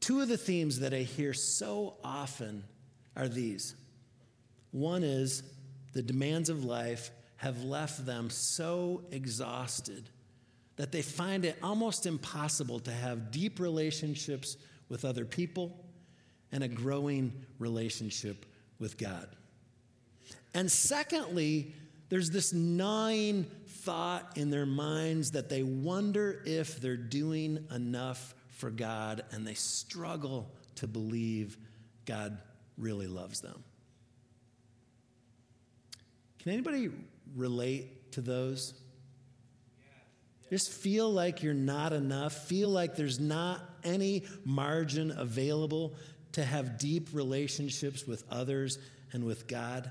Two 0.00 0.20
of 0.22 0.28
the 0.28 0.38
themes 0.38 0.80
that 0.80 0.94
I 0.94 1.00
hear 1.00 1.34
so 1.34 1.94
often 2.02 2.64
are 3.16 3.28
these. 3.28 3.74
One 4.70 5.04
is 5.04 5.42
the 5.92 6.02
demands 6.02 6.48
of 6.48 6.64
life 6.64 7.10
have 7.36 7.62
left 7.62 8.06
them 8.06 8.30
so 8.30 9.02
exhausted 9.10 10.08
that 10.76 10.92
they 10.92 11.02
find 11.02 11.44
it 11.44 11.58
almost 11.62 12.06
impossible 12.06 12.80
to 12.80 12.90
have 12.90 13.30
deep 13.30 13.60
relationships 13.60 14.56
with 14.90 15.06
other 15.06 15.24
people 15.24 15.82
and 16.52 16.62
a 16.62 16.68
growing 16.68 17.32
relationship 17.58 18.44
with 18.78 18.98
God. 18.98 19.28
And 20.52 20.70
secondly, 20.70 21.72
there's 22.10 22.28
this 22.30 22.52
gnawing 22.52 23.44
thought 23.68 24.36
in 24.36 24.50
their 24.50 24.66
minds 24.66 25.30
that 25.30 25.48
they 25.48 25.62
wonder 25.62 26.42
if 26.44 26.80
they're 26.80 26.96
doing 26.96 27.64
enough 27.74 28.34
for 28.48 28.68
God 28.68 29.24
and 29.30 29.46
they 29.46 29.54
struggle 29.54 30.50
to 30.74 30.88
believe 30.88 31.56
God 32.04 32.36
really 32.76 33.06
loves 33.06 33.40
them. 33.40 33.62
Can 36.40 36.52
anybody 36.52 36.90
relate 37.36 38.12
to 38.12 38.20
those? 38.20 38.74
Just 40.48 40.72
feel 40.72 41.10
like 41.10 41.44
you're 41.44 41.54
not 41.54 41.92
enough, 41.92 42.32
feel 42.48 42.68
like 42.68 42.96
there's 42.96 43.20
not 43.20 43.60
any 43.84 44.24
margin 44.44 45.12
available 45.16 45.94
to 46.32 46.44
have 46.44 46.78
deep 46.78 47.08
relationships 47.12 48.06
with 48.06 48.24
others 48.30 48.78
and 49.12 49.24
with 49.24 49.46
God. 49.46 49.90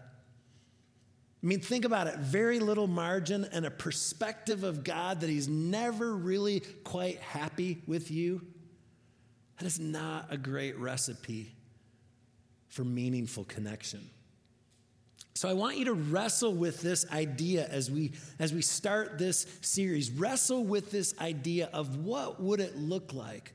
I 1.41 1.47
mean, 1.47 1.61
think 1.61 1.85
about 1.85 2.07
it 2.07 2.17
very 2.17 2.59
little 2.59 2.87
margin 2.87 3.47
and 3.51 3.65
a 3.65 3.71
perspective 3.71 4.63
of 4.63 4.83
God 4.83 5.21
that 5.21 5.29
He's 5.29 5.47
never 5.47 6.15
really 6.15 6.61
quite 6.83 7.19
happy 7.19 7.81
with 7.87 8.11
you. 8.11 8.41
That 9.57 9.65
is 9.65 9.79
not 9.79 10.27
a 10.29 10.37
great 10.37 10.77
recipe 10.77 11.53
for 12.67 12.83
meaningful 12.83 13.45
connection. 13.45 14.09
So 15.33 15.47
I 15.47 15.53
want 15.53 15.77
you 15.77 15.85
to 15.85 15.93
wrestle 15.93 16.53
with 16.53 16.81
this 16.81 17.09
idea 17.11 17.65
as 17.67 17.89
we 17.89 18.11
as 18.39 18.53
we 18.53 18.61
start 18.61 19.17
this 19.17 19.45
series. 19.61 20.11
Wrestle 20.11 20.65
with 20.65 20.91
this 20.91 21.17
idea 21.21 21.69
of 21.71 22.03
what 22.03 22.41
would 22.41 22.59
it 22.59 22.75
look 22.77 23.13
like 23.13 23.53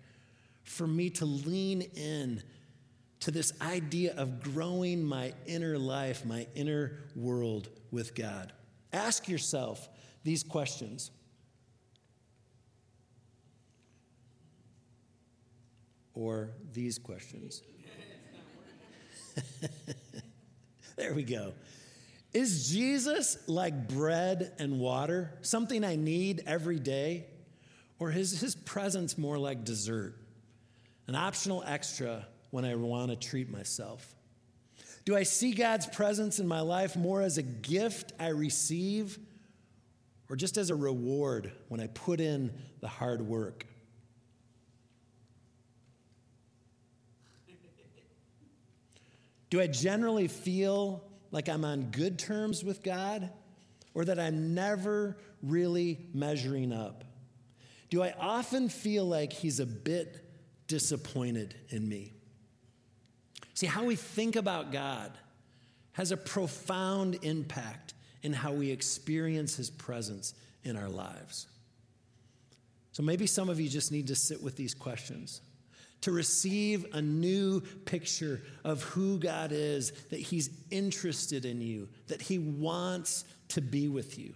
for 0.65 0.87
me 0.87 1.11
to 1.11 1.25
lean 1.25 1.83
in 1.95 2.43
to 3.21 3.31
this 3.31 3.53
idea 3.61 4.15
of 4.17 4.43
growing 4.43 5.03
my 5.03 5.33
inner 5.47 5.79
life, 5.79 6.27
my 6.27 6.47
inner 6.55 6.99
world 7.15 7.69
with 7.91 8.15
God. 8.15 8.53
Ask 8.93 9.29
yourself 9.29 9.89
these 10.25 10.43
questions. 10.43 11.11
or 16.15 16.51
these 16.73 16.99
questions? 16.99 17.63
there 20.97 21.13
we 21.13 21.25
go. 21.25 21.53
Is 22.33 22.71
Jesus 22.71 23.39
like 23.49 23.89
bread 23.89 24.53
and 24.59 24.79
water, 24.81 25.37
something 25.43 25.85
I 25.85 25.97
need 25.97 26.43
every 26.47 26.79
day? 26.79 27.27
Or 27.99 28.11
is 28.11 28.41
his 28.41 28.55
presence 28.55 29.17
more 29.17 29.39
like 29.39 29.65
dessert, 29.65 30.17
an 31.07 31.15
optional 31.15 31.63
extra 31.67 32.27
when 32.51 32.65
I 32.65 32.75
want 32.75 33.11
to 33.11 33.17
treat 33.17 33.51
myself? 33.51 34.15
Do 35.05 35.15
I 35.17 35.25
see 35.25 35.53
God's 35.53 35.87
presence 35.87 36.39
in 36.39 36.49
my 36.49 36.61
life 36.61 36.97
more 36.97 37.21
as 37.21 37.37
a 37.37 37.43
gift 37.43 38.13
I 38.19 38.29
receive 38.29 39.19
or 40.31 40.37
just 40.37 40.57
as 40.57 40.71
a 40.71 40.75
reward 40.75 41.53
when 41.69 41.81
I 41.81 41.89
put 41.89 42.21
in 42.21 42.53
the 42.81 42.89
hard 42.89 43.21
work? 43.21 43.67
Do 49.51 49.61
I 49.61 49.67
generally 49.67 50.29
feel 50.29 51.05
like 51.31 51.51
I'm 51.51 51.67
on 51.67 51.91
good 51.91 52.19
terms 52.19 52.65
with 52.65 52.83
God 52.83 53.31
or 53.93 54.07
that 54.07 54.19
I'm 54.19 54.55
never 54.55 55.19
really 55.43 56.07
measuring 56.15 56.73
up? 56.73 57.05
Do 57.91 58.03
I 58.03 58.15
often 58.19 58.71
feel 58.71 59.05
like 59.05 59.35
He's 59.35 59.61
a 59.61 59.67
bit 59.67 60.24
disappointed 60.67 61.55
in 61.69 61.89
me? 61.89 62.13
See, 63.55 63.67
how 63.67 63.85
we 63.85 63.97
think 63.97 64.37
about 64.37 64.73
God 64.73 65.13
has 65.93 66.11
a 66.11 66.17
profound 66.17 67.19
impact 67.23 67.95
in 68.23 68.33
how 68.33 68.53
we 68.53 68.71
experience 68.71 69.57
His 69.57 69.71
presence 69.71 70.35
in 70.65 70.77
our 70.77 70.89
lives. 70.89 71.47
So 72.93 73.03
maybe 73.03 73.27
some 73.27 73.49
of 73.49 73.61
you 73.61 73.69
just 73.69 73.93
need 73.93 74.09
to 74.09 74.15
sit 74.15 74.43
with 74.43 74.57
these 74.57 74.75
questions 74.75 75.41
to 76.01 76.13
receive 76.13 76.85
a 76.93 77.01
new 77.01 77.61
picture 77.87 78.43
of 78.63 78.83
who 78.83 79.19
God 79.19 79.53
is, 79.53 79.93
that 80.11 80.21
He's 80.21 80.51
interested 80.71 81.45
in 81.45 81.61
you, 81.61 81.89
that 82.09 82.21
He 82.21 82.39
wants 82.39 83.25
to 83.49 83.61
be 83.61 83.89
with 83.89 84.19
you. 84.19 84.35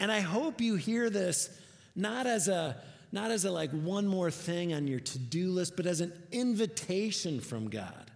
And 0.00 0.10
I 0.10 0.20
hope 0.20 0.60
you 0.60 0.74
hear 0.74 1.08
this 1.08 1.50
not 1.94 2.26
as 2.26 2.48
a 2.48 2.76
not 3.12 3.30
as 3.30 3.44
a 3.44 3.50
like 3.50 3.70
one 3.70 4.06
more 4.06 4.30
thing 4.30 4.72
on 4.72 4.88
your 4.88 5.00
to-do 5.00 5.50
list, 5.50 5.76
but 5.76 5.86
as 5.86 6.00
an 6.00 6.12
invitation 6.32 7.40
from 7.40 7.68
God. 7.68 8.10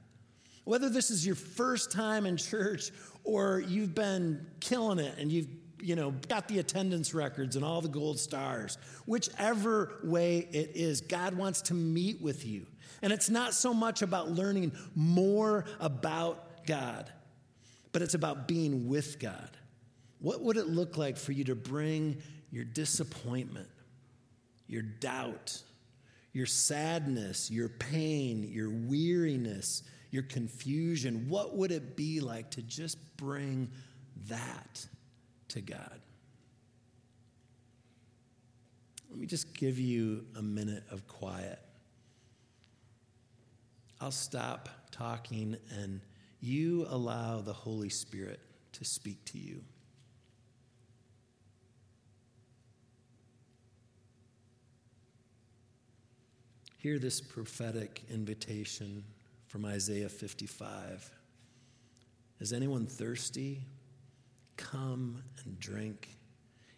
Whether 0.65 0.89
this 0.89 1.11
is 1.11 1.25
your 1.25 1.37
first 1.37 1.93
time 1.93 2.27
in 2.27 2.37
church 2.37 2.91
or 3.23 3.61
you've 3.61 3.95
been 3.95 4.47
killing 4.59 4.99
it 4.99 5.17
and 5.19 5.31
you've 5.31 5.49
you 5.79 5.95
know 5.95 6.15
got 6.29 6.49
the 6.49 6.59
attendance 6.59 7.13
records 7.13 7.55
and 7.55 7.65
all 7.65 7.81
the 7.81 7.89
gold 7.89 8.19
stars, 8.19 8.79
whichever 9.05 10.01
way 10.03 10.49
it 10.51 10.73
is, 10.75 11.03
God 11.03 11.35
wants 11.35 11.63
to 11.63 11.75
meet 11.75 12.21
with 12.21 12.47
you. 12.47 12.67
And 13.03 13.13
it's 13.13 13.29
not 13.29 13.55
so 13.55 13.75
much 13.75 14.03
about 14.03 14.31
learning 14.31 14.73
more 14.95 15.67
about 15.79 16.67
God, 16.67 17.13
but 17.93 18.03
it's 18.03 18.15
about 18.15 18.49
being 18.49 18.89
with 18.89 19.19
God. 19.19 19.51
What 20.19 20.41
would 20.41 20.57
it 20.57 20.67
look 20.67 20.97
like 20.97 21.17
for 21.17 21.33
you 21.33 21.45
to 21.45 21.55
bring 21.55 22.23
your 22.51 22.65
disappointment, 22.65 23.69
your 24.69 24.83
doubt, 24.83 25.63
your 26.33 26.47
sadness, 26.47 27.51
your 27.51 27.69
pain, 27.69 28.43
your 28.43 28.71
weariness, 28.71 29.83
your 30.11 30.23
confusion? 30.25 31.29
What 31.29 31.57
would 31.57 31.73
it 31.73 31.97
be 31.97 32.21
like 32.21 32.51
to 32.53 32.63
just 32.63 32.99
bring 33.17 33.71
that 34.29 34.87
to 35.49 35.61
God? 35.61 36.01
Let 39.11 39.19
me 39.19 39.27
just 39.27 39.55
give 39.55 39.79
you 39.79 40.27
a 40.37 40.43
minute 40.43 40.85
of 40.91 41.07
quiet. 41.09 41.59
I'll 44.01 44.11
stop 44.11 44.69
talking 44.91 45.57
and 45.81 46.01
you 46.41 46.87
allow 46.91 47.41
the 47.41 47.53
Holy 47.53 47.89
Spirit 47.89 48.41
to 48.73 48.85
speak 48.85 49.25
to 49.27 49.39
you. 49.39 49.63
Hear 56.77 56.99
this 56.99 57.21
prophetic 57.21 58.03
invitation 58.11 59.03
from 59.47 59.65
Isaiah 59.65 60.09
55. 60.09 61.11
Is 62.41 62.53
anyone 62.53 62.87
thirsty? 62.87 63.63
Come 64.57 65.23
and 65.45 65.59
drink. 65.59 66.09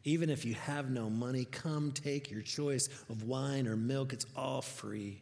Even 0.05 0.31
if 0.31 0.45
you 0.45 0.55
have 0.55 0.91
no 0.91 1.11
money, 1.11 1.45
come 1.45 1.93
take 1.93 2.31
your 2.31 2.43
choice 2.43 2.89
of 3.11 3.25
wine 3.25 3.67
or 3.67 3.77
milk. 3.77 4.13
It's 4.13 4.27
all 4.37 4.63
free. 4.63 5.21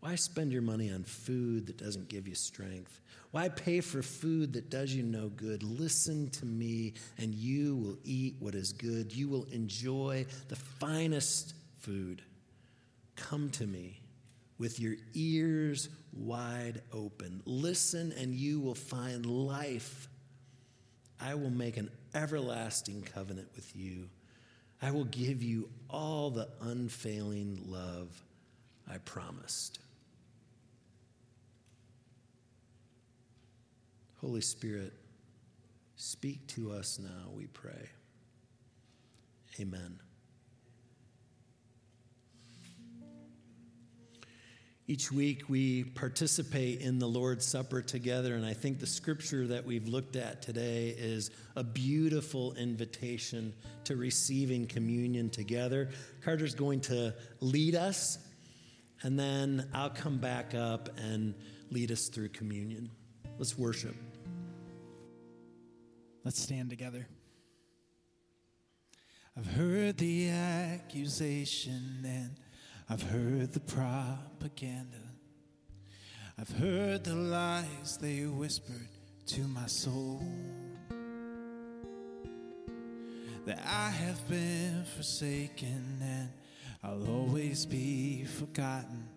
Why 0.00 0.14
spend 0.14 0.52
your 0.52 0.62
money 0.62 0.92
on 0.92 1.04
food 1.04 1.66
that 1.66 1.78
doesn't 1.78 2.08
give 2.08 2.28
you 2.28 2.34
strength? 2.34 3.00
Why 3.32 3.48
pay 3.48 3.80
for 3.80 4.02
food 4.02 4.52
that 4.54 4.70
does 4.70 4.94
you 4.94 5.02
no 5.02 5.28
good? 5.28 5.62
Listen 5.62 6.30
to 6.30 6.46
me, 6.46 6.94
and 7.18 7.34
you 7.34 7.76
will 7.76 7.98
eat 8.04 8.36
what 8.40 8.54
is 8.54 8.72
good. 8.72 9.14
You 9.14 9.28
will 9.28 9.46
enjoy 9.52 10.26
the 10.48 10.56
finest 10.56 11.54
food. 11.78 12.22
Come 13.28 13.50
to 13.50 13.66
me 13.66 14.00
with 14.58 14.80
your 14.80 14.94
ears 15.14 15.88
wide 16.12 16.80
open. 16.92 17.42
Listen, 17.44 18.12
and 18.18 18.34
you 18.34 18.60
will 18.60 18.74
find 18.74 19.26
life. 19.26 20.08
I 21.20 21.34
will 21.34 21.50
make 21.50 21.76
an 21.76 21.90
everlasting 22.14 23.02
covenant 23.02 23.48
with 23.54 23.76
you. 23.76 24.08
I 24.80 24.90
will 24.90 25.04
give 25.04 25.42
you 25.42 25.68
all 25.90 26.30
the 26.30 26.48
unfailing 26.62 27.60
love 27.66 28.08
I 28.90 28.98
promised. 28.98 29.78
Holy 34.20 34.40
Spirit, 34.40 34.94
speak 35.96 36.46
to 36.48 36.72
us 36.72 36.98
now, 36.98 37.30
we 37.34 37.46
pray. 37.46 37.88
Amen. 39.60 40.00
Each 44.90 45.12
week 45.12 45.44
we 45.48 45.84
participate 45.84 46.80
in 46.80 46.98
the 46.98 47.06
Lord's 47.06 47.46
Supper 47.46 47.80
together, 47.80 48.34
and 48.34 48.44
I 48.44 48.54
think 48.54 48.80
the 48.80 48.88
scripture 48.88 49.46
that 49.46 49.64
we've 49.64 49.86
looked 49.86 50.16
at 50.16 50.42
today 50.42 50.88
is 50.98 51.30
a 51.54 51.62
beautiful 51.62 52.54
invitation 52.54 53.54
to 53.84 53.94
receiving 53.94 54.66
communion 54.66 55.30
together. 55.30 55.90
Carter's 56.22 56.56
going 56.56 56.80
to 56.80 57.14
lead 57.38 57.76
us, 57.76 58.18
and 59.02 59.16
then 59.16 59.68
I'll 59.72 59.90
come 59.90 60.18
back 60.18 60.56
up 60.56 60.88
and 60.98 61.36
lead 61.70 61.92
us 61.92 62.08
through 62.08 62.30
communion. 62.30 62.90
Let's 63.38 63.56
worship. 63.56 63.94
Let's 66.24 66.42
stand 66.42 66.68
together. 66.68 67.06
I've 69.36 69.46
heard 69.46 69.98
the 69.98 70.30
accusation 70.30 72.02
and 72.04 72.39
I've 72.92 73.02
heard 73.04 73.52
the 73.52 73.60
propaganda. 73.60 74.98
I've 76.36 76.50
heard 76.50 77.04
the 77.04 77.14
lies 77.14 77.96
they 78.00 78.22
whispered 78.22 78.88
to 79.26 79.42
my 79.42 79.66
soul. 79.66 80.20
That 83.46 83.60
I 83.64 83.90
have 83.90 84.28
been 84.28 84.84
forsaken 84.96 86.00
and 86.02 86.30
I'll 86.82 87.08
always 87.08 87.64
be 87.64 88.24
forgotten. 88.24 89.08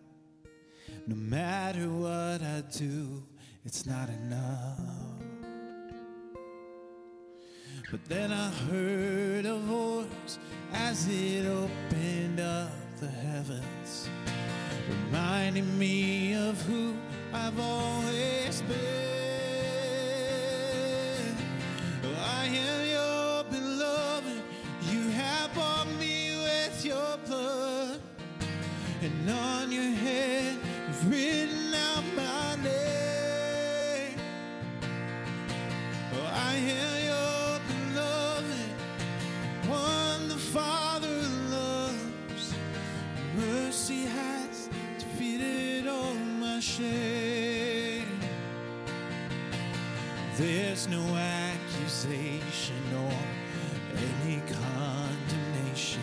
No 1.07 1.15
matter 1.15 1.89
what 1.89 2.43
I 2.43 2.61
do, 2.77 3.23
it's 3.65 3.87
not 3.87 4.07
enough. 4.07 4.77
But 7.89 8.05
then 8.05 8.31
I 8.31 8.49
heard 8.69 9.47
a 9.47 9.57
voice 9.57 10.37
as 10.73 11.07
it 11.07 11.47
opened 11.47 12.39
up 12.39 12.82
the 13.03 13.09
heavens, 13.27 14.07
reminding 14.87 15.77
me 15.77 16.35
of 16.35 16.61
who 16.61 16.95
I've 17.33 17.59
always 17.59 18.61
been. 18.61 18.77
I 22.17 22.45
am 22.45 22.87
your 22.87 23.43
beloved, 23.51 24.41
you 24.89 25.09
have 25.09 25.53
bought 25.53 25.87
me 25.99 26.37
with 26.43 26.85
your 26.85 27.17
blood, 27.25 27.99
and 29.01 29.29
on 29.29 29.71
your 29.71 29.93
head 30.05 30.57
you've 30.87 31.11
written 31.11 31.62
There's 50.43 50.89
no 50.89 51.01
accusation 51.15 52.83
or 52.97 53.13
any 53.95 54.41
condemnation 54.41 56.01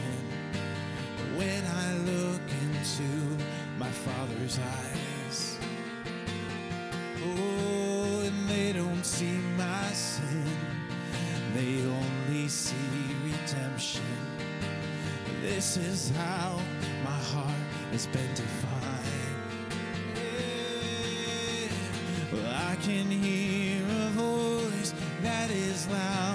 when 1.37 1.63
I 1.63 1.95
look 1.99 2.41
into 2.63 3.37
my 3.79 3.91
Father's 3.91 4.59
eyes. 4.59 5.59
Oh, 7.23 8.23
and 8.25 8.49
they 8.49 8.73
don't 8.73 9.05
see 9.05 9.37
my 9.59 9.93
sin, 9.93 10.57
they 11.53 11.83
only 11.85 12.49
see 12.49 12.75
redemption. 13.23 14.01
This 15.43 15.77
is 15.77 16.13
how 16.17 16.59
my 17.05 17.11
heart 17.11 17.67
has 17.93 18.07
been 18.07 18.35
defined. 18.35 19.05
Yeah. 20.17 21.69
Well, 22.33 22.55
I 22.71 22.77
can 22.77 23.11
hear 23.11 23.50
that 25.91 26.30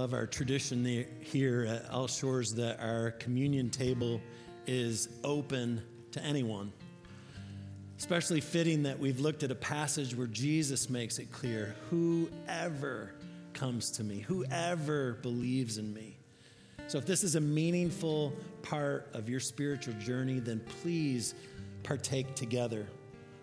Love 0.00 0.14
our 0.14 0.26
tradition 0.26 0.82
here 1.20 1.66
at 1.66 1.90
All 1.90 2.06
Shores 2.06 2.54
that 2.54 2.80
our 2.80 3.10
communion 3.10 3.68
table 3.68 4.18
is 4.66 5.10
open 5.24 5.82
to 6.12 6.24
anyone. 6.24 6.72
Especially 7.98 8.40
fitting 8.40 8.84
that 8.84 8.98
we've 8.98 9.20
looked 9.20 9.42
at 9.42 9.50
a 9.50 9.54
passage 9.54 10.16
where 10.16 10.26
Jesus 10.26 10.88
makes 10.88 11.18
it 11.18 11.30
clear 11.30 11.76
whoever 11.90 13.12
comes 13.52 13.90
to 13.90 14.02
me, 14.02 14.20
whoever 14.20 15.18
believes 15.20 15.76
in 15.76 15.92
me. 15.92 16.16
So, 16.86 16.96
if 16.96 17.04
this 17.04 17.22
is 17.22 17.34
a 17.34 17.40
meaningful 17.42 18.32
part 18.62 19.10
of 19.12 19.28
your 19.28 19.38
spiritual 19.38 19.92
journey, 20.00 20.38
then 20.38 20.60
please 20.80 21.34
partake 21.82 22.34
together. 22.34 22.86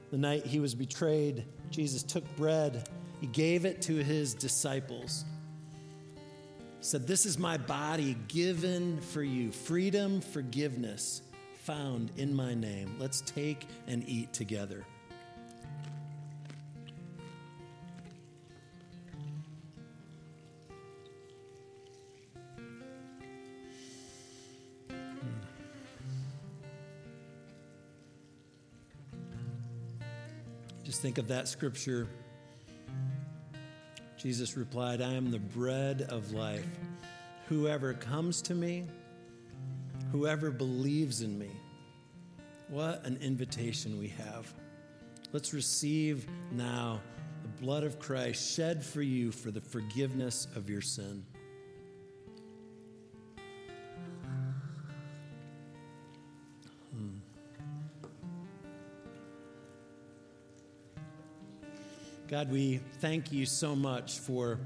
The 0.09 0.17
night 0.17 0.43
he 0.43 0.59
was 0.59 0.73
betrayed, 0.73 1.45
Jesus 1.69 2.01
took 2.01 2.23
bread, 2.35 2.89
he 3.21 3.27
gave 3.27 3.65
it 3.65 3.79
to 3.83 3.97
his 3.97 4.33
disciples. 4.33 5.23
Said, 6.87 7.05
This 7.05 7.25
is 7.25 7.37
my 7.37 7.57
body 7.57 8.15
given 8.29 9.01
for 9.01 9.21
you. 9.21 9.51
Freedom, 9.51 10.21
forgiveness 10.21 11.21
found 11.63 12.13
in 12.15 12.33
my 12.33 12.53
name. 12.53 12.95
Let's 12.97 13.19
take 13.19 13.67
and 13.87 14.07
eat 14.07 14.31
together. 14.31 14.85
Just 30.85 31.01
think 31.01 31.17
of 31.17 31.27
that 31.27 31.49
scripture. 31.49 32.07
Jesus 34.17 34.57
replied, 34.57 34.99
I 34.99 35.13
am 35.13 35.29
the 35.29 35.39
bread 35.39 36.07
of 36.09 36.31
life. 36.31 36.65
Whoever 37.49 37.93
comes 37.93 38.41
to 38.43 38.55
me, 38.55 38.85
whoever 40.11 40.49
believes 40.49 41.21
in 41.21 41.37
me. 41.37 41.51
What 42.67 43.05
an 43.05 43.17
invitation 43.21 43.99
we 43.99 44.07
have. 44.09 44.51
Let's 45.31 45.53
receive 45.53 46.27
now 46.51 46.99
the 47.43 47.61
blood 47.61 47.83
of 47.83 47.99
Christ 47.99 48.55
shed 48.55 48.83
for 48.83 49.01
you 49.01 49.31
for 49.31 49.51
the 49.51 49.61
forgiveness 49.61 50.47
of 50.55 50.69
your 50.69 50.81
sin. 50.81 51.23
God, 62.27 62.51
we 62.51 62.81
thank 62.99 63.31
you 63.31 63.45
so 63.45 63.73
much 63.73 64.19
for 64.19 64.59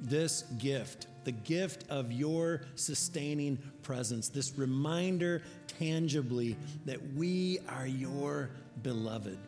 this 0.00 0.42
gift, 0.58 1.06
the 1.22 1.30
gift 1.30 1.84
of 1.88 2.10
your 2.10 2.62
sustaining 2.74 3.56
presence, 3.82 4.28
this 4.28 4.58
reminder 4.58 5.40
tangibly 5.78 6.56
that 6.86 6.98
we 7.14 7.60
are 7.68 7.86
your 7.86 8.50
beloved. 8.82 9.38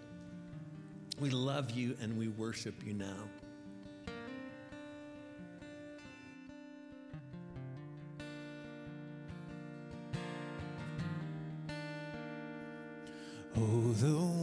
We 1.19 1.31
love 1.31 1.73
you 1.73 1.97
and 2.01 2.17
we 2.17 2.29
worship 2.29 2.75
you 2.87 2.95
now. 2.95 3.17
Oh, 13.57 13.93
the 13.95 14.36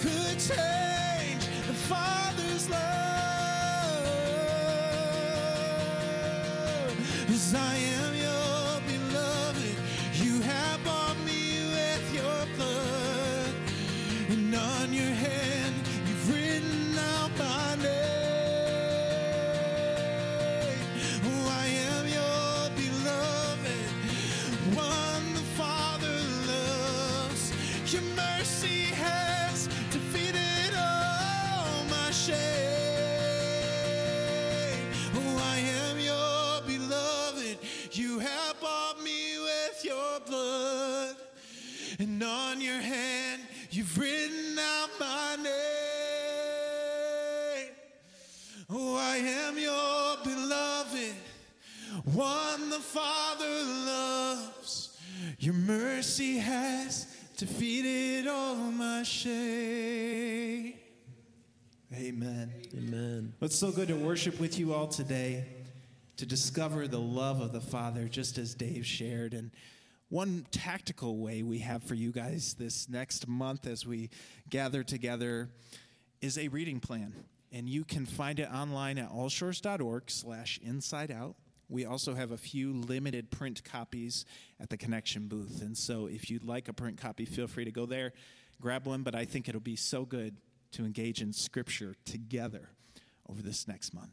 could 0.00 0.38
change 0.38 1.44
the 1.66 1.74
Father's 1.74 2.68
love. 2.70 2.78
'Cause 7.26 7.54
I 7.54 7.74
am 8.02 8.17
defeated 57.38 58.26
all 58.26 58.56
my 58.56 59.04
shame. 59.04 60.74
Amen. 61.94 62.52
Amen. 62.76 63.32
It's 63.40 63.56
so 63.56 63.70
good 63.70 63.88
to 63.88 63.94
worship 63.94 64.40
with 64.40 64.58
you 64.58 64.74
all 64.74 64.88
today, 64.88 65.46
to 66.16 66.26
discover 66.26 66.88
the 66.88 66.98
love 66.98 67.40
of 67.40 67.52
the 67.52 67.60
Father, 67.60 68.08
just 68.08 68.38
as 68.38 68.54
Dave 68.54 68.84
shared. 68.84 69.34
And 69.34 69.52
one 70.08 70.46
tactical 70.50 71.18
way 71.18 71.44
we 71.44 71.60
have 71.60 71.84
for 71.84 71.94
you 71.94 72.10
guys 72.10 72.54
this 72.54 72.88
next 72.88 73.28
month 73.28 73.68
as 73.68 73.86
we 73.86 74.10
gather 74.50 74.82
together 74.82 75.48
is 76.20 76.38
a 76.38 76.48
reading 76.48 76.80
plan. 76.80 77.14
And 77.52 77.68
you 77.68 77.84
can 77.84 78.04
find 78.04 78.40
it 78.40 78.50
online 78.52 78.98
at 78.98 79.12
allshores.org 79.12 80.10
slash 80.10 80.58
inside 80.62 81.12
out. 81.12 81.36
We 81.68 81.84
also 81.84 82.14
have 82.14 82.30
a 82.30 82.38
few 82.38 82.72
limited 82.72 83.30
print 83.30 83.62
copies 83.62 84.24
at 84.58 84.70
the 84.70 84.76
connection 84.76 85.28
booth. 85.28 85.60
And 85.60 85.76
so 85.76 86.06
if 86.06 86.30
you'd 86.30 86.44
like 86.44 86.68
a 86.68 86.72
print 86.72 86.96
copy, 86.98 87.24
feel 87.24 87.46
free 87.46 87.64
to 87.64 87.70
go 87.70 87.84
there, 87.84 88.12
grab 88.60 88.86
one. 88.86 89.02
But 89.02 89.14
I 89.14 89.24
think 89.24 89.48
it'll 89.48 89.60
be 89.60 89.76
so 89.76 90.04
good 90.04 90.36
to 90.72 90.84
engage 90.84 91.20
in 91.20 91.32
scripture 91.32 91.94
together 92.04 92.70
over 93.28 93.42
this 93.42 93.68
next 93.68 93.92
month. 93.92 94.12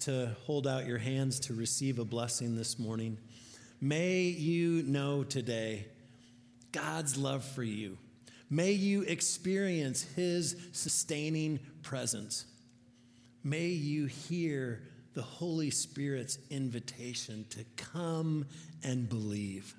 To 0.00 0.36
hold 0.44 0.66
out 0.66 0.86
your 0.86 0.98
hands 0.98 1.40
to 1.40 1.54
receive 1.54 1.98
a 1.98 2.04
blessing 2.04 2.56
this 2.56 2.78
morning. 2.78 3.18
May 3.80 4.22
you 4.22 4.82
know 4.82 5.24
today 5.24 5.86
God's 6.72 7.16
love 7.16 7.44
for 7.44 7.62
you. 7.62 7.96
May 8.50 8.72
you 8.72 9.02
experience 9.02 10.02
His 10.02 10.56
sustaining 10.72 11.60
presence. 11.82 12.44
May 13.42 13.68
you 13.68 14.06
hear 14.06 14.82
the 15.14 15.22
Holy 15.22 15.70
Spirit's 15.70 16.38
invitation 16.50 17.46
to 17.50 17.64
come 17.76 18.46
and 18.82 19.08
believe. 19.08 19.74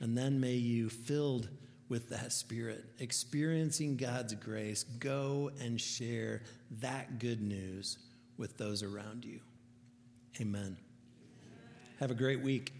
And 0.00 0.16
then 0.16 0.38
may 0.38 0.54
you, 0.54 0.88
filled 0.88 1.48
with 1.88 2.10
that 2.10 2.32
Spirit, 2.32 2.84
experiencing 2.98 3.96
God's 3.96 4.34
grace, 4.34 4.84
go 4.84 5.50
and 5.60 5.80
share 5.80 6.42
that 6.80 7.18
good 7.18 7.40
news 7.40 7.98
with 8.36 8.56
those 8.58 8.82
around 8.82 9.24
you. 9.24 9.40
Amen. 10.40 10.76
Have 11.98 12.10
a 12.10 12.14
great 12.14 12.40
week. 12.40 12.72